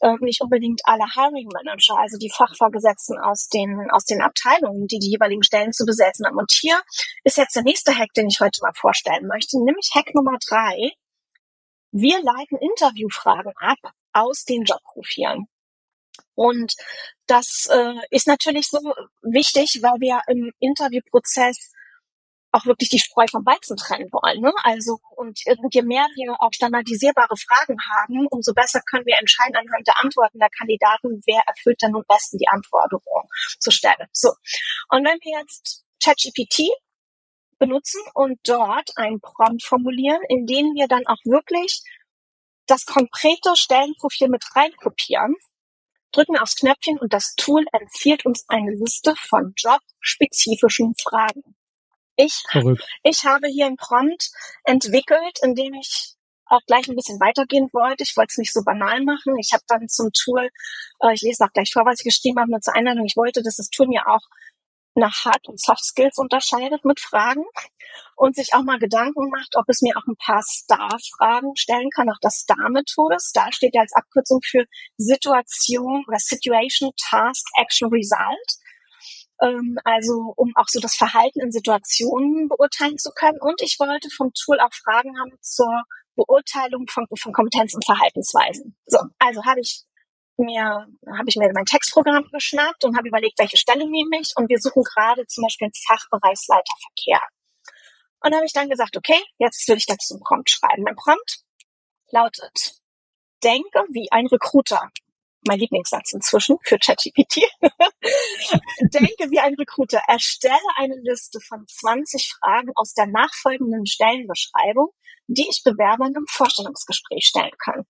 äh, 0.00 0.16
nicht 0.20 0.40
unbedingt 0.40 0.80
alle 0.84 1.04
Hiring 1.14 1.48
Manager, 1.52 1.96
also 1.98 2.18
die 2.18 2.30
Fachvorgesetzten 2.30 3.18
aus 3.18 3.48
den, 3.48 3.88
aus 3.92 4.04
den 4.04 4.20
Abteilungen, 4.20 4.88
die 4.88 4.98
die 4.98 5.10
jeweiligen 5.10 5.44
Stellen 5.44 5.72
zu 5.72 5.86
besetzen 5.86 6.26
haben. 6.26 6.38
Und 6.38 6.50
hier 6.52 6.80
ist 7.24 7.36
jetzt 7.36 7.54
der 7.54 7.62
nächste 7.62 7.96
Hack, 7.96 8.12
den 8.16 8.26
ich 8.26 8.40
heute 8.40 8.60
mal 8.62 8.74
vorstellen 8.74 9.26
möchte, 9.26 9.62
nämlich 9.62 9.90
Hack 9.94 10.14
Nummer 10.14 10.38
drei. 10.48 10.90
Wir 11.92 12.20
leiten 12.22 12.58
Interviewfragen 12.58 13.52
ab 13.58 13.78
aus 14.12 14.44
den 14.44 14.64
Jobprofilen. 14.64 15.46
Und 16.34 16.74
das 17.26 17.68
äh, 17.70 17.94
ist 18.10 18.26
natürlich 18.26 18.68
so 18.68 18.78
wichtig, 19.22 19.80
weil 19.82 20.00
wir 20.00 20.20
im 20.28 20.52
Interviewprozess 20.60 21.72
auch 22.52 22.66
wirklich 22.66 22.90
die 22.90 22.98
Spreu 22.98 23.26
vom 23.30 23.44
Weizen 23.46 23.76
trennen 23.76 24.12
wollen. 24.12 24.40
Ne? 24.40 24.52
Also 24.62 24.98
und 25.16 25.40
je 25.72 25.82
mehr 25.82 26.06
wir 26.14 26.36
auch 26.38 26.52
standardisierbare 26.52 27.36
Fragen 27.36 27.78
haben, 27.96 28.26
umso 28.30 28.52
besser 28.52 28.80
können 28.90 29.06
wir 29.06 29.16
entscheiden 29.18 29.56
anhand 29.56 29.86
der 29.86 29.98
Antworten 30.02 30.38
der 30.38 30.50
Kandidaten, 30.50 31.22
wer 31.26 31.42
erfüllt 31.46 31.80
denn 31.82 31.96
am 31.96 32.04
besten 32.06 32.38
die 32.38 32.48
Anforderungen 32.48 33.28
zur 33.58 33.72
Stelle. 33.72 34.06
So 34.12 34.28
und 34.90 35.04
wenn 35.04 35.18
wir 35.22 35.40
jetzt 35.40 35.84
ChatGPT 36.04 36.68
benutzen 37.58 38.02
und 38.14 38.38
dort 38.44 38.90
ein 38.96 39.20
Prompt 39.20 39.64
formulieren, 39.64 40.20
in 40.28 40.46
dem 40.46 40.74
wir 40.74 40.88
dann 40.88 41.06
auch 41.06 41.24
wirklich 41.24 41.80
das 42.66 42.84
konkrete 42.84 43.56
Stellenprofil 43.56 44.28
mit 44.28 44.44
reinkopieren, 44.54 45.34
drücken 46.12 46.38
aufs 46.38 46.56
Knöpfchen 46.56 46.98
und 46.98 47.12
das 47.12 47.34
Tool 47.36 47.64
empfiehlt 47.72 48.24
uns 48.24 48.44
eine 48.48 48.72
Liste 48.72 49.14
von 49.16 49.54
jobspezifischen 49.56 50.94
Fragen. 51.02 51.56
Ich, 52.16 52.42
ich 53.02 53.24
habe 53.24 53.48
hier 53.48 53.66
ein 53.66 53.76
Prompt 53.76 54.30
entwickelt, 54.64 55.38
in 55.42 55.54
dem 55.54 55.74
ich 55.74 56.14
auch 56.46 56.60
gleich 56.66 56.86
ein 56.86 56.94
bisschen 56.94 57.18
weitergehen 57.18 57.68
wollte. 57.72 58.02
Ich 58.02 58.16
wollte 58.16 58.32
es 58.32 58.38
nicht 58.38 58.52
so 58.52 58.62
banal 58.62 59.02
machen. 59.02 59.36
Ich 59.38 59.52
habe 59.52 59.64
dann 59.66 59.88
zum 59.88 60.10
Tool, 60.12 60.50
äh, 61.00 61.14
ich 61.14 61.22
lese 61.22 61.44
auch 61.44 61.52
gleich 61.52 61.72
vor, 61.72 61.86
was 61.86 62.00
ich 62.00 62.04
geschrieben 62.04 62.38
habe, 62.38 62.50
nur 62.50 62.60
zur 62.60 62.74
Einladung. 62.74 63.06
Ich 63.06 63.16
wollte, 63.16 63.42
dass 63.42 63.56
das 63.56 63.70
Tool 63.70 63.88
mir 63.88 64.06
auch 64.06 64.20
nach 64.94 65.24
Hard- 65.24 65.48
und 65.48 65.60
Soft 65.60 65.84
Skills 65.84 66.18
unterscheidet 66.18 66.84
mit 66.84 67.00
Fragen 67.00 67.44
und 68.16 68.36
sich 68.36 68.54
auch 68.54 68.62
mal 68.62 68.78
Gedanken 68.78 69.30
macht, 69.30 69.56
ob 69.56 69.68
es 69.68 69.82
mir 69.82 69.96
auch 69.96 70.06
ein 70.06 70.16
paar 70.16 70.42
Star-Fragen 70.42 71.56
stellen 71.56 71.90
kann, 71.90 72.10
auch 72.10 72.18
das 72.20 72.40
Star-Methode. 72.40 73.18
Star 73.18 73.52
steht 73.52 73.74
ja 73.74 73.82
als 73.82 73.94
Abkürzung 73.94 74.40
für 74.44 74.64
Situation 74.96 76.04
oder 76.06 76.18
Situation, 76.18 76.92
Task, 76.96 77.46
Action, 77.56 77.90
Result. 77.90 78.48
Ähm, 79.42 79.78
also 79.84 80.34
um 80.36 80.52
auch 80.54 80.68
so 80.68 80.80
das 80.80 80.94
Verhalten 80.94 81.40
in 81.40 81.52
Situationen 81.52 82.48
beurteilen 82.48 82.98
zu 82.98 83.10
können. 83.12 83.40
Und 83.40 83.60
ich 83.62 83.78
wollte 83.80 84.08
vom 84.10 84.32
Tool 84.34 84.60
auch 84.60 84.72
Fragen 84.72 85.18
haben 85.18 85.36
zur 85.40 85.82
Beurteilung 86.14 86.86
von, 86.88 87.06
von 87.18 87.32
Kompetenz 87.32 87.74
und 87.74 87.84
Verhaltensweisen. 87.84 88.76
So, 88.86 88.98
also 89.18 89.44
habe 89.44 89.60
ich 89.60 89.84
mir, 90.42 90.86
habe 91.06 91.28
ich 91.28 91.36
mir 91.36 91.50
mein 91.54 91.64
Textprogramm 91.64 92.28
geschnappt 92.32 92.84
und 92.84 92.96
habe 92.96 93.08
überlegt, 93.08 93.38
welche 93.38 93.56
Stelle 93.56 93.88
nehme 93.88 94.20
ich. 94.20 94.32
Und 94.36 94.48
wir 94.48 94.58
suchen 94.58 94.82
gerade 94.82 95.26
zum 95.26 95.42
Beispiel 95.42 95.66
einen 95.66 95.74
Fachbereichsleiter 95.86 96.74
Verkehr. 96.80 97.20
Und 98.20 98.34
habe 98.34 98.44
ich 98.44 98.52
dann 98.52 98.68
gesagt, 98.68 98.96
okay, 98.96 99.20
jetzt 99.38 99.66
will 99.68 99.76
ich 99.76 99.86
dazu 99.86 100.14
einen 100.14 100.22
Prompt 100.22 100.50
schreiben. 100.50 100.82
Mein 100.84 100.96
Prompt 100.96 101.40
lautet, 102.10 102.74
denke 103.42 103.84
wie 103.90 104.10
ein 104.12 104.26
Recruiter. 104.26 104.90
Mein 105.44 105.58
Lieblingssatz 105.58 106.12
inzwischen 106.12 106.56
für 106.62 106.78
ChatGPT. 106.78 107.42
denke 108.80 109.30
wie 109.30 109.40
ein 109.40 109.54
Recruiter. 109.54 110.00
Erstelle 110.06 110.54
eine 110.76 110.94
Liste 111.02 111.40
von 111.40 111.66
20 111.66 112.32
Fragen 112.38 112.70
aus 112.76 112.94
der 112.94 113.06
nachfolgenden 113.06 113.86
Stellenbeschreibung, 113.86 114.90
die 115.26 115.48
ich 115.48 115.64
Bewerbern 115.64 116.14
im 116.14 116.26
Vorstellungsgespräch 116.28 117.26
stellen 117.26 117.56
kann. 117.58 117.84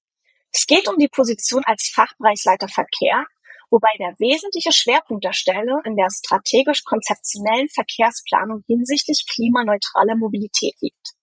Es 0.52 0.66
geht 0.66 0.86
um 0.86 0.98
die 0.98 1.08
Position 1.08 1.62
als 1.64 1.90
Fachbereichsleiter 1.94 2.68
Verkehr, 2.68 3.24
wobei 3.70 3.88
der 3.98 4.14
wesentliche 4.18 4.70
Schwerpunkt 4.70 5.24
der 5.24 5.32
Stelle 5.32 5.80
in 5.84 5.96
der 5.96 6.08
strategisch-konzeptionellen 6.10 7.68
Verkehrsplanung 7.70 8.62
hinsichtlich 8.66 9.26
klimaneutraler 9.28 10.14
Mobilität 10.14 10.74
liegt. 10.80 11.14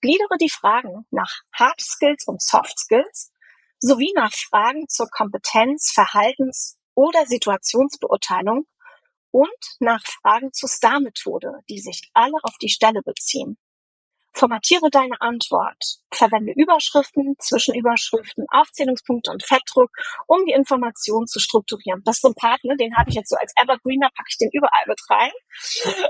Gliedere 0.00 0.36
die 0.40 0.50
Fragen 0.50 1.06
nach 1.12 1.42
Hard 1.52 1.80
Skills 1.80 2.26
und 2.26 2.42
Soft 2.42 2.76
Skills 2.76 3.30
sowie 3.78 4.12
nach 4.16 4.32
Fragen 4.32 4.88
zur 4.88 5.08
Kompetenz, 5.08 5.92
Verhaltens- 5.92 6.76
oder 6.94 7.24
Situationsbeurteilung 7.26 8.66
und 9.30 9.48
nach 9.78 10.02
Fragen 10.04 10.52
zur 10.52 10.68
Star-Methode, 10.68 11.52
die 11.70 11.78
sich 11.78 12.10
alle 12.14 12.36
auf 12.42 12.58
die 12.60 12.68
Stelle 12.68 13.02
beziehen. 13.02 13.56
Formatiere 14.32 14.90
deine 14.90 15.20
Antwort. 15.20 15.98
Verwende 16.10 16.52
Überschriften, 16.56 17.34
Zwischenüberschriften, 17.38 18.44
Aufzählungspunkte 18.50 19.30
und 19.30 19.42
Fettdruck, 19.42 19.90
um 20.26 20.44
die 20.46 20.52
Informationen 20.52 21.26
zu 21.26 21.38
strukturieren. 21.38 22.02
Das 22.04 22.16
ist 22.16 22.22
so 22.22 22.28
ein 22.28 22.34
Part, 22.34 22.64
ne, 22.64 22.76
den 22.76 22.96
habe 22.96 23.10
ich 23.10 23.16
jetzt 23.16 23.30
so 23.30 23.36
als 23.36 23.52
Evergreener, 23.56 24.08
packe 24.14 24.28
ich 24.28 24.38
den 24.38 24.50
überall 24.52 24.84
mit 24.86 25.00
rein. 25.08 25.30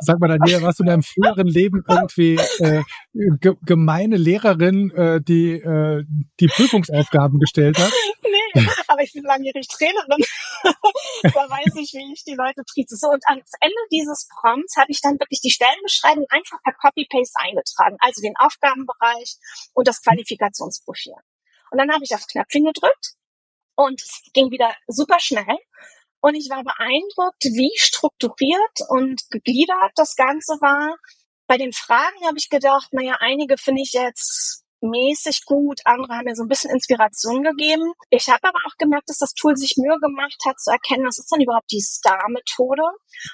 Sag 0.01 0.19
mal, 0.21 0.29
Daniela, 0.29 0.63
warst 0.63 0.81
du 0.81 0.85
in 0.85 0.89
deinem 0.89 1.03
früheren 1.03 1.47
Leben 1.47 1.85
irgendwie 1.89 2.37
äh, 2.59 2.83
ge 3.13 3.55
gemeine 3.65 4.17
Lehrerin, 4.17 4.91
äh, 4.91 5.21
die 5.21 5.53
äh, 5.53 6.05
die 6.41 6.47
Prüfungsaufgaben 6.47 7.39
gestellt 7.39 7.79
hat? 7.79 7.93
Nee, 8.23 8.39
aber 8.89 9.03
ich 9.03 9.13
bin 9.13 9.25
langjährig 9.25 9.69
Trainerin. 9.69 10.25
da 11.23 11.51
weiß 11.51 11.75
ich, 11.77 11.93
wie 11.93 12.13
ich 12.13 12.25
die 12.25 12.35
Leute 12.35 12.63
trieze. 12.65 12.97
So, 12.97 13.09
und 13.09 13.25
ans 13.27 13.51
Ende 13.61 13.83
dieses 13.91 14.29
Prompts 14.29 14.77
habe 14.77 14.91
ich 14.91 15.01
dann 15.01 15.19
wirklich 15.19 15.41
die 15.41 15.51
Stellenbeschreibung 15.51 16.27
einfach 16.31 16.59
per 16.63 16.75
Copy-Paste 16.75 17.39
eingetragen. 17.41 17.97
Also 18.01 18.21
den 18.21 18.37
Aufgabenbereich 18.37 19.37
und 19.75 19.89
das 19.89 20.03
Qualifikationsprofil. 20.03 21.15
Und 21.71 21.79
dann 21.79 21.91
habe 21.91 22.05
ich 22.05 22.15
aufs 22.15 22.27
Knöpfchen 22.27 22.65
gedrückt 22.65 23.15
und 23.75 24.01
es 24.03 24.23
ging 24.33 24.51
wieder 24.51 24.75
super 24.87 25.19
schnell. 25.19 25.59
Und 26.21 26.37
ich 26.37 26.49
war 26.51 26.63
beeindruckt, 26.63 27.43
wie 27.45 27.73
strukturiert 27.77 28.79
und 28.89 29.23
gegliedert 29.31 29.93
das 29.97 30.15
Ganze 30.15 30.53
war. 30.61 30.97
Bei 31.49 31.59
den 31.59 31.73
Fragen 31.73 32.27
habe 32.27 32.39
ich 32.39 32.49
gedacht, 32.49 32.93
naja, 32.93 33.17
einige 33.19 33.59
finde 33.59 33.83
ich 33.83 33.93
jetzt 33.93 34.62
mäßig 34.83 35.45
gut, 35.47 35.81
andere 35.85 36.17
haben 36.17 36.25
mir 36.25 36.35
so 36.35 36.43
ein 36.43 36.49
bisschen 36.49 36.71
Inspiration 36.71 37.43
gegeben. 37.43 37.93
Ich 38.11 38.29
habe 38.29 38.49
aber 38.49 38.59
auch 38.67 38.77
gemerkt, 38.79 39.09
dass 39.09 39.19
das 39.19 39.35
Tool 39.35 39.57
sich 39.57 39.77
Mühe 39.77 39.99
gemacht 40.01 40.39
hat 40.47 40.61
zu 40.61 40.71
erkennen, 40.71 41.07
was 41.07 41.19
ist 41.19 41.31
denn 41.33 41.41
überhaupt 41.41 41.71
die 41.71 41.81
Star-Methode. 41.81 42.83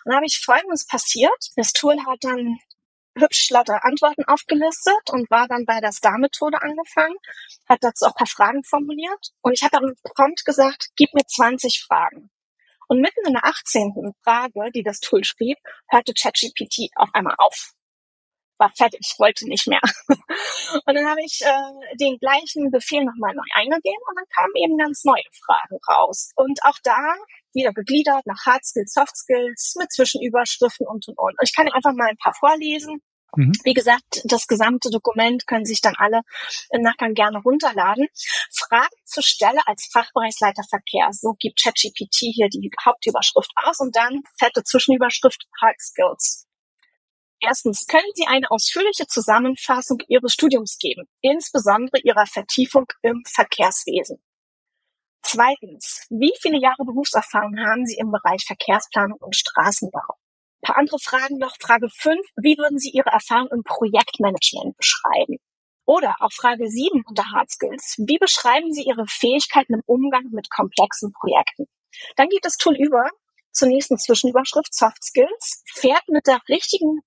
Und 0.04 0.10
da 0.10 0.16
habe 0.16 0.26
ich 0.26 0.40
Folgendes 0.44 0.86
passiert. 0.86 1.50
Das 1.56 1.72
Tool 1.72 1.96
hat 2.06 2.18
dann 2.22 2.58
hübsch 3.18 3.50
lauter 3.50 3.84
Antworten 3.84 4.24
aufgelistet 4.24 5.10
und 5.10 5.30
war 5.30 5.48
dann 5.48 5.64
bei 5.64 5.80
der 5.80 5.92
Star-Methode 5.92 6.62
angefangen, 6.62 7.16
hat 7.68 7.78
dazu 7.82 8.06
auch 8.06 8.10
ein 8.10 8.18
paar 8.18 8.26
Fragen 8.26 8.62
formuliert 8.64 9.32
und 9.42 9.52
ich 9.52 9.62
habe 9.62 9.78
dann 9.78 9.94
prompt 10.14 10.44
gesagt, 10.44 10.90
gib 10.96 11.12
mir 11.14 11.26
20 11.26 11.84
Fragen. 11.86 12.30
Und 12.88 13.00
mitten 13.00 13.26
in 13.26 13.34
der 13.34 13.44
18. 13.44 14.14
Frage, 14.22 14.70
die 14.74 14.82
das 14.82 15.00
Tool 15.00 15.22
schrieb, 15.22 15.58
hörte 15.88 16.14
ChatGPT 16.14 16.90
auf 16.96 17.10
einmal 17.12 17.34
auf. 17.36 17.74
War 18.58 18.70
fertig, 18.70 19.14
wollte 19.18 19.48
nicht 19.48 19.66
mehr. 19.68 19.80
und 20.08 20.94
dann 20.94 21.06
habe 21.08 21.20
ich 21.24 21.40
äh, 21.42 21.96
den 22.00 22.18
gleichen 22.18 22.70
Befehl 22.70 23.04
nochmal 23.04 23.34
neu 23.34 23.48
eingegeben 23.54 24.02
und 24.08 24.16
dann 24.16 24.28
kamen 24.34 24.52
eben 24.56 24.76
ganz 24.76 25.04
neue 25.04 25.22
Fragen 25.44 25.78
raus. 25.88 26.30
Und 26.36 26.58
auch 26.64 26.78
da 26.82 27.14
wieder 27.54 27.72
gegliedert 27.72 28.26
nach 28.26 28.44
Hard 28.44 28.64
Skills, 28.64 28.92
Soft 28.92 29.16
Skills 29.16 29.76
mit 29.78 29.92
Zwischenüberschriften 29.92 30.86
und 30.86 31.06
und 31.08 31.18
und. 31.18 31.36
Ich 31.42 31.54
kann 31.54 31.68
einfach 31.68 31.92
mal 31.94 32.08
ein 32.08 32.16
paar 32.16 32.34
vorlesen. 32.34 33.00
Mhm. 33.36 33.52
Wie 33.64 33.74
gesagt, 33.74 34.22
das 34.24 34.46
gesamte 34.46 34.90
Dokument 34.90 35.46
können 35.46 35.64
sich 35.64 35.80
dann 35.80 35.94
alle 35.96 36.22
im 36.70 36.82
Nachgang 36.82 37.14
gerne 37.14 37.38
runterladen. 37.38 38.08
Fragen 38.50 38.96
zur 39.04 39.22
Stelle 39.22 39.60
als 39.66 39.88
Fachbereichsleiter 39.92 40.62
Verkehr. 40.68 41.08
So 41.12 41.34
gibt 41.38 41.62
ChatGPT 41.62 42.32
hier 42.34 42.48
die 42.48 42.70
Hauptüberschrift 42.84 43.52
aus 43.56 43.80
und 43.80 43.94
dann 43.94 44.22
fette 44.38 44.64
Zwischenüberschrift 44.64 45.46
Hard 45.60 45.80
Skills. 45.80 46.47
Erstens, 47.40 47.86
können 47.86 48.10
Sie 48.14 48.26
eine 48.26 48.50
ausführliche 48.50 49.06
Zusammenfassung 49.06 49.98
Ihres 50.08 50.32
Studiums 50.32 50.76
geben, 50.78 51.08
insbesondere 51.20 52.00
Ihrer 52.02 52.26
Vertiefung 52.26 52.86
im 53.02 53.22
Verkehrswesen? 53.26 54.20
Zweitens, 55.22 56.06
wie 56.10 56.32
viele 56.40 56.58
Jahre 56.58 56.84
Berufserfahrung 56.84 57.58
haben 57.58 57.86
Sie 57.86 57.96
im 57.96 58.10
Bereich 58.10 58.44
Verkehrsplanung 58.44 59.18
und 59.20 59.36
Straßenbau? 59.36 60.00
Ein 60.08 60.66
paar 60.66 60.78
andere 60.78 60.98
Fragen 60.98 61.38
noch. 61.38 61.54
Frage 61.60 61.88
5. 61.88 62.18
Wie 62.36 62.56
würden 62.58 62.78
Sie 62.78 62.90
Ihre 62.90 63.10
Erfahrung 63.10 63.48
im 63.52 63.62
Projektmanagement 63.62 64.76
beschreiben? 64.76 65.36
Oder 65.84 66.16
auch 66.20 66.32
Frage 66.32 66.68
7 66.68 67.04
unter 67.06 67.30
Hard 67.30 67.50
Skills. 67.50 67.94
Wie 67.98 68.18
beschreiben 68.18 68.72
Sie 68.72 68.82
Ihre 68.82 69.06
Fähigkeiten 69.06 69.74
im 69.74 69.82
Umgang 69.86 70.24
mit 70.30 70.50
komplexen 70.50 71.12
Projekten? 71.12 71.66
Dann 72.16 72.28
geht 72.28 72.44
das 72.44 72.56
Tool 72.56 72.76
über 72.76 73.08
zur 73.52 73.68
nächsten 73.68 73.98
Zwischenüberschrift 73.98 74.74
Soft 74.74 75.02
Skills, 75.02 75.62
fährt 75.66 76.08
mit 76.08 76.26
der 76.26 76.40
richtigen 76.48 77.00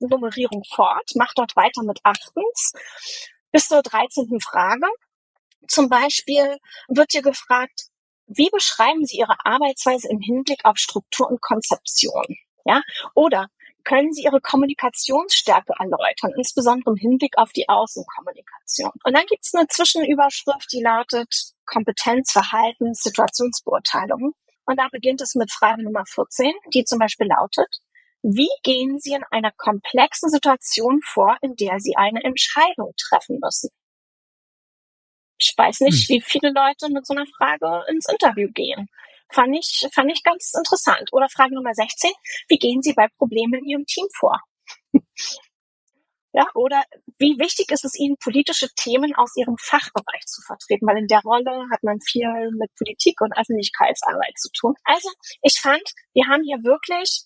Nummerierung 0.00 0.62
fort, 0.74 1.10
macht 1.14 1.38
dort 1.38 1.56
weiter 1.56 1.82
mit 1.82 2.00
achtens 2.02 2.72
bis 3.52 3.68
zur 3.68 3.82
13. 3.82 4.40
Frage. 4.40 4.86
Zum 5.68 5.88
Beispiel 5.88 6.58
wird 6.88 7.12
hier 7.12 7.22
gefragt, 7.22 7.88
wie 8.26 8.50
beschreiben 8.50 9.06
Sie 9.06 9.18
Ihre 9.18 9.36
Arbeitsweise 9.44 10.08
im 10.08 10.20
Hinblick 10.20 10.64
auf 10.64 10.78
Struktur 10.78 11.28
und 11.28 11.40
Konzeption? 11.40 12.36
Ja, 12.64 12.82
oder 13.14 13.46
können 13.84 14.12
Sie 14.12 14.24
Ihre 14.24 14.40
Kommunikationsstärke 14.40 15.72
erläutern, 15.78 16.32
insbesondere 16.36 16.90
im 16.90 16.96
Hinblick 16.96 17.38
auf 17.38 17.52
die 17.52 17.68
Außenkommunikation? 17.68 18.90
Und 19.04 19.16
dann 19.16 19.26
gibt 19.26 19.44
es 19.44 19.54
eine 19.54 19.68
Zwischenüberschrift, 19.68 20.72
die 20.72 20.82
lautet 20.82 21.52
Kompetenz, 21.64 22.32
Verhalten, 22.32 22.94
Situationsbeurteilung. 22.94 24.32
Und 24.66 24.76
da 24.76 24.88
beginnt 24.90 25.20
es 25.20 25.36
mit 25.36 25.52
Frage 25.52 25.84
Nummer 25.84 26.04
14, 26.04 26.52
die 26.74 26.84
zum 26.84 26.98
Beispiel 26.98 27.28
lautet, 27.28 27.78
wie 28.28 28.50
gehen 28.64 28.98
Sie 28.98 29.12
in 29.12 29.22
einer 29.30 29.52
komplexen 29.52 30.30
Situation 30.30 31.00
vor, 31.02 31.36
in 31.42 31.54
der 31.54 31.78
Sie 31.78 31.94
eine 31.96 32.24
Entscheidung 32.24 32.92
treffen 32.98 33.38
müssen? 33.40 33.70
Ich 35.38 35.54
weiß 35.56 35.80
nicht, 35.82 36.08
hm. 36.08 36.16
wie 36.16 36.20
viele 36.20 36.50
Leute 36.50 36.92
mit 36.92 37.06
so 37.06 37.14
einer 37.14 37.26
Frage 37.38 37.84
ins 37.88 38.08
Interview 38.08 38.48
gehen. 38.52 38.88
Fand 39.30 39.56
ich, 39.56 39.86
fand 39.92 40.10
ich 40.10 40.24
ganz 40.24 40.52
interessant. 40.56 41.08
Oder 41.12 41.28
Frage 41.28 41.54
Nummer 41.54 41.72
16. 41.72 42.10
Wie 42.48 42.58
gehen 42.58 42.82
Sie 42.82 42.94
bei 42.94 43.06
Problemen 43.16 43.60
in 43.60 43.64
Ihrem 43.66 43.86
Team 43.86 44.06
vor? 44.18 44.40
ja, 46.32 46.46
oder 46.54 46.82
wie 47.18 47.38
wichtig 47.38 47.70
ist 47.70 47.84
es 47.84 47.96
Ihnen, 47.96 48.16
politische 48.18 48.68
Themen 48.74 49.14
aus 49.14 49.36
Ihrem 49.36 49.56
Fachbereich 49.56 50.26
zu 50.26 50.42
vertreten? 50.42 50.86
Weil 50.86 50.98
in 50.98 51.06
der 51.06 51.20
Rolle 51.20 51.68
hat 51.70 51.84
man 51.84 52.00
viel 52.00 52.50
mit 52.58 52.74
Politik 52.74 53.20
und 53.20 53.36
Öffentlichkeitsarbeit 53.38 54.36
zu 54.36 54.48
tun. 54.50 54.74
Also, 54.82 55.10
ich 55.42 55.60
fand, 55.60 55.82
wir 56.12 56.26
haben 56.26 56.42
hier 56.42 56.58
wirklich 56.64 57.25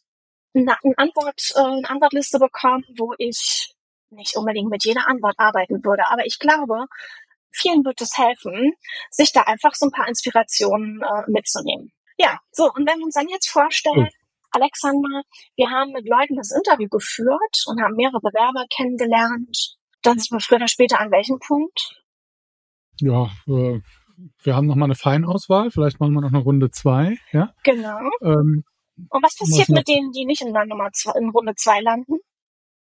eine, 0.54 0.76
Antwort, 0.96 1.52
äh, 1.54 1.60
eine 1.60 1.88
Antwortliste 1.88 2.38
bekommen, 2.38 2.84
wo 2.98 3.14
ich 3.18 3.74
nicht 4.10 4.36
unbedingt 4.36 4.70
mit 4.70 4.84
jeder 4.84 5.06
Antwort 5.08 5.34
arbeiten 5.38 5.84
würde. 5.84 6.06
Aber 6.08 6.26
ich 6.26 6.38
glaube, 6.38 6.86
vielen 7.50 7.84
wird 7.84 8.00
es 8.00 8.18
helfen, 8.18 8.72
sich 9.10 9.32
da 9.32 9.42
einfach 9.42 9.74
so 9.74 9.86
ein 9.86 9.92
paar 9.92 10.08
Inspirationen 10.08 11.02
äh, 11.02 11.30
mitzunehmen. 11.30 11.92
Ja, 12.18 12.38
so, 12.50 12.64
und 12.64 12.86
wenn 12.86 12.98
wir 12.98 13.04
uns 13.04 13.14
dann 13.14 13.28
jetzt 13.28 13.48
vorstellen, 13.48 14.02
mhm. 14.02 14.08
Alexander, 14.52 15.22
wir 15.56 15.70
haben 15.70 15.92
mit 15.92 16.08
Leuten 16.08 16.36
das 16.36 16.50
Interview 16.50 16.88
geführt 16.88 17.64
und 17.66 17.80
haben 17.80 17.94
mehrere 17.94 18.20
Bewerber 18.20 18.66
kennengelernt. 18.74 19.76
Dann 20.02 20.18
sind 20.18 20.32
wir 20.32 20.40
früher 20.40 20.56
oder 20.56 20.68
später 20.68 21.00
an 21.00 21.12
welchem 21.12 21.38
Punkt? 21.38 22.02
Ja, 22.98 23.30
äh, 23.46 23.80
wir 24.42 24.56
haben 24.56 24.66
noch 24.66 24.74
mal 24.74 24.86
eine 24.86 24.96
Feinauswahl. 24.96 25.70
Vielleicht 25.70 26.00
machen 26.00 26.14
wir 26.14 26.20
noch 26.20 26.32
eine 26.32 26.42
Runde 26.42 26.70
zwei. 26.70 27.16
Ja. 27.32 27.54
Genau. 27.62 28.00
Ähm, 28.22 28.64
und 29.08 29.22
was 29.22 29.36
passiert 29.36 29.68
mit 29.68 29.88
denen, 29.88 30.12
die 30.12 30.24
nicht 30.24 30.42
in, 30.42 30.52
der 30.52 30.66
Nummer 30.66 30.90
zwei, 30.92 31.18
in 31.18 31.30
Runde 31.30 31.54
zwei 31.56 31.80
landen? 31.80 32.18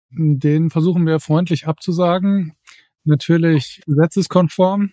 Den 0.09 0.69
versuchen 0.69 1.05
wir 1.05 1.19
freundlich 1.19 1.67
abzusagen 1.67 2.55
natürlich 3.03 3.81
gesetzeskonform 3.85 4.91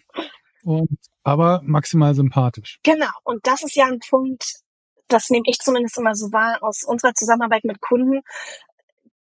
und 0.62 0.98
aber 1.22 1.60
maximal 1.64 2.14
sympathisch. 2.14 2.78
Genau. 2.82 3.10
Und 3.24 3.46
das 3.46 3.62
ist 3.62 3.76
ja 3.76 3.86
ein 3.86 3.98
Punkt, 3.98 4.60
das 5.08 5.30
nehme 5.30 5.44
ich 5.46 5.58
zumindest 5.58 5.98
immer 5.98 6.14
so 6.14 6.32
wahr 6.32 6.58
aus 6.62 6.84
unserer 6.84 7.14
Zusammenarbeit 7.14 7.64
mit 7.64 7.80
Kunden. 7.80 8.22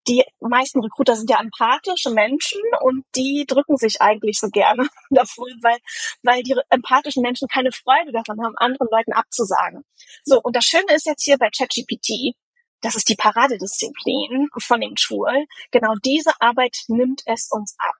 Die 0.07 0.23
meisten 0.39 0.81
Recruiter 0.81 1.15
sind 1.15 1.29
ja 1.29 1.39
empathische 1.39 2.11
Menschen 2.11 2.61
und 2.81 3.03
die 3.15 3.45
drücken 3.47 3.77
sich 3.77 4.01
eigentlich 4.01 4.39
so 4.39 4.49
gerne 4.49 4.87
davor, 5.09 5.47
weil, 5.61 5.77
weil 6.23 6.43
die 6.43 6.55
empathischen 6.69 7.21
Menschen 7.21 7.47
keine 7.47 7.71
Freude 7.71 8.11
daran 8.11 8.43
haben, 8.43 8.55
anderen 8.57 8.87
Leuten 8.91 9.13
abzusagen. 9.13 9.83
So, 10.23 10.41
und 10.41 10.55
das 10.55 10.65
Schöne 10.65 10.93
ist 10.93 11.05
jetzt 11.05 11.23
hier 11.23 11.37
bei 11.37 11.49
ChatGPT, 11.49 12.35
das 12.81 12.95
ist 12.95 13.09
die 13.09 13.15
Paradedisziplin 13.15 14.49
von 14.59 14.81
dem 14.81 14.95
Tool. 14.95 15.45
Genau 15.71 15.95
diese 16.05 16.31
Arbeit 16.39 16.77
nimmt 16.87 17.21
es 17.25 17.49
uns 17.51 17.75
ab. 17.79 17.95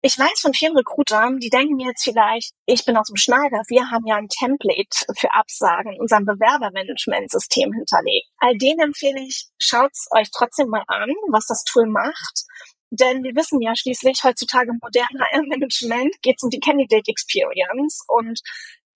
Ich 0.00 0.16
weiß 0.16 0.40
von 0.40 0.54
vielen 0.54 0.76
Recruitern, 0.76 1.38
die 1.38 1.50
denken 1.50 1.80
jetzt 1.80 2.04
vielleicht, 2.04 2.52
ich 2.66 2.84
bin 2.84 2.96
aus 2.96 3.08
dem 3.08 3.16
Schneider, 3.16 3.62
wir 3.66 3.90
haben 3.90 4.06
ja 4.06 4.14
ein 4.14 4.28
Template 4.28 4.96
für 5.18 5.32
Absagen 5.32 5.94
in 5.94 6.00
unserem 6.00 6.24
Bewerbermanagementsystem 6.24 7.72
hinterlegt. 7.72 8.28
All 8.38 8.56
denen 8.56 8.78
empfehle 8.78 9.20
ich, 9.20 9.48
schaut's 9.58 10.06
euch 10.12 10.28
trotzdem 10.32 10.68
mal 10.68 10.84
an, 10.86 11.10
was 11.30 11.46
das 11.46 11.64
Tool 11.64 11.86
macht. 11.86 12.44
Denn 12.90 13.24
wir 13.24 13.34
wissen 13.34 13.60
ja 13.60 13.74
schließlich 13.74 14.22
heutzutage 14.22 14.70
im 14.70 14.78
modernen 14.80 15.20
HR-Management 15.20 16.14
geht 16.22 16.36
es 16.38 16.42
um 16.44 16.50
die 16.50 16.60
Candidate 16.60 17.10
Experience 17.10 18.04
und 18.06 18.40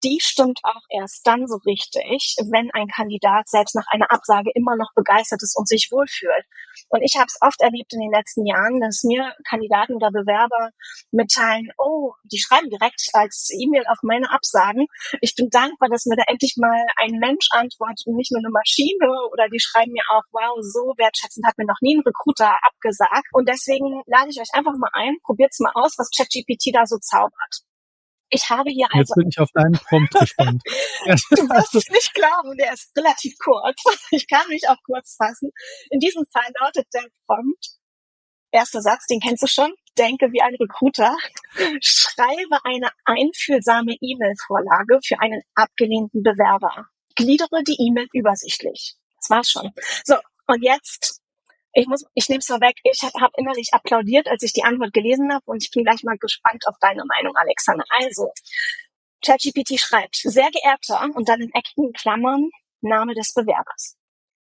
die 0.04 0.20
stimmt 0.22 0.60
auch 0.64 0.84
erst 0.90 1.26
dann 1.26 1.48
so 1.48 1.58
richtig, 1.66 2.36
wenn 2.52 2.72
ein 2.72 2.88
Kandidat 2.88 3.48
selbst 3.48 3.76
nach 3.76 3.86
einer 3.92 4.12
Absage 4.12 4.52
immer 4.56 4.76
noch 4.76 4.92
begeistert 4.96 5.42
ist 5.44 5.58
und 5.58 5.68
sich 5.68 5.90
wohlfühlt. 5.92 6.46
Und 6.90 7.02
ich 7.02 7.16
habe 7.16 7.28
es 7.28 7.38
oft 7.42 7.62
erlebt 7.62 7.94
in 7.94 8.02
den 8.02 8.12
letzten 8.12 8.46
Jahren, 8.46 8.80
dass 8.80 9.04
mir 9.04 9.34
Kandidaten 9.48 9.96
oder 9.96 10.12
Bewerber 10.12 10.72
mitteilen, 11.12 11.70
oh, 11.78 12.14
die 12.24 12.40
schreiben 12.40 12.70
direkt 12.70 13.10
als 13.14 13.50
E-Mail 13.52 13.84
auf 13.88 14.00
meine 14.02 14.32
Absagen. 14.32 14.88
Ich 15.22 15.36
bin 15.36 15.50
dankbar, 15.50 15.90
dass 15.90 16.06
mir 16.06 16.16
da 16.16 16.24
endlich 16.28 16.56
mal 16.58 16.86
ein 16.98 17.20
Mensch 17.20 17.48
antwortet 17.52 18.08
und 18.08 18.16
nicht 18.16 18.32
nur 18.32 18.40
eine 18.40 18.52
Maschine. 18.52 19.08
Oder 19.32 19.50
die 19.50 19.60
schreiben 19.60 19.92
mir 19.92 20.04
auch, 20.12 20.24
wow, 20.32 20.58
so 20.62 20.94
wertschätzend 20.98 21.46
hat 21.46 21.58
mir 21.58 21.66
noch 21.66 21.80
nie 21.82 21.96
ein 21.96 22.04
Recruiter 22.06 22.58
abgesagt. 22.64 23.28
Und 23.32 23.48
deswegen 23.48 24.02
lade 24.06 24.30
ich 24.30 24.40
euch 24.40 24.54
einfach 24.54 24.74
mal 24.78 24.92
ein, 24.94 25.18
probiert's 25.24 25.60
mal 25.60 25.72
aus, 25.76 25.96
was 25.98 26.10
ChatGPT 26.16 26.74
da 26.74 26.86
so 26.86 26.98
zaubert. 26.98 27.64
Ich 28.32 28.50
habe 28.50 28.70
hier 28.70 28.88
also. 28.92 29.00
Jetzt 29.00 29.16
bin 29.16 29.28
ich 29.28 29.40
auf 29.40 29.50
deinen 29.54 29.74
Prompt 29.74 30.14
gespannt. 30.14 30.62
du 31.06 31.50
wirst 31.50 31.76
es 31.76 31.90
nicht 31.90 32.14
glauben, 32.14 32.58
der 32.58 32.74
ist 32.74 32.92
relativ 32.98 33.36
kurz. 33.44 33.84
Ich 34.12 34.28
kann 34.28 34.48
mich 34.48 34.68
auch 34.70 34.78
kurz 34.86 35.16
fassen. 35.16 35.52
In 35.90 36.00
diesem 36.00 36.26
Fall 36.32 36.50
lautet 36.60 36.88
der 36.94 37.06
Prompt, 37.28 37.78
erster 38.52 38.82
Satz, 38.82 39.06
den 39.08 39.20
kennst 39.20 39.44
du 39.44 39.48
schon, 39.48 39.74
denke 39.98 40.32
wie 40.32 40.42
ein 40.42 40.56
Recruiter, 40.56 41.16
schreibe 41.82 42.58
eine 42.64 42.90
einfühlsame 43.06 43.96
E-Mail-Vorlage 44.00 45.00
für 45.06 45.20
einen 45.20 45.42
abgelehnten 45.56 46.24
Bewerber. 46.24 46.88
Gliedere 47.16 47.64
die 47.68 47.78
E-Mail 47.80 48.08
übersichtlich. 48.14 48.96
Das 49.18 49.30
war's 49.30 49.50
schon. 49.52 49.72
So, 50.06 50.16
und 50.48 50.64
jetzt 50.64 51.21
ich 51.74 51.88
muss, 51.88 52.06
ich 52.14 52.28
nehme 52.28 52.40
es 52.40 52.48
vorweg, 52.48 52.76
ich 52.84 53.02
habe 53.04 53.20
hab 53.22 53.38
innerlich 53.38 53.70
applaudiert, 53.74 54.28
als 54.28 54.44
ich 54.44 54.54
die 54.54 54.64
Antwort 54.64 54.94
gelesen 54.94 55.34
habe 55.34 55.44
und 55.46 55.64
ich 55.64 55.72
bin 55.72 55.84
gleich 55.84 56.04
mal 56.04 56.18
gespannt 56.18 56.68
auf 56.68 56.76
deine 56.82 57.04
Meinung, 57.06 57.36
Alexander. 57.36 57.86
Also, 57.90 58.32
ChatGPT 59.26 59.80
schreibt, 59.80 60.16
sehr 60.16 60.50
geehrter 60.52 61.16
und 61.16 61.30
dann 61.30 61.42
in 61.42 61.54
eckigen 61.54 61.94
Klammern 61.94 62.50
Name 62.82 63.14
des 63.14 63.34
Bewerbers. 63.34 63.96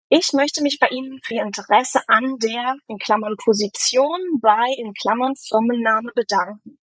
Ich 0.08 0.32
möchte 0.32 0.62
mich 0.62 0.78
bei 0.78 0.88
Ihnen 0.88 1.20
für 1.22 1.34
Ihr 1.34 1.42
Interesse 1.42 2.02
an 2.08 2.36
der, 2.38 2.76
in 2.88 2.98
Klammern 2.98 3.36
Position, 3.36 4.40
bei, 4.40 4.74
in 4.76 4.92
Klammern 4.92 5.34
Firmenname 5.36 6.12
bedanken. 6.14 6.78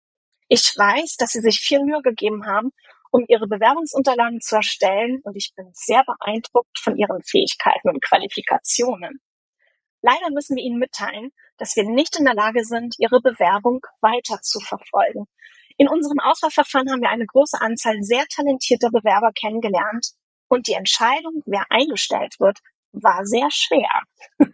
Ich 0.47 0.73
weiß, 0.75 1.17
dass 1.17 1.31
Sie 1.31 1.41
sich 1.41 1.59
viel 1.59 1.83
Mühe 1.83 2.01
gegeben 2.01 2.45
haben, 2.45 2.71
um 3.11 3.25
Ihre 3.27 3.47
Bewerbungsunterlagen 3.47 4.41
zu 4.41 4.55
erstellen 4.55 5.21
und 5.23 5.35
ich 5.35 5.53
bin 5.55 5.69
sehr 5.73 6.03
beeindruckt 6.03 6.79
von 6.79 6.97
Ihren 6.97 7.21
Fähigkeiten 7.21 7.89
und 7.89 8.01
Qualifikationen. 8.01 9.21
Leider 10.01 10.29
müssen 10.31 10.55
wir 10.55 10.63
Ihnen 10.63 10.79
mitteilen, 10.79 11.31
dass 11.57 11.75
wir 11.75 11.83
nicht 11.83 12.17
in 12.17 12.25
der 12.25 12.33
Lage 12.33 12.65
sind, 12.65 12.95
Ihre 12.97 13.21
Bewerbung 13.21 13.81
weiter 14.01 14.41
zu 14.41 14.59
verfolgen. 14.59 15.27
In 15.77 15.87
unserem 15.87 16.19
Auswahlverfahren 16.19 16.91
haben 16.91 17.01
wir 17.01 17.09
eine 17.09 17.25
große 17.25 17.59
Anzahl 17.59 18.01
sehr 18.01 18.25
talentierter 18.27 18.89
Bewerber 18.89 19.31
kennengelernt 19.33 20.11
und 20.47 20.67
die 20.67 20.73
Entscheidung, 20.73 21.43
wer 21.45 21.65
eingestellt 21.69 22.35
wird, 22.39 22.59
war 22.91 23.25
sehr 23.25 23.49
schwer. 23.51 24.01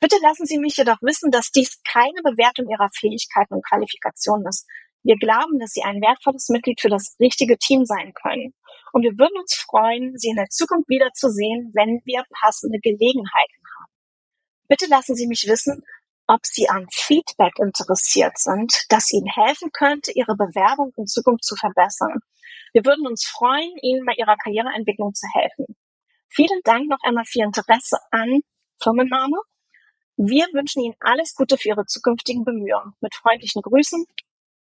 Bitte 0.00 0.16
lassen 0.22 0.46
Sie 0.46 0.58
mich 0.58 0.76
jedoch 0.76 1.02
wissen, 1.02 1.30
dass 1.30 1.50
dies 1.50 1.82
keine 1.82 2.22
Bewertung 2.22 2.68
Ihrer 2.70 2.88
Fähigkeiten 2.94 3.54
und 3.54 3.66
Qualifikationen 3.66 4.46
ist. 4.46 4.66
Wir 5.02 5.16
glauben, 5.16 5.58
dass 5.58 5.72
Sie 5.72 5.82
ein 5.82 6.00
wertvolles 6.00 6.50
Mitglied 6.50 6.80
für 6.80 6.88
das 6.88 7.16
richtige 7.18 7.58
Team 7.58 7.84
sein 7.84 8.12
können. 8.14 8.54
Und 8.92 9.02
wir 9.02 9.18
würden 9.18 9.38
uns 9.40 9.54
freuen, 9.54 10.16
Sie 10.18 10.28
in 10.28 10.36
der 10.36 10.48
Zukunft 10.50 10.88
wiederzusehen, 10.88 11.72
wenn 11.74 12.00
wir 12.04 12.24
passende 12.40 12.78
Gelegenheiten 12.78 13.26
haben. 13.26 13.69
Bitte 14.70 14.86
lassen 14.86 15.16
Sie 15.16 15.26
mich 15.26 15.48
wissen, 15.48 15.82
ob 16.28 16.46
Sie 16.46 16.68
an 16.68 16.86
Feedback 16.92 17.58
interessiert 17.58 18.38
sind, 18.38 18.84
das 18.88 19.12
Ihnen 19.12 19.26
helfen 19.26 19.72
könnte, 19.72 20.12
Ihre 20.12 20.36
Bewerbung 20.36 20.92
in 20.96 21.08
Zukunft 21.08 21.42
zu 21.42 21.56
verbessern. 21.56 22.20
Wir 22.72 22.84
würden 22.84 23.04
uns 23.04 23.24
freuen, 23.24 23.72
Ihnen 23.82 24.06
bei 24.06 24.12
Ihrer 24.12 24.36
Karriereentwicklung 24.36 25.12
zu 25.12 25.26
helfen. 25.34 25.74
Vielen 26.28 26.60
Dank 26.62 26.88
noch 26.88 27.00
einmal 27.02 27.24
für 27.24 27.40
Ihr 27.40 27.46
Interesse 27.46 27.98
an 28.12 28.42
Firmenname. 28.80 29.38
Wir 30.16 30.46
wünschen 30.52 30.84
Ihnen 30.84 30.94
alles 31.00 31.34
Gute 31.34 31.58
für 31.58 31.70
Ihre 31.70 31.86
zukünftigen 31.86 32.44
Bemühungen. 32.44 32.94
Mit 33.00 33.16
freundlichen 33.16 33.62
Grüßen, 33.62 34.04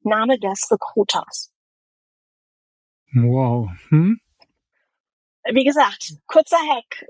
Name 0.01 0.39
des 0.39 0.71
Recruiters. 0.71 1.53
Wow. 3.13 3.69
Hm? 3.89 4.19
Wie 5.53 5.63
gesagt, 5.63 6.13
kurzer 6.25 6.57
Hack. 6.57 7.05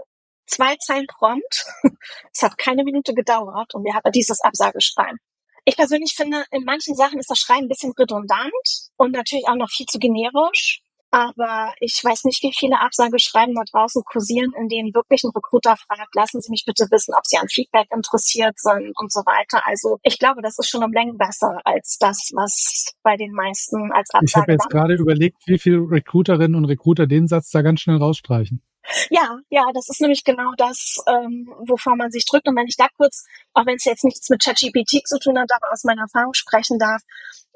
Zwei 0.50 0.76
Zeilen 0.78 1.08
Prompt. 1.08 1.66
es 2.34 2.42
hat 2.42 2.58
keine 2.58 2.84
Minute 2.84 3.14
gedauert 3.14 3.76
und 3.76 3.84
wir 3.84 3.94
haben 3.94 4.12
dieses 4.12 4.42
Absageschreiben. 4.42 5.20
Ich 5.66 5.76
persönlich 5.76 6.14
finde, 6.16 6.44
in 6.52 6.64
manchen 6.64 6.96
Sachen 6.96 7.20
ist 7.20 7.30
das 7.30 7.38
Schreiben 7.38 7.66
ein 7.66 7.70
bisschen 7.70 7.94
redundant 7.98 8.90
und 8.98 9.12
natürlich 9.12 9.48
auch 9.48 9.56
noch 9.56 9.70
viel 9.70 9.86
zu 9.86 10.00
generisch. 10.00 10.82
Aber 11.12 11.74
ich 11.80 12.00
weiß 12.04 12.26
nicht, 12.26 12.44
wie 12.44 12.54
viele 12.56 12.80
Absageschreiben 12.80 13.56
da 13.56 13.64
draußen 13.72 14.04
kursieren, 14.04 14.52
in 14.60 14.68
denen 14.68 14.94
wirklich 14.94 15.24
ein 15.24 15.32
Recruiter 15.36 15.76
fragt, 15.76 16.14
lassen 16.14 16.40
Sie 16.40 16.52
mich 16.52 16.66
bitte 16.66 16.86
wissen, 16.92 17.16
ob 17.16 17.26
Sie 17.26 17.38
an 17.38 17.48
Feedback 17.50 17.88
interessiert 17.92 18.60
sind 18.60 18.94
und 18.96 19.12
so 19.12 19.22
weiter. 19.22 19.66
Also 19.66 19.98
ich 20.04 20.20
glaube, 20.20 20.42
das 20.44 20.60
ist 20.60 20.70
schon 20.70 20.84
um 20.84 20.94
Längen 20.94 21.18
besser 21.18 21.60
als 21.66 21.98
das, 22.00 22.32
was 22.36 22.94
bei 23.02 23.18
den 23.18 23.32
meisten 23.32 23.92
als 23.92 24.12
Absage 24.12 24.26
Ich 24.26 24.36
habe 24.36 24.52
jetzt 24.52 24.70
gerade 24.70 24.94
überlegt, 24.94 25.38
wie 25.48 25.58
viele 25.58 25.80
Recruiterinnen 25.90 26.56
und 26.56 26.66
Recruiter 26.66 27.08
den 27.08 27.28
Satz 27.28 27.50
da 27.50 27.64
ganz 27.64 27.82
schnell 27.82 27.98
rausstreichen. 27.98 28.62
Ja, 29.10 29.40
ja, 29.50 29.66
das 29.74 29.90
ist 29.90 30.02
nämlich 30.02 30.24
genau 30.24 30.52
das, 30.58 30.98
ähm, 31.08 31.48
wovor 31.68 31.96
man 31.96 32.12
sich 32.12 32.26
drückt. 32.26 32.48
Und 32.48 32.56
wenn 32.56 32.68
ich 32.68 32.78
da 32.78 32.88
kurz, 32.98 33.26
auch 33.54 33.66
wenn 33.66 33.76
es 33.76 33.86
jetzt 33.86 34.04
nichts 34.04 34.30
mit 34.30 34.44
ChatGPT 34.44 35.08
zu 35.08 35.20
tun 35.20 35.38
hat, 35.38 35.52
aber 35.54 35.72
aus 35.72 35.84
meiner 35.84 36.04
Erfahrung 36.04 36.34
sprechen 36.34 36.80
darf, 36.80 37.02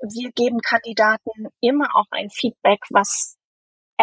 wir 0.01 0.31
geben 0.31 0.59
Kandidaten 0.59 1.47
immer 1.61 1.95
auch 1.95 2.07
ein 2.11 2.29
Feedback, 2.29 2.81
was 2.89 3.37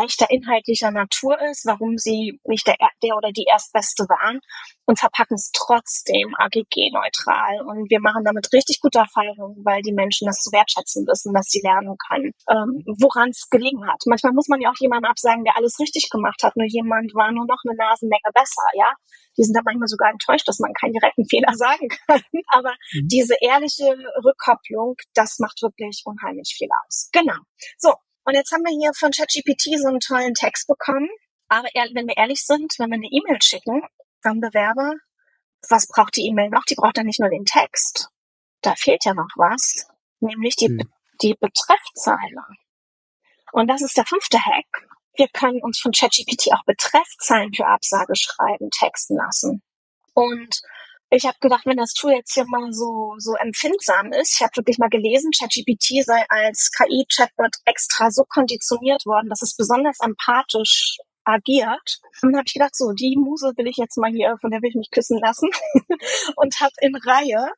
echter 0.04 0.30
inhaltlicher 0.30 0.90
Natur 0.90 1.40
ist, 1.50 1.66
warum 1.66 1.98
sie 1.98 2.40
nicht 2.44 2.66
der, 2.66 2.76
der 3.02 3.16
oder 3.16 3.32
die 3.32 3.46
Erstbeste 3.48 4.04
waren 4.04 4.40
und 4.86 4.98
verpacken 4.98 5.34
es 5.34 5.50
trotzdem 5.52 6.34
AGG-neutral. 6.36 7.62
Und 7.66 7.90
wir 7.90 8.00
machen 8.00 8.24
damit 8.24 8.52
richtig 8.52 8.80
gute 8.80 8.98
Erfahrungen, 8.98 9.64
weil 9.64 9.82
die 9.82 9.92
Menschen 9.92 10.26
das 10.26 10.42
zu 10.42 10.50
wertschätzen 10.52 11.06
wissen, 11.06 11.32
dass 11.32 11.46
sie 11.46 11.60
lernen 11.62 11.96
können, 12.08 12.32
ähm, 12.50 12.82
woran 12.98 13.30
es 13.30 13.48
gelegen 13.50 13.86
hat. 13.86 14.02
Manchmal 14.06 14.32
muss 14.32 14.48
man 14.48 14.60
ja 14.60 14.70
auch 14.70 14.80
jemandem 14.80 15.10
absagen, 15.10 15.44
der 15.44 15.56
alles 15.56 15.78
richtig 15.78 16.10
gemacht 16.10 16.42
hat, 16.42 16.56
nur 16.56 16.66
jemand 16.66 17.14
war 17.14 17.32
nur 17.32 17.46
noch 17.46 17.62
eine 17.66 17.76
Nasenlänge 17.76 18.30
besser, 18.34 18.66
ja. 18.74 18.92
Die 19.38 19.44
sind 19.44 19.56
da 19.56 19.62
manchmal 19.64 19.88
sogar 19.88 20.10
enttäuscht, 20.10 20.48
dass 20.48 20.58
man 20.58 20.74
keinen 20.74 20.92
direkten 20.92 21.24
Fehler 21.24 21.54
sagen 21.54 21.88
kann. 21.88 22.22
Aber 22.48 22.74
mhm. 22.92 23.08
diese 23.08 23.34
ehrliche 23.40 23.96
Rückkopplung, 24.24 24.96
das 25.14 25.38
macht 25.38 25.62
wirklich 25.62 26.02
unheimlich 26.04 26.54
viel 26.56 26.68
aus. 26.84 27.08
Genau. 27.12 27.38
So, 27.78 27.94
und 28.24 28.34
jetzt 28.34 28.52
haben 28.52 28.62
wir 28.62 28.76
hier 28.76 28.92
von 28.94 29.10
ChatGPT 29.10 29.78
so 29.78 29.88
einen 29.88 30.00
tollen 30.00 30.34
Text 30.34 30.66
bekommen. 30.66 31.08
Aber 31.48 31.68
wenn 31.74 32.06
wir 32.06 32.16
ehrlich 32.16 32.44
sind, 32.44 32.74
wenn 32.78 32.90
wir 32.90 32.96
eine 32.96 33.08
E-Mail 33.10 33.42
schicken 33.42 33.82
vom 34.22 34.40
Bewerber, 34.40 34.94
was 35.68 35.88
braucht 35.88 36.16
die 36.16 36.26
E-Mail 36.26 36.50
noch? 36.50 36.64
Die 36.64 36.74
braucht 36.74 36.96
dann 36.96 37.06
nicht 37.06 37.20
nur 37.20 37.28
den 37.28 37.44
Text. 37.44 38.08
Da 38.62 38.74
fehlt 38.76 39.04
ja 39.04 39.14
noch 39.14 39.28
was, 39.36 39.88
nämlich 40.20 40.56
die, 40.56 40.66
hm. 40.66 40.92
die 41.22 41.34
Betreffzeile. 41.34 42.44
Und 43.52 43.68
das 43.68 43.82
ist 43.82 43.96
der 43.96 44.06
fünfte 44.06 44.38
Hack. 44.38 44.88
Wir 45.16 45.28
können 45.28 45.60
uns 45.62 45.80
von 45.80 45.92
ChatGPT 45.92 46.52
auch 46.52 46.64
Betreffzeilen 46.64 47.52
für 47.52 47.66
Absage 47.66 48.14
schreiben, 48.14 48.70
texten 48.70 49.16
lassen. 49.16 49.62
Und 50.14 50.62
ich 51.10 51.26
habe 51.26 51.36
gedacht, 51.40 51.66
wenn 51.66 51.76
das 51.76 51.92
Tool 51.92 52.12
jetzt 52.12 52.34
hier 52.34 52.46
mal 52.46 52.72
so, 52.72 53.14
so 53.18 53.34
empfindsam 53.34 54.12
ist, 54.12 54.36
ich 54.36 54.42
habe 54.42 54.56
wirklich 54.56 54.78
mal 54.78 54.88
gelesen, 54.88 55.30
ChatGPT 55.36 56.04
sei 56.04 56.24
als 56.28 56.70
KI-Chatbot 56.70 57.56
extra 57.64 58.10
so 58.10 58.24
konditioniert 58.28 59.04
worden, 59.06 59.28
dass 59.28 59.42
es 59.42 59.56
besonders 59.56 59.98
empathisch 60.00 60.98
agiert. 61.24 61.98
Und 62.22 62.32
dann 62.32 62.38
habe 62.38 62.46
ich 62.46 62.54
gedacht, 62.54 62.76
so, 62.76 62.92
die 62.92 63.16
Muse 63.18 63.52
will 63.56 63.66
ich 63.66 63.76
jetzt 63.76 63.98
mal 63.98 64.10
hier, 64.10 64.36
von 64.40 64.50
der 64.50 64.62
will 64.62 64.70
ich 64.70 64.76
mich 64.76 64.90
küssen 64.90 65.18
lassen. 65.18 65.50
und 66.36 66.60
habe 66.60 66.72
in 66.80 66.94
Reihe 66.94 67.52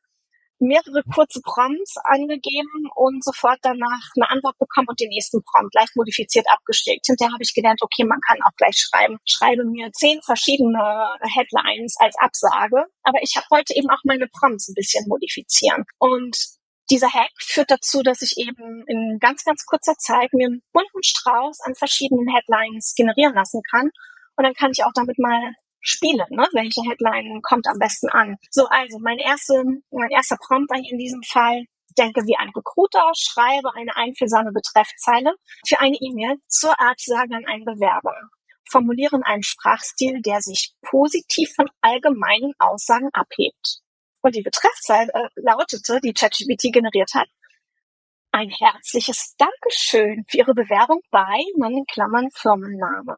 mehrere 0.63 1.03
kurze 1.13 1.41
Prompts 1.41 1.95
angegeben 2.03 2.89
und 2.95 3.23
sofort 3.23 3.59
danach 3.61 4.07
eine 4.15 4.29
Antwort 4.29 4.57
bekommen 4.57 4.87
und 4.87 4.99
den 4.99 5.09
nächsten 5.09 5.43
Prompt 5.43 5.75
leicht 5.75 5.95
modifiziert 5.95 6.45
abgeschickt. 6.49 7.05
Hinterher 7.05 7.33
habe 7.33 7.43
ich 7.43 7.53
gelernt, 7.53 7.81
okay, 7.81 8.03
man 8.05 8.19
kann 8.25 8.41
auch 8.43 8.55
gleich 8.57 8.77
schreiben, 8.77 9.17
schreibe 9.27 9.65
mir 9.65 9.91
zehn 9.91 10.21
verschiedene 10.23 11.07
Headlines 11.35 11.95
als 11.99 12.15
Absage. 12.17 12.85
Aber 13.03 13.19
ich 13.21 13.35
wollte 13.49 13.75
eben 13.75 13.89
auch 13.89 14.01
meine 14.03 14.27
Prompts 14.27 14.69
ein 14.69 14.75
bisschen 14.75 15.05
modifizieren. 15.07 15.83
Und 15.99 16.37
dieser 16.89 17.09
Hack 17.09 17.31
führt 17.39 17.71
dazu, 17.71 18.03
dass 18.03 18.21
ich 18.21 18.37
eben 18.37 18.83
in 18.87 19.17
ganz, 19.19 19.43
ganz 19.43 19.65
kurzer 19.65 19.95
Zeit 19.97 20.33
mir 20.33 20.47
einen 20.47 20.63
bunten 20.73 21.03
Strauß 21.03 21.59
an 21.61 21.75
verschiedenen 21.75 22.27
Headlines 22.33 22.93
generieren 22.95 23.35
lassen 23.35 23.61
kann. 23.69 23.89
Und 24.35 24.43
dann 24.43 24.53
kann 24.53 24.71
ich 24.71 24.83
auch 24.83 24.91
damit 24.93 25.19
mal 25.19 25.53
Spiele, 25.83 26.25
ne? 26.29 26.47
Welche 26.53 26.81
Headline 26.89 27.41
kommt 27.41 27.67
am 27.67 27.77
besten 27.77 28.09
an? 28.09 28.37
So, 28.49 28.65
also 28.67 28.99
mein 28.99 29.19
erster, 29.19 29.63
mein 29.91 30.09
erster 30.09 30.37
Prompt 30.37 30.71
war 30.71 30.77
in 30.77 30.97
diesem 30.97 31.21
Fall 31.23 31.65
denke 31.97 32.21
wie 32.25 32.37
ein 32.37 32.49
Recruiter, 32.49 33.11
schreibe 33.15 33.75
eine 33.75 33.95
einfühlsame 33.95 34.51
Betreffzeile 34.51 35.35
für 35.67 35.79
eine 35.79 35.97
E-Mail 35.99 36.37
zur 36.47 36.79
Absage 36.79 37.35
an 37.35 37.45
einen 37.45 37.65
Bewerber. 37.65 38.15
Formulieren 38.69 39.23
einen 39.23 39.43
Sprachstil, 39.43 40.21
der 40.21 40.41
sich 40.41 40.73
positiv 40.81 41.53
von 41.55 41.69
allgemeinen 41.81 42.53
Aussagen 42.57 43.09
abhebt. 43.13 43.81
Und 44.21 44.35
die 44.35 44.41
Betreffzeile 44.41 45.11
äh, 45.13 45.29
lautete, 45.35 45.99
die 46.01 46.13
ChatGPT 46.13 46.73
generiert 46.73 47.13
hat, 47.13 47.27
ein 48.31 48.49
herzliches 48.49 49.35
Dankeschön 49.37 50.25
für 50.27 50.37
Ihre 50.37 50.55
Bewerbung 50.55 51.01
bei, 51.11 51.43
in 51.55 51.85
Klammern 51.85 52.29
Firmenname. 52.33 53.17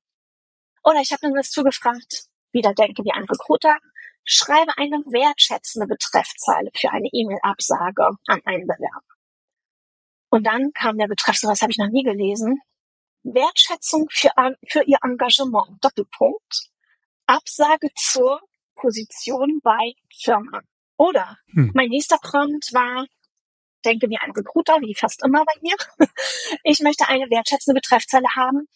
Oder 0.83 0.99
ich 0.99 1.11
habe 1.11 1.21
dann 1.21 1.35
das 1.35 1.51
zugefragt, 1.51 2.25
wieder 2.55 2.73
denke 2.73 3.03
wie 3.03 3.11
ein 3.11 3.25
Recruiter, 3.25 3.77
schreibe 4.23 4.75
eine 4.77 4.97
wertschätzende 5.05 5.87
Betreffzeile 5.87 6.71
für 6.75 6.89
eine 6.89 7.07
E-Mail-Absage 7.11 8.09
an 8.25 8.41
einen 8.45 8.65
Bewerber. 8.65 9.05
Und 10.29 10.45
dann 10.47 10.73
kam 10.73 10.97
der 10.97 11.07
Betreff, 11.07 11.37
sowas 11.37 11.61
habe 11.61 11.71
ich 11.71 11.77
noch 11.77 11.89
nie 11.89 12.03
gelesen, 12.03 12.59
Wertschätzung 13.23 14.07
für, 14.09 14.31
für 14.67 14.83
ihr 14.83 14.97
Engagement, 15.03 15.83
Doppelpunkt, 15.83 16.69
Absage 17.27 17.89
zur 17.95 18.41
Position 18.75 19.59
bei 19.63 19.93
Firma. 20.13 20.61
Oder 20.97 21.37
hm. 21.51 21.71
mein 21.73 21.89
nächster 21.89 22.17
Prompt 22.17 22.73
war, 22.73 23.05
denke 23.83 24.09
wie 24.09 24.17
ein 24.17 24.31
Recruiter, 24.31 24.79
wie 24.81 24.95
fast 24.95 25.23
immer 25.23 25.43
bei 25.45 25.53
mir. 25.61 25.75
Ich 26.63 26.79
möchte 26.79 27.07
eine 27.07 27.29
wertschätzende 27.29 27.79
Betreffzeile 27.79 28.27
haben 28.35 28.67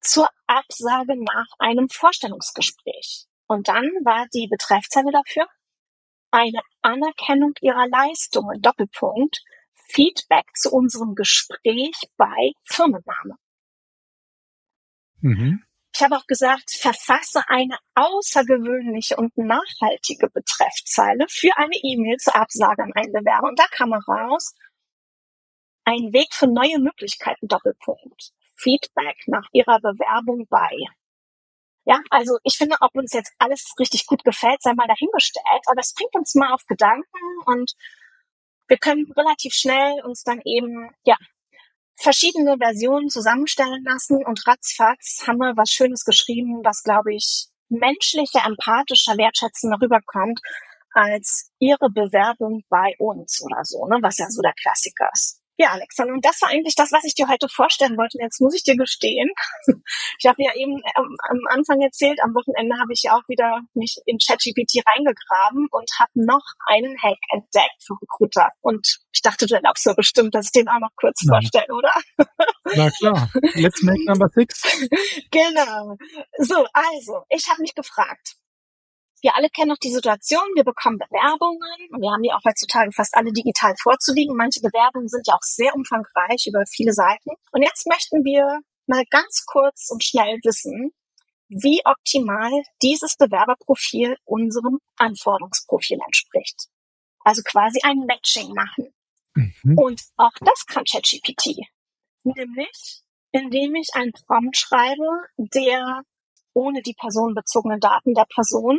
zur 0.00 0.28
Absage 0.46 1.14
nach 1.22 1.46
einem 1.58 1.88
Vorstellungsgespräch. 1.88 3.26
Und 3.46 3.68
dann 3.68 3.86
war 4.04 4.26
die 4.32 4.48
Betreffzeile 4.48 5.10
dafür 5.12 5.46
eine 6.30 6.60
Anerkennung 6.82 7.52
ihrer 7.60 7.88
Leistungen, 7.88 8.62
Doppelpunkt, 8.62 9.42
Feedback 9.74 10.46
zu 10.54 10.70
unserem 10.70 11.14
Gespräch 11.14 11.96
bei 12.16 12.52
Firmenname. 12.64 13.36
Mhm. 15.20 15.64
Ich 15.92 16.02
habe 16.02 16.16
auch 16.16 16.26
gesagt, 16.26 16.70
verfasse 16.70 17.42
eine 17.48 17.76
außergewöhnliche 17.94 19.16
und 19.16 19.36
nachhaltige 19.36 20.30
Betreffzeile 20.30 21.26
für 21.28 21.50
eine 21.56 21.74
E-Mail 21.82 22.16
zur 22.18 22.36
Absage 22.36 22.84
an 22.84 22.92
einen 22.94 23.12
Bewerber. 23.12 23.48
Und 23.48 23.58
da 23.58 23.66
kam 23.70 23.92
raus, 23.92 24.54
ein 25.84 26.12
Weg 26.12 26.32
für 26.32 26.46
neue 26.46 26.78
Möglichkeiten, 26.78 27.48
Doppelpunkt. 27.48 28.32
Feedback 28.60 29.16
nach 29.26 29.46
ihrer 29.52 29.80
Bewerbung 29.80 30.46
bei. 30.48 30.70
Ja, 31.84 32.00
also 32.10 32.38
ich 32.44 32.56
finde, 32.56 32.76
ob 32.80 32.94
uns 32.94 33.12
jetzt 33.12 33.32
alles 33.38 33.72
richtig 33.78 34.06
gut 34.06 34.22
gefällt, 34.24 34.62
sei 34.62 34.74
mal 34.74 34.86
dahingestellt, 34.86 35.64
aber 35.66 35.80
es 35.80 35.94
bringt 35.94 36.14
uns 36.14 36.34
mal 36.34 36.52
auf 36.52 36.64
Gedanken 36.66 37.18
und 37.46 37.72
wir 38.68 38.78
können 38.78 39.10
relativ 39.16 39.54
schnell 39.54 40.02
uns 40.04 40.22
dann 40.22 40.40
eben, 40.44 40.90
ja, 41.04 41.16
verschiedene 41.96 42.56
Versionen 42.58 43.08
zusammenstellen 43.08 43.84
lassen 43.84 44.24
und 44.24 44.46
ratzfatz 44.46 45.24
haben 45.26 45.38
wir 45.38 45.56
was 45.56 45.70
Schönes 45.70 46.04
geschrieben, 46.04 46.60
was, 46.64 46.82
glaube 46.82 47.14
ich, 47.14 47.48
menschlicher, 47.68 48.44
empathischer, 48.46 49.16
wertschätzender 49.16 49.78
rüberkommt 49.80 50.40
als 50.92 51.50
ihre 51.58 51.90
Bewerbung 51.90 52.62
bei 52.68 52.94
uns 52.98 53.42
oder 53.42 53.64
so, 53.64 53.86
ne, 53.86 53.98
was 54.02 54.18
ja 54.18 54.28
so 54.28 54.42
der 54.42 54.54
Klassiker 54.54 55.08
ist. 55.12 55.39
Ja, 55.60 55.72
Alexander, 55.72 56.14
und 56.14 56.24
das 56.24 56.40
war 56.40 56.48
eigentlich 56.48 56.74
das, 56.74 56.90
was 56.90 57.04
ich 57.04 57.14
dir 57.14 57.28
heute 57.28 57.46
vorstellen 57.46 57.98
wollte. 57.98 58.16
Jetzt 58.18 58.40
muss 58.40 58.54
ich 58.54 58.62
dir 58.62 58.76
gestehen. 58.76 59.28
Ich 60.18 60.26
habe 60.26 60.42
ja 60.42 60.52
eben 60.54 60.80
am, 60.94 61.16
am 61.28 61.40
Anfang 61.48 61.80
erzählt, 61.80 62.18
am 62.22 62.34
Wochenende 62.34 62.76
habe 62.78 62.92
ich 62.92 63.02
ja 63.04 63.16
auch 63.16 63.26
wieder 63.28 63.60
mich 63.74 63.96
in 64.04 64.18
ChatGPT 64.18 64.84
reingegraben 64.86 65.66
und 65.70 65.90
habe 65.98 66.10
noch 66.14 66.44
einen 66.66 66.96
Hack 67.02 67.18
entdeckt 67.32 67.80
für 67.80 67.94
Recruiter. 68.00 68.50
Und 68.60 69.00
ich 69.12 69.22
dachte, 69.22 69.46
du 69.46 69.54
erlaubst 69.54 69.86
mir 69.86 69.94
bestimmt, 69.94 70.34
dass 70.34 70.46
ich 70.46 70.52
den 70.52 70.68
auch 70.68 70.78
noch 70.78 70.94
kurz 70.96 71.22
Nein. 71.24 71.40
vorstelle, 71.40 71.74
oder? 71.74 71.92
Na 72.76 72.90
klar. 72.90 73.30
Let's 73.54 73.82
make 73.82 74.04
number 74.04 74.28
six. 74.34 74.62
genau. 75.30 75.96
So, 76.38 76.66
also, 76.72 77.24
ich 77.30 77.48
habe 77.48 77.62
mich 77.62 77.74
gefragt, 77.74 78.36
wir 79.22 79.36
alle 79.36 79.48
kennen 79.50 79.68
noch 79.68 79.78
die 79.78 79.92
Situation, 79.92 80.42
wir 80.54 80.64
bekommen 80.64 80.98
Bewerbungen 80.98 81.90
und 81.90 82.00
wir 82.00 82.10
haben 82.10 82.22
die 82.22 82.32
auch 82.32 82.44
heutzutage 82.44 82.92
fast 82.92 83.14
alle 83.14 83.32
digital 83.32 83.74
vorzulegen. 83.80 84.36
Manche 84.36 84.60
Bewerbungen 84.60 85.08
sind 85.08 85.26
ja 85.26 85.34
auch 85.34 85.42
sehr 85.42 85.74
umfangreich 85.74 86.46
über 86.46 86.64
viele 86.66 86.92
Seiten. 86.92 87.30
Und 87.52 87.62
jetzt 87.62 87.86
möchten 87.86 88.24
wir 88.24 88.60
mal 88.86 89.04
ganz 89.10 89.44
kurz 89.46 89.90
und 89.90 90.02
schnell 90.02 90.38
wissen, 90.42 90.92
wie 91.48 91.80
optimal 91.84 92.50
dieses 92.82 93.16
Bewerberprofil 93.16 94.16
unserem 94.24 94.78
Anforderungsprofil 94.96 95.98
entspricht. 96.04 96.68
Also 97.24 97.42
quasi 97.42 97.80
ein 97.82 98.06
Matching 98.06 98.54
machen. 98.54 98.94
Mhm. 99.34 99.78
Und 99.78 100.02
auch 100.16 100.32
das 100.40 100.66
kann 100.66 100.84
ChatGPT. 100.84 101.66
Nämlich, 102.22 103.02
indem 103.32 103.74
ich 103.74 103.90
einen 103.94 104.12
Prompt 104.12 104.56
schreibe, 104.56 105.06
der 105.36 106.02
ohne 106.52 106.82
die 106.82 106.94
personenbezogenen 106.94 107.80
Daten 107.80 108.14
der 108.14 108.26
Person 108.32 108.78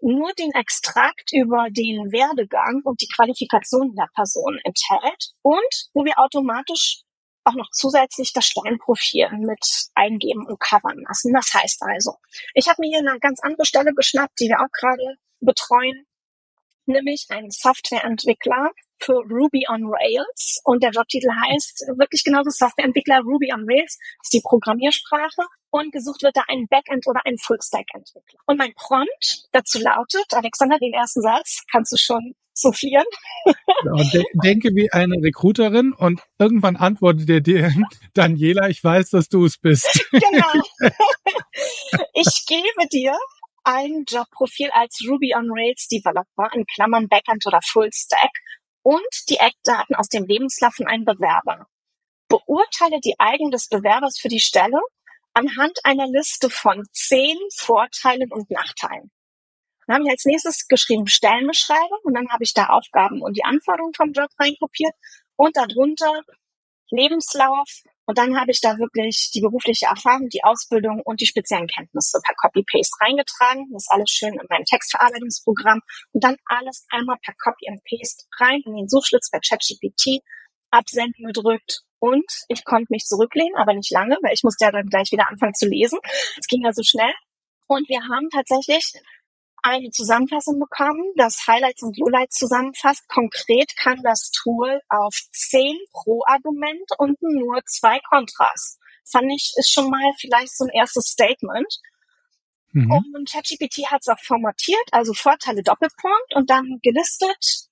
nur 0.00 0.32
den 0.34 0.52
Extrakt 0.52 1.32
über 1.32 1.68
den 1.70 2.12
Werdegang 2.12 2.82
und 2.84 3.00
die 3.00 3.08
Qualifikation 3.08 3.94
der 3.94 4.08
Person 4.14 4.58
enthält 4.62 5.32
und 5.42 5.88
wo 5.94 6.04
wir 6.04 6.18
automatisch 6.18 7.04
auch 7.44 7.54
noch 7.54 7.70
zusätzlich 7.70 8.32
das 8.32 8.46
Stellenprofil 8.46 9.28
mit 9.38 9.64
eingeben 9.94 10.46
und 10.46 10.58
covern 10.60 11.02
lassen. 11.06 11.32
Das 11.32 11.52
heißt 11.54 11.82
also, 11.82 12.16
ich 12.54 12.68
habe 12.68 12.80
mir 12.80 12.88
hier 12.88 13.10
eine 13.10 13.18
ganz 13.18 13.40
andere 13.40 13.66
Stelle 13.66 13.92
geschnappt, 13.94 14.40
die 14.40 14.48
wir 14.48 14.60
auch 14.60 14.72
gerade 14.72 15.16
betreuen, 15.40 16.06
nämlich 16.86 17.26
einen 17.30 17.50
Softwareentwickler 17.50 18.70
für 19.04 19.20
Ruby 19.30 19.64
on 19.68 19.84
Rails 19.84 20.60
und 20.64 20.82
der 20.82 20.90
Jobtitel 20.90 21.28
heißt 21.28 21.86
wirklich 21.96 22.24
genauso 22.24 22.50
Softwareentwickler 22.50 23.20
Ruby 23.20 23.52
on 23.52 23.64
Rails, 23.68 23.98
das 24.18 24.26
ist 24.26 24.32
die 24.32 24.42
Programmiersprache 24.42 25.42
und 25.70 25.92
gesucht 25.92 26.22
wird 26.22 26.36
da 26.36 26.42
ein 26.48 26.66
Backend 26.68 27.06
oder 27.06 27.20
ein 27.24 27.36
Fullstack-Entwickler. 27.38 28.40
Und 28.46 28.58
mein 28.58 28.72
Prompt 28.74 29.48
dazu 29.52 29.78
lautet, 29.80 30.26
Alexander, 30.32 30.78
den 30.78 30.94
ersten 30.94 31.20
Satz 31.20 31.64
kannst 31.70 31.92
du 31.92 31.96
schon 31.96 32.34
soufflieren. 32.54 33.04
Ja, 33.44 34.10
de 34.12 34.24
denke 34.42 34.70
wie 34.74 34.92
eine 34.92 35.16
Recruiterin 35.16 35.92
und 35.92 36.22
irgendwann 36.38 36.76
antwortet 36.76 37.28
der 37.28 37.40
dir, 37.40 37.72
Daniela, 38.14 38.68
ich 38.68 38.82
weiß, 38.82 39.10
dass 39.10 39.28
du 39.28 39.44
es 39.44 39.58
bist. 39.58 40.08
Genau. 40.12 40.46
Ich 42.14 42.44
gebe 42.46 42.88
dir 42.90 43.16
ein 43.64 44.04
Jobprofil 44.06 44.70
als 44.72 45.00
Ruby 45.08 45.34
on 45.34 45.50
Rails 45.50 45.88
Developer 45.88 46.54
in 46.54 46.64
Klammern 46.66 47.08
Backend 47.08 47.44
oder 47.46 47.60
Fullstack 47.62 48.30
und 48.84 49.28
die 49.30 49.38
Eckdaten 49.38 49.96
aus 49.96 50.08
dem 50.08 50.26
Lebenslauf 50.26 50.74
von 50.74 50.86
einem 50.86 51.04
Bewerber. 51.04 51.66
Beurteile 52.28 53.00
die 53.00 53.14
Eigen 53.18 53.50
des 53.50 53.68
Bewerbers 53.68 54.18
für 54.18 54.28
die 54.28 54.40
Stelle 54.40 54.78
anhand 55.32 55.78
einer 55.84 56.06
Liste 56.06 56.50
von 56.50 56.84
zehn 56.92 57.36
Vorteilen 57.56 58.30
und 58.30 58.50
Nachteilen. 58.50 59.10
Dann 59.86 59.96
habe 59.96 60.04
ich 60.04 60.10
als 60.10 60.24
nächstes 60.24 60.68
geschrieben 60.68 61.06
Stellenbeschreibung 61.06 61.98
und 62.04 62.14
dann 62.14 62.28
habe 62.30 62.44
ich 62.44 62.54
da 62.54 62.66
Aufgaben 62.66 63.22
und 63.22 63.36
die 63.36 63.44
Anforderungen 63.44 63.94
vom 63.94 64.12
Job 64.12 64.30
reinkopiert 64.38 64.94
und 65.36 65.56
darunter 65.56 66.22
Lebenslauf 66.90 67.82
und 68.06 68.18
dann 68.18 68.38
habe 68.38 68.50
ich 68.50 68.60
da 68.60 68.76
wirklich 68.78 69.30
die 69.34 69.40
berufliche 69.40 69.86
Erfahrung, 69.86 70.28
die 70.28 70.44
Ausbildung 70.44 71.00
und 71.04 71.20
die 71.20 71.26
speziellen 71.26 71.66
Kenntnisse 71.66 72.20
per 72.24 72.34
Copy-Paste 72.34 72.96
reingetragen. 73.00 73.66
Das 73.72 73.84
ist 73.84 73.90
alles 73.90 74.10
schön 74.10 74.34
in 74.34 74.46
meinem 74.48 74.64
Textverarbeitungsprogramm 74.64 75.80
und 76.12 76.24
dann 76.24 76.36
alles 76.46 76.86
einmal 76.90 77.16
per 77.24 77.34
Copy 77.42 77.68
and 77.68 77.80
Paste 77.84 78.24
rein 78.38 78.60
in 78.66 78.76
den 78.76 78.88
Suchschlitz 78.88 79.30
bei 79.30 79.38
ChatGPT, 79.40 80.22
absenden 80.70 81.26
gedrückt 81.26 81.82
und 81.98 82.26
ich 82.48 82.64
konnte 82.64 82.88
mich 82.90 83.04
zurücklehnen, 83.04 83.56
aber 83.56 83.72
nicht 83.72 83.90
lange, 83.90 84.18
weil 84.22 84.34
ich 84.34 84.42
musste 84.42 84.66
ja 84.66 84.70
dann 84.70 84.88
gleich 84.88 85.10
wieder 85.10 85.28
anfangen 85.30 85.54
zu 85.54 85.66
lesen. 85.66 85.98
Es 86.38 86.46
ging 86.46 86.62
ja 86.62 86.72
so 86.72 86.82
schnell. 86.82 87.12
Und 87.66 87.88
wir 87.88 88.02
haben 88.02 88.28
tatsächlich 88.30 88.92
eine 89.64 89.90
Zusammenfassung 89.90 90.60
bekommen, 90.60 91.12
das 91.16 91.46
Highlights 91.46 91.82
und 91.82 91.96
Lowlights 91.98 92.36
zusammenfasst. 92.36 93.08
Konkret 93.08 93.74
kann 93.76 94.00
das 94.02 94.30
Tool 94.30 94.80
auf 94.90 95.14
zehn 95.32 95.76
Pro-Argument 95.92 96.90
und 96.98 97.20
nur 97.22 97.60
zwei 97.64 97.98
Kontras. 98.10 98.78
Fand 99.10 99.32
ich, 99.34 99.54
ist 99.56 99.72
schon 99.72 99.90
mal 99.90 100.12
vielleicht 100.20 100.56
so 100.56 100.64
ein 100.64 100.70
erstes 100.70 101.06
Statement. 101.06 101.80
Mhm. 102.72 102.90
Und 102.92 103.30
ChatGPT 103.30 103.90
hat 103.90 104.02
es 104.02 104.08
auch 104.08 104.20
formatiert, 104.20 104.84
also 104.92 105.14
Vorteile 105.14 105.62
Doppelpunkt 105.62 106.34
und 106.34 106.50
dann 106.50 106.78
gelistet 106.82 107.68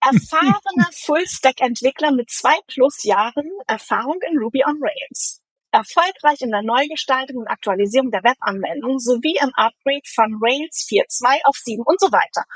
erfahrener 0.00 0.90
Full-Stack-Entwickler 1.04 2.12
mit 2.12 2.30
zwei 2.30 2.56
plus 2.68 3.02
Jahren 3.02 3.50
Erfahrung 3.66 4.20
in 4.30 4.38
Ruby 4.38 4.62
on 4.64 4.78
Rails 4.80 5.43
erfolgreich 5.74 6.40
in 6.40 6.50
der 6.50 6.62
Neugestaltung 6.62 7.42
und 7.42 7.48
Aktualisierung 7.48 8.10
der 8.10 8.22
Webanwendung 8.22 8.98
sowie 8.98 9.36
im 9.42 9.50
Upgrade 9.54 10.06
von 10.14 10.38
Rails 10.40 10.86
4.2 10.86 11.42
auf 11.44 11.56
7 11.56 11.82
und 11.82 11.98
so 11.98 12.06
weiter. 12.12 12.46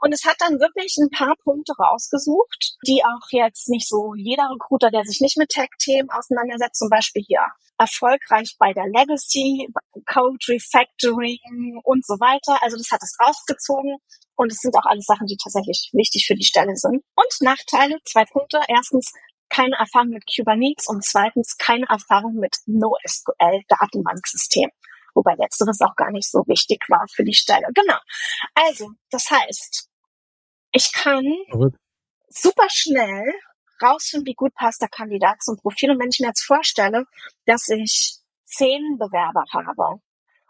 Und 0.00 0.12
es 0.12 0.24
hat 0.24 0.40
dann 0.40 0.58
wirklich 0.58 0.96
ein 0.96 1.10
paar 1.10 1.36
Punkte 1.44 1.74
rausgesucht, 1.76 2.80
die 2.86 3.04
auch 3.04 3.28
jetzt 3.30 3.68
nicht 3.68 3.86
so 3.86 4.14
jeder 4.16 4.48
Recruiter, 4.48 4.90
der 4.90 5.04
sich 5.04 5.20
nicht 5.20 5.36
mit 5.36 5.50
Tech-Themen 5.50 6.08
auseinandersetzt, 6.10 6.78
zum 6.78 6.88
Beispiel 6.88 7.22
hier 7.26 7.44
erfolgreich 7.78 8.56
bei 8.58 8.72
der 8.72 8.86
Legacy, 8.86 9.68
Code 10.06 10.38
Refactoring 10.48 11.80
und 11.84 12.06
so 12.06 12.14
weiter. 12.14 12.56
Also 12.62 12.76
das 12.76 12.90
hat 12.90 13.02
es 13.02 13.16
rausgezogen. 13.20 13.98
Und 14.34 14.50
es 14.50 14.58
sind 14.58 14.74
auch 14.76 14.86
alles 14.86 15.04
Sachen, 15.04 15.26
die 15.26 15.36
tatsächlich 15.36 15.90
wichtig 15.92 16.24
für 16.26 16.34
die 16.34 16.44
Stelle 16.44 16.74
sind. 16.74 17.04
Und 17.14 17.32
Nachteile, 17.40 17.98
zwei 18.04 18.24
Punkte. 18.24 18.60
Erstens, 18.66 19.12
keine 19.52 19.76
Erfahrung 19.76 20.10
mit 20.10 20.24
Kubernetes 20.26 20.88
und 20.88 21.04
zweitens 21.04 21.56
keine 21.58 21.86
Erfahrung 21.88 22.34
mit 22.36 22.56
NoSQL-Datenbanksystem. 22.66 24.70
Wobei 25.14 25.34
letzteres 25.34 25.80
auch 25.82 25.94
gar 25.94 26.10
nicht 26.10 26.30
so 26.30 26.42
wichtig 26.46 26.82
war 26.88 27.04
für 27.12 27.22
die 27.22 27.34
Stelle. 27.34 27.66
Genau. 27.74 27.98
Also, 28.54 28.90
das 29.10 29.30
heißt, 29.30 29.90
ich 30.72 30.90
kann 30.92 31.24
super 32.28 32.66
schnell 32.70 33.30
rausfinden, 33.82 34.26
wie 34.26 34.34
gut 34.34 34.54
passt 34.54 34.80
der 34.80 34.88
Kandidat 34.88 35.42
zum 35.42 35.58
Profil. 35.58 35.90
Und 35.90 36.00
wenn 36.00 36.08
ich 36.08 36.20
mir 36.20 36.28
jetzt 36.28 36.44
vorstelle, 36.44 37.04
dass 37.44 37.68
ich 37.68 38.16
zehn 38.46 38.96
Bewerber 38.98 39.44
habe 39.52 40.00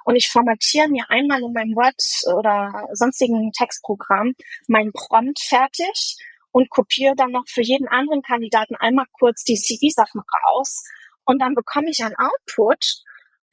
und 0.04 0.16
ich 0.16 0.28
formatiere 0.28 0.88
mir 0.88 1.06
einmal 1.08 1.42
in 1.42 1.52
meinem 1.52 1.74
Word 1.74 2.00
oder 2.36 2.88
sonstigen 2.92 3.50
Textprogramm 3.52 4.34
mein 4.68 4.92
Prompt 4.92 5.40
fertig 5.40 6.16
und 6.52 6.70
kopiere 6.70 7.14
dann 7.16 7.32
noch 7.32 7.44
für 7.48 7.62
jeden 7.62 7.88
anderen 7.88 8.22
Kandidaten 8.22 8.76
einmal 8.76 9.06
kurz 9.12 9.42
die 9.44 9.56
CV-Sachen 9.56 10.20
raus 10.46 10.84
und 11.24 11.40
dann 11.40 11.54
bekomme 11.54 11.90
ich 11.90 12.02
ein 12.04 12.14
Output, 12.16 13.02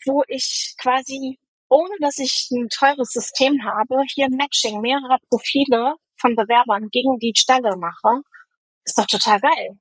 wo 0.05 0.23
ich 0.27 0.75
quasi, 0.81 1.39
ohne 1.69 1.95
dass 1.99 2.17
ich 2.17 2.49
ein 2.51 2.69
teures 2.69 3.09
System 3.09 3.63
habe, 3.63 4.01
hier 4.13 4.25
ein 4.25 4.37
Matching 4.37 4.81
mehrerer 4.81 5.19
Profile 5.29 5.95
von 6.17 6.35
Bewerbern 6.35 6.89
gegen 6.91 7.17
die 7.19 7.33
Stelle 7.35 7.77
mache. 7.77 8.21
Ist 8.85 8.97
doch 8.97 9.05
total 9.05 9.39
geil. 9.39 9.79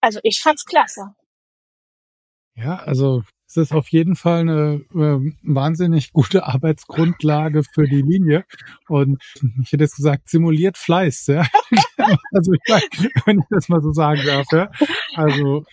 Also 0.00 0.20
ich 0.22 0.40
fand's 0.40 0.64
klasse. 0.64 1.14
Ja, 2.54 2.76
also 2.76 3.22
es 3.52 3.68
ist 3.68 3.72
auf 3.72 3.88
jeden 3.88 4.16
Fall 4.16 4.40
eine 4.40 4.84
äh, 4.94 5.32
wahnsinnig 5.42 6.12
gute 6.12 6.46
Arbeitsgrundlage 6.46 7.62
für 7.74 7.86
die 7.86 8.00
Linie. 8.00 8.44
Und 8.88 9.22
ich 9.62 9.72
hätte 9.72 9.84
jetzt 9.84 9.96
gesagt, 9.96 10.30
simuliert 10.30 10.78
Fleiß, 10.78 11.26
ja. 11.26 11.46
also 12.32 12.52
wenn 13.26 13.40
ich 13.40 13.44
das 13.50 13.68
mal 13.68 13.82
so 13.82 13.92
sagen 13.92 14.22
darf, 14.24 14.46
ja. 14.52 14.70
Also 15.14 15.64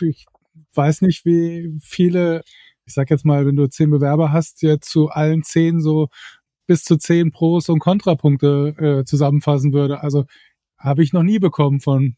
ich 0.00 0.26
weiß 0.74 1.02
nicht, 1.02 1.24
wie 1.24 1.76
viele, 1.82 2.42
ich 2.86 2.94
sag 2.94 3.10
jetzt 3.10 3.24
mal, 3.24 3.46
wenn 3.46 3.56
du 3.56 3.68
zehn 3.68 3.90
Bewerber 3.90 4.30
hast, 4.30 4.62
jetzt 4.62 4.88
zu 4.88 5.08
allen 5.08 5.42
zehn 5.42 5.80
so 5.80 6.08
bis 6.68 6.84
zu 6.84 6.98
zehn 6.98 7.32
Pros 7.32 7.68
und 7.68 7.80
Kontrapunkte 7.80 8.76
äh, 8.78 9.04
zusammenfassen 9.04 9.72
würde. 9.72 10.02
Also 10.02 10.26
habe 10.78 11.02
ich 11.02 11.12
noch 11.12 11.24
nie 11.24 11.40
bekommen 11.40 11.80
von 11.80 12.14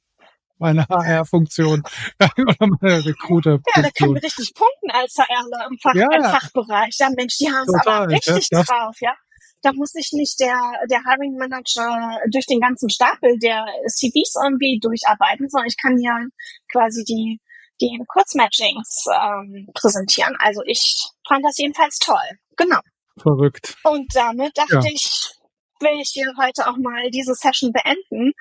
meine 0.61 0.87
HR-Funktion 0.89 1.83
oder 2.21 2.67
meine 2.81 3.05
Recruiter. 3.05 3.59
Ja, 3.75 3.83
da 3.83 3.91
können 3.91 4.15
wir 4.15 4.23
richtig 4.23 4.55
punkten 4.55 4.91
als 4.91 5.17
HRler 5.17 5.69
im, 5.71 5.79
Fach, 5.79 5.95
ja, 5.95 6.09
im 6.13 6.23
Fachbereich. 6.23 6.97
Ja, 6.99 7.11
Mensch, 7.17 7.39
die 7.39 7.51
haben 7.51 7.67
es 7.67 7.87
aber 7.87 8.09
richtig 8.09 8.49
das, 8.51 8.67
drauf, 8.67 8.97
ja. 9.01 9.15
Da 9.63 9.73
muss 9.73 9.91
sich 9.91 10.11
nicht 10.13 10.41
der, 10.41 10.57
der 10.91 11.03
Hiring 11.05 11.37
Manager 11.37 12.19
durch 12.31 12.47
den 12.47 12.61
ganzen 12.61 12.89
Stapel 12.89 13.39
der 13.39 13.65
CVs 13.89 14.37
irgendwie 14.43 14.79
durcharbeiten, 14.81 15.49
sondern 15.51 15.69
ich 15.69 15.77
kann 15.77 15.99
ja 15.99 16.17
quasi 16.73 17.05
die, 17.05 17.41
die 17.81 17.99
Kurzmatchings 18.09 19.05
ähm, 19.13 19.67
präsentieren. 19.75 20.35
Also 20.39 20.63
ich 20.65 21.11
fand 21.29 21.45
das 21.45 21.59
jedenfalls 21.59 21.99
toll. 21.99 22.39
Genau. 22.57 22.81
Verrückt. 23.19 23.77
Und 23.85 24.07
damit 24.15 24.57
dachte 24.57 24.77
ja. 24.77 24.93
ich, 24.93 25.11
will 25.81 26.01
ich 26.01 26.11
hier 26.13 26.33
heute 26.39 26.69
auch 26.69 26.77
mal 26.77 27.11
diese 27.11 27.35
Session 27.35 27.73
beenden. 27.73 28.33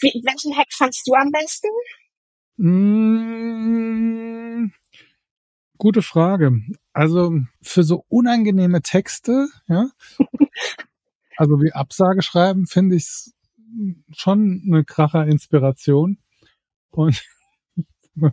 Wie, 0.00 0.22
welchen 0.24 0.56
Hack 0.56 0.72
fandst 0.72 1.06
du 1.06 1.14
am 1.14 1.30
besten? 1.30 1.68
Mmh, 2.56 3.90
gute 5.78 6.02
Frage. 6.02 6.60
Also 6.92 7.32
für 7.62 7.82
so 7.82 8.04
unangenehme 8.08 8.82
Texte, 8.82 9.48
ja, 9.68 9.90
also 11.36 11.60
wie 11.62 11.72
Absage 11.72 12.22
schreiben, 12.22 12.66
finde 12.66 12.96
ich 12.96 13.32
schon 14.12 14.62
eine 14.66 14.84
kracher 14.84 15.26
Inspiration. 15.26 16.18
Und 16.90 17.22
noch 18.16 18.32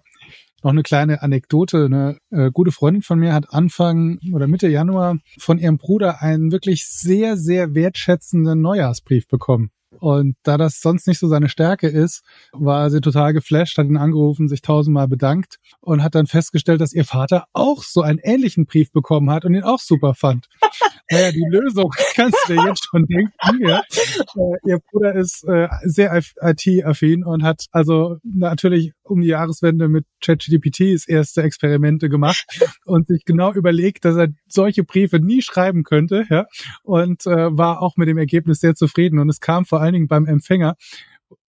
eine 0.63 0.84
kleine 0.84 1.22
Anekdote. 1.22 1.86
Eine 1.86 2.20
äh, 2.32 2.51
gute 2.51 2.72
Freundin 2.72 3.01
von 3.01 3.20
mir 3.20 3.34
hat 3.34 3.53
Anfang 3.53 4.20
oder 4.34 4.47
Mitte 4.47 4.68
Januar 4.68 5.20
von 5.39 5.59
ihrem 5.59 5.78
Bruder 5.78 6.22
einen 6.22 6.51
wirklich 6.51 6.88
sehr, 6.88 7.38
sehr 7.38 7.76
wertschätzenden 7.76 8.61
Neujahrsbrief 8.61 9.28
bekommen. 9.28 9.72
Und 9.99 10.35
da 10.43 10.57
das 10.57 10.79
sonst 10.79 11.07
nicht 11.07 11.19
so 11.19 11.27
seine 11.27 11.49
Stärke 11.49 11.87
ist, 11.87 12.23
war 12.51 12.89
sie 12.89 13.01
total 13.01 13.33
geflasht, 13.33 13.77
hat 13.77 13.87
ihn 13.87 13.97
angerufen, 13.97 14.47
sich 14.47 14.61
tausendmal 14.61 15.07
bedankt 15.07 15.57
und 15.81 16.03
hat 16.03 16.15
dann 16.15 16.27
festgestellt, 16.27 16.81
dass 16.81 16.93
ihr 16.93 17.05
Vater 17.05 17.45
auch 17.53 17.83
so 17.83 18.01
einen 18.01 18.19
ähnlichen 18.19 18.65
Brief 18.65 18.91
bekommen 18.91 19.29
hat 19.29 19.45
und 19.45 19.53
ihn 19.53 19.63
auch 19.63 19.79
super 19.79 20.13
fand. 20.13 20.47
naja, 21.11 21.31
die 21.31 21.45
Lösung 21.49 21.91
kannst 22.15 22.37
du 22.47 22.53
dir 22.53 22.65
jetzt 22.67 22.85
schon 22.89 23.05
denken. 23.05 23.67
Ja. 23.67 23.79
Äh, 23.79 24.69
ihr 24.69 24.79
Bruder 24.91 25.15
ist 25.15 25.43
äh, 25.47 25.67
sehr 25.83 26.21
IT-affin 26.41 27.23
und 27.23 27.43
hat 27.43 27.65
also 27.71 28.17
natürlich 28.23 28.93
um 29.03 29.21
die 29.21 29.27
Jahreswende 29.27 29.87
mit 29.87 30.05
ChatGPT 30.21 31.07
erste 31.07 31.43
Experimente 31.43 32.09
gemacht 32.09 32.45
und 32.85 33.07
sich 33.07 33.23
genau 33.25 33.53
überlegt, 33.53 34.05
dass 34.05 34.17
er 34.17 34.27
solche 34.47 34.83
Briefe 34.83 35.19
nie 35.19 35.41
schreiben 35.41 35.83
könnte, 35.83 36.25
ja, 36.29 36.45
und 36.83 37.25
äh, 37.25 37.57
war 37.57 37.81
auch 37.81 37.97
mit 37.97 38.07
dem 38.07 38.17
Ergebnis 38.17 38.59
sehr 38.59 38.75
zufrieden. 38.75 39.19
Und 39.19 39.29
es 39.29 39.39
kam 39.39 39.65
vor 39.65 39.81
allen 39.88 39.93
Dingen 39.93 40.07
beim 40.07 40.25
Empfänger 40.25 40.75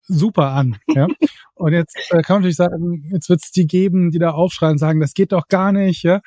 super 0.09 0.53
an. 0.53 0.79
Ja? 0.89 1.07
Und 1.55 1.73
jetzt 1.73 1.97
äh, 2.11 2.23
kann 2.23 2.37
man 2.37 2.43
natürlich 2.43 2.57
sagen, 2.57 3.09
jetzt 3.13 3.29
wird 3.29 3.43
es 3.45 3.51
die 3.51 3.67
geben, 3.67 4.11
die 4.11 4.19
da 4.19 4.31
aufschreien 4.31 4.73
und 4.73 4.79
sagen, 4.79 5.01
das 5.01 5.13
geht 5.13 5.33
doch 5.33 5.49
gar 5.49 5.73
nicht. 5.73 6.03
Ja, 6.03 6.21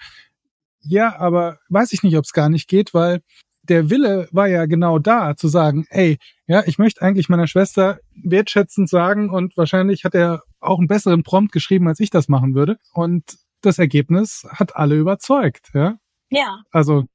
ja 0.82 1.18
aber 1.18 1.58
weiß 1.70 1.94
ich 1.94 2.04
nicht, 2.04 2.18
ob 2.18 2.26
es 2.26 2.34
gar 2.34 2.50
nicht 2.50 2.68
geht, 2.68 2.94
weil 2.94 3.22
der 3.64 3.90
Wille 3.90 4.28
war 4.32 4.48
ja 4.48 4.66
genau 4.66 5.00
da, 5.00 5.36
zu 5.36 5.48
sagen, 5.48 5.86
ey, 5.90 6.18
ja, 6.48 6.64
ich 6.66 6.78
möchte 6.78 7.02
eigentlich 7.02 7.30
meiner 7.30 7.48
Schwester 7.48 8.00
wertschätzend 8.16 8.90
sagen 8.90 9.30
und 9.30 9.56
wahrscheinlich 9.56 10.04
hat 10.04 10.16
er 10.16 10.42
auch 10.60 10.80
einen 10.80 10.88
besseren 10.88 11.24
Prompt 11.24 11.52
geschrieben, 11.52 11.88
als 11.88 12.00
ich 12.00 12.10
das 12.10 12.28
machen 12.28 12.56
würde. 12.56 12.78
Und 12.94 13.38
das 13.62 13.80
Ergebnis 13.80 14.46
hat 14.50 14.76
alle 14.76 14.96
überzeugt, 14.96 15.70
ja. 15.74 15.98
Ja. 16.30 16.62
Also 16.72 17.06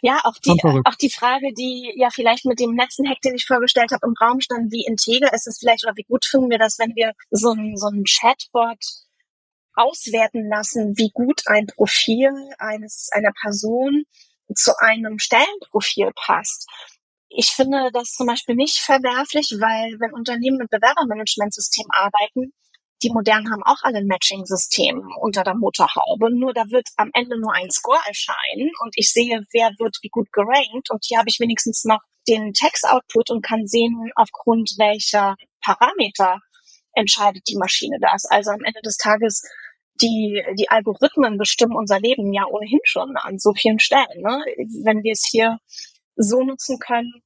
ja, 0.00 0.20
auch 0.24 0.36
die, 0.44 0.60
auch 0.84 0.94
die 0.96 1.10
Frage, 1.10 1.52
die 1.56 1.92
ja 1.96 2.10
vielleicht 2.10 2.44
mit 2.44 2.60
dem 2.60 2.76
letzten 2.76 3.08
Hack, 3.08 3.20
den 3.22 3.34
ich 3.34 3.46
vorgestellt 3.46 3.92
habe, 3.92 4.06
im 4.06 4.14
Raum 4.20 4.40
stand, 4.40 4.72
wie 4.72 4.84
integer 4.86 5.32
ist 5.32 5.46
es 5.46 5.58
vielleicht 5.58 5.84
oder 5.84 5.96
wie 5.96 6.04
gut 6.04 6.24
finden 6.24 6.50
wir 6.50 6.58
das, 6.58 6.78
wenn 6.78 6.94
wir 6.94 7.12
so 7.30 7.52
ein, 7.52 7.76
so 7.76 7.88
ein 7.88 8.04
Chatbot 8.04 8.78
auswerten 9.74 10.48
lassen, 10.48 10.94
wie 10.96 11.10
gut 11.12 11.42
ein 11.46 11.66
Profil 11.66 12.30
eines, 12.58 13.08
einer 13.12 13.32
Person 13.40 14.04
zu 14.54 14.72
einem 14.78 15.18
Stellenprofil 15.18 16.10
passt. 16.14 16.68
Ich 17.28 17.48
finde 17.48 17.90
das 17.92 18.12
zum 18.12 18.26
Beispiel 18.26 18.54
nicht 18.54 18.78
verwerflich, 18.78 19.56
weil 19.58 19.98
wenn 19.98 20.12
Unternehmen 20.12 20.58
mit 20.58 20.70
Bewerbermanagementsystem 20.70 21.86
arbeiten, 21.90 22.52
die 23.02 23.10
modernen 23.10 23.50
haben 23.50 23.62
auch 23.62 23.82
alle 23.82 23.98
ein 23.98 24.06
Matching-System 24.06 25.12
unter 25.20 25.42
der 25.42 25.54
Motorhaube. 25.54 26.30
Nur 26.34 26.52
da 26.52 26.64
wird 26.70 26.88
am 26.96 27.10
Ende 27.14 27.38
nur 27.38 27.52
ein 27.54 27.70
Score 27.70 28.00
erscheinen 28.06 28.70
und 28.80 28.94
ich 28.96 29.12
sehe, 29.12 29.44
wer 29.52 29.70
wird 29.78 29.98
wie 30.02 30.08
gut 30.08 30.32
gerankt. 30.32 30.90
Und 30.90 31.04
hier 31.04 31.18
habe 31.18 31.28
ich 31.28 31.40
wenigstens 31.40 31.84
noch 31.84 32.00
den 32.28 32.52
Text-Output 32.52 33.30
und 33.30 33.44
kann 33.44 33.66
sehen, 33.66 34.10
aufgrund 34.14 34.74
welcher 34.78 35.36
Parameter 35.64 36.38
entscheidet 36.94 37.42
die 37.48 37.56
Maschine 37.56 37.98
das. 38.00 38.24
Also 38.26 38.50
am 38.50 38.62
Ende 38.64 38.80
des 38.82 38.96
Tages 38.96 39.42
die, 40.00 40.42
die 40.58 40.68
Algorithmen 40.68 41.38
bestimmen 41.38 41.76
unser 41.76 42.00
Leben 42.00 42.32
ja 42.32 42.46
ohnehin 42.46 42.80
schon 42.84 43.16
an 43.16 43.38
so 43.38 43.52
vielen 43.52 43.78
Stellen. 43.78 44.22
Ne? 44.22 44.44
Wenn 44.84 45.02
wir 45.02 45.12
es 45.12 45.26
hier 45.30 45.58
so 46.16 46.42
nutzen 46.42 46.78
können, 46.78 47.22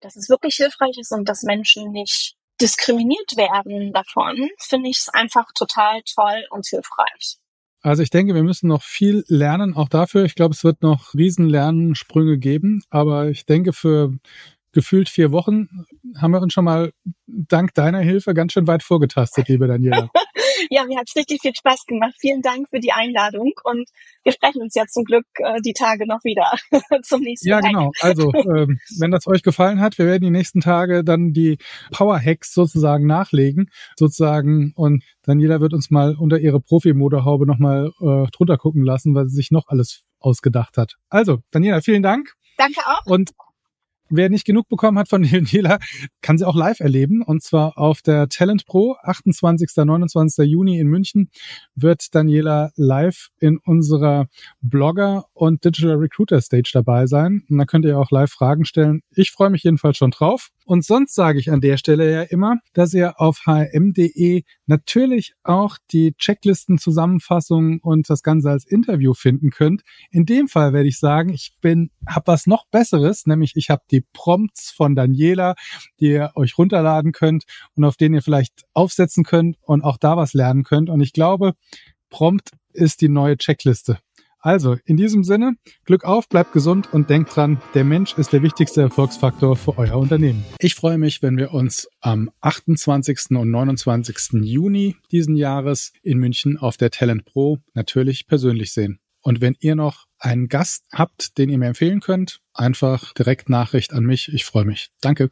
dass 0.00 0.16
es 0.16 0.28
wirklich 0.28 0.56
hilfreich 0.56 0.96
ist 0.98 1.12
und 1.12 1.28
dass 1.28 1.42
Menschen 1.42 1.90
nicht 1.90 2.35
diskriminiert 2.60 3.36
werden 3.36 3.92
davon, 3.92 4.48
finde 4.58 4.90
ich 4.90 4.98
es 4.98 5.08
einfach 5.08 5.46
total 5.54 6.02
toll 6.02 6.44
und 6.50 6.66
hilfreich. 6.66 7.36
Also 7.82 8.02
ich 8.02 8.10
denke, 8.10 8.34
wir 8.34 8.42
müssen 8.42 8.68
noch 8.68 8.82
viel 8.82 9.24
lernen, 9.28 9.76
auch 9.76 9.88
dafür. 9.88 10.24
Ich 10.24 10.34
glaube, 10.34 10.54
es 10.54 10.64
wird 10.64 10.82
noch 10.82 11.14
riesen 11.14 11.48
Lernsprünge 11.48 12.38
geben, 12.38 12.82
aber 12.90 13.28
ich 13.28 13.46
denke, 13.46 13.72
für 13.72 14.12
gefühlt 14.72 15.08
vier 15.08 15.32
Wochen 15.32 15.68
haben 16.18 16.32
wir 16.32 16.42
uns 16.42 16.52
schon 16.52 16.64
mal 16.64 16.92
dank 17.26 17.74
deiner 17.74 18.00
Hilfe 18.00 18.34
ganz 18.34 18.52
schön 18.52 18.66
weit 18.66 18.82
vorgetastet, 18.82 19.48
liebe 19.48 19.66
Daniela. 19.66 20.10
ja, 20.70 20.84
mir 20.84 20.98
hat 20.98 21.08
es 21.08 21.16
richtig 21.16 21.40
viel 21.42 21.54
Spaß 21.54 21.86
gemacht. 21.86 22.14
Vielen 22.18 22.42
Dank 22.42 22.68
für 22.70 22.80
die 22.80 22.92
Einladung 22.92 23.52
und 23.64 23.88
wir 24.24 24.32
sprechen 24.32 24.62
uns 24.62 24.74
ja 24.74 24.84
zum 24.86 25.04
Glück 25.04 25.26
äh, 25.36 25.60
die 25.64 25.72
Tage 25.72 26.06
noch 26.06 26.22
wieder 26.24 26.52
zum 27.02 27.20
nächsten 27.22 27.48
Ja, 27.48 27.60
Tag. 27.60 27.70
genau. 27.70 27.90
Also, 28.00 28.32
äh, 28.32 28.66
wenn 28.98 29.10
das 29.10 29.26
euch 29.26 29.42
gefallen 29.42 29.80
hat, 29.80 29.98
wir 29.98 30.06
werden 30.06 30.22
die 30.22 30.30
nächsten 30.30 30.60
Tage 30.60 31.04
dann 31.04 31.32
die 31.32 31.58
Power 31.92 32.18
Hacks 32.20 32.52
sozusagen 32.52 33.06
nachlegen, 33.06 33.70
sozusagen 33.96 34.72
und 34.76 35.04
Daniela 35.22 35.60
wird 35.60 35.74
uns 35.74 35.90
mal 35.90 36.14
unter 36.16 36.38
ihre 36.38 36.60
Profi-Motorhaube 36.60 37.46
nochmal 37.46 37.90
äh, 38.00 38.26
drunter 38.32 38.56
gucken 38.58 38.84
lassen, 38.84 39.14
weil 39.14 39.26
sie 39.26 39.36
sich 39.36 39.50
noch 39.50 39.64
alles 39.68 40.04
ausgedacht 40.20 40.76
hat. 40.76 40.94
Also, 41.08 41.38
Daniela, 41.50 41.80
vielen 41.80 42.02
Dank. 42.02 42.32
Danke 42.56 42.80
auch. 42.86 43.04
Und 43.06 43.32
Wer 44.08 44.30
nicht 44.30 44.44
genug 44.44 44.68
bekommen 44.68 44.98
hat 44.98 45.08
von 45.08 45.22
Daniela, 45.30 45.78
kann 46.22 46.38
sie 46.38 46.46
auch 46.46 46.54
live 46.54 46.80
erleben. 46.80 47.22
Und 47.22 47.42
zwar 47.42 47.76
auf 47.76 48.02
der 48.02 48.28
Talent 48.28 48.66
Pro, 48.66 48.96
28. 49.02 49.68
29. 49.76 50.46
Juni 50.46 50.78
in 50.78 50.88
München, 50.88 51.30
wird 51.74 52.14
Daniela 52.14 52.70
live 52.76 53.28
in 53.38 53.58
unserer 53.58 54.28
Blogger 54.60 55.26
und 55.34 55.64
Digital 55.64 55.96
Recruiter 55.96 56.40
Stage 56.40 56.70
dabei 56.72 57.06
sein. 57.06 57.44
Und 57.48 57.58
da 57.58 57.64
könnt 57.64 57.84
ihr 57.84 57.98
auch 57.98 58.10
live 58.10 58.30
Fragen 58.30 58.64
stellen. 58.64 59.02
Ich 59.14 59.30
freue 59.30 59.50
mich 59.50 59.64
jedenfalls 59.64 59.96
schon 59.96 60.10
drauf. 60.10 60.50
Und 60.66 60.84
sonst 60.84 61.14
sage 61.14 61.38
ich 61.38 61.52
an 61.52 61.60
der 61.60 61.76
Stelle 61.76 62.10
ja 62.10 62.22
immer, 62.22 62.56
dass 62.74 62.92
ihr 62.92 63.20
auf 63.20 63.46
hm.de 63.46 64.42
natürlich 64.66 65.34
auch 65.44 65.78
die 65.92 66.14
Checklisten, 66.14 66.78
Zusammenfassungen 66.78 67.78
und 67.80 68.10
das 68.10 68.24
Ganze 68.24 68.50
als 68.50 68.66
Interview 68.66 69.14
finden 69.14 69.50
könnt. 69.50 69.82
In 70.10 70.26
dem 70.26 70.48
Fall 70.48 70.72
werde 70.72 70.88
ich 70.88 70.98
sagen, 70.98 71.30
ich 71.32 71.56
bin, 71.60 71.90
habe 72.08 72.26
was 72.26 72.48
noch 72.48 72.66
Besseres, 72.66 73.26
nämlich 73.26 73.52
ich 73.54 73.70
habe 73.70 73.82
die 73.96 74.06
Prompts 74.12 74.70
von 74.70 74.94
Daniela, 74.94 75.54
die 76.00 76.12
ihr 76.12 76.32
euch 76.34 76.58
runterladen 76.58 77.12
könnt 77.12 77.44
und 77.74 77.84
auf 77.84 77.96
denen 77.96 78.14
ihr 78.14 78.22
vielleicht 78.22 78.64
aufsetzen 78.74 79.24
könnt 79.24 79.56
und 79.62 79.82
auch 79.82 79.96
da 79.96 80.16
was 80.16 80.34
lernen 80.34 80.64
könnt. 80.64 80.90
Und 80.90 81.00
ich 81.00 81.12
glaube, 81.12 81.54
Prompt 82.10 82.50
ist 82.72 83.00
die 83.00 83.08
neue 83.08 83.36
Checkliste. 83.36 83.98
Also, 84.38 84.76
in 84.84 84.96
diesem 84.96 85.24
Sinne, 85.24 85.56
Glück 85.84 86.04
auf, 86.04 86.28
bleibt 86.28 86.52
gesund 86.52 86.92
und 86.92 87.10
denkt 87.10 87.34
dran, 87.34 87.60
der 87.74 87.82
Mensch 87.82 88.16
ist 88.16 88.32
der 88.32 88.44
wichtigste 88.44 88.80
Erfolgsfaktor 88.80 89.56
für 89.56 89.76
euer 89.76 89.96
Unternehmen. 89.96 90.44
Ich 90.60 90.76
freue 90.76 90.98
mich, 90.98 91.20
wenn 91.20 91.36
wir 91.36 91.52
uns 91.52 91.88
am 92.00 92.30
28. 92.42 93.30
und 93.30 93.50
29. 93.50 94.44
Juni 94.44 94.94
diesen 95.10 95.34
Jahres 95.34 95.92
in 96.02 96.18
München 96.18 96.58
auf 96.58 96.76
der 96.76 96.92
Talent 96.92 97.24
Pro 97.24 97.58
natürlich 97.74 98.28
persönlich 98.28 98.72
sehen. 98.72 99.00
Und 99.20 99.40
wenn 99.40 99.56
ihr 99.58 99.74
noch 99.74 100.05
einen 100.18 100.48
Gast 100.48 100.84
habt, 100.92 101.38
den 101.38 101.48
ihr 101.48 101.58
mir 101.58 101.66
empfehlen 101.68 102.00
könnt, 102.00 102.40
einfach 102.54 103.12
direkt 103.14 103.48
Nachricht 103.48 103.92
an 103.92 104.04
mich. 104.04 104.32
Ich 104.32 104.44
freue 104.44 104.64
mich. 104.64 104.90
Danke. 105.00 105.30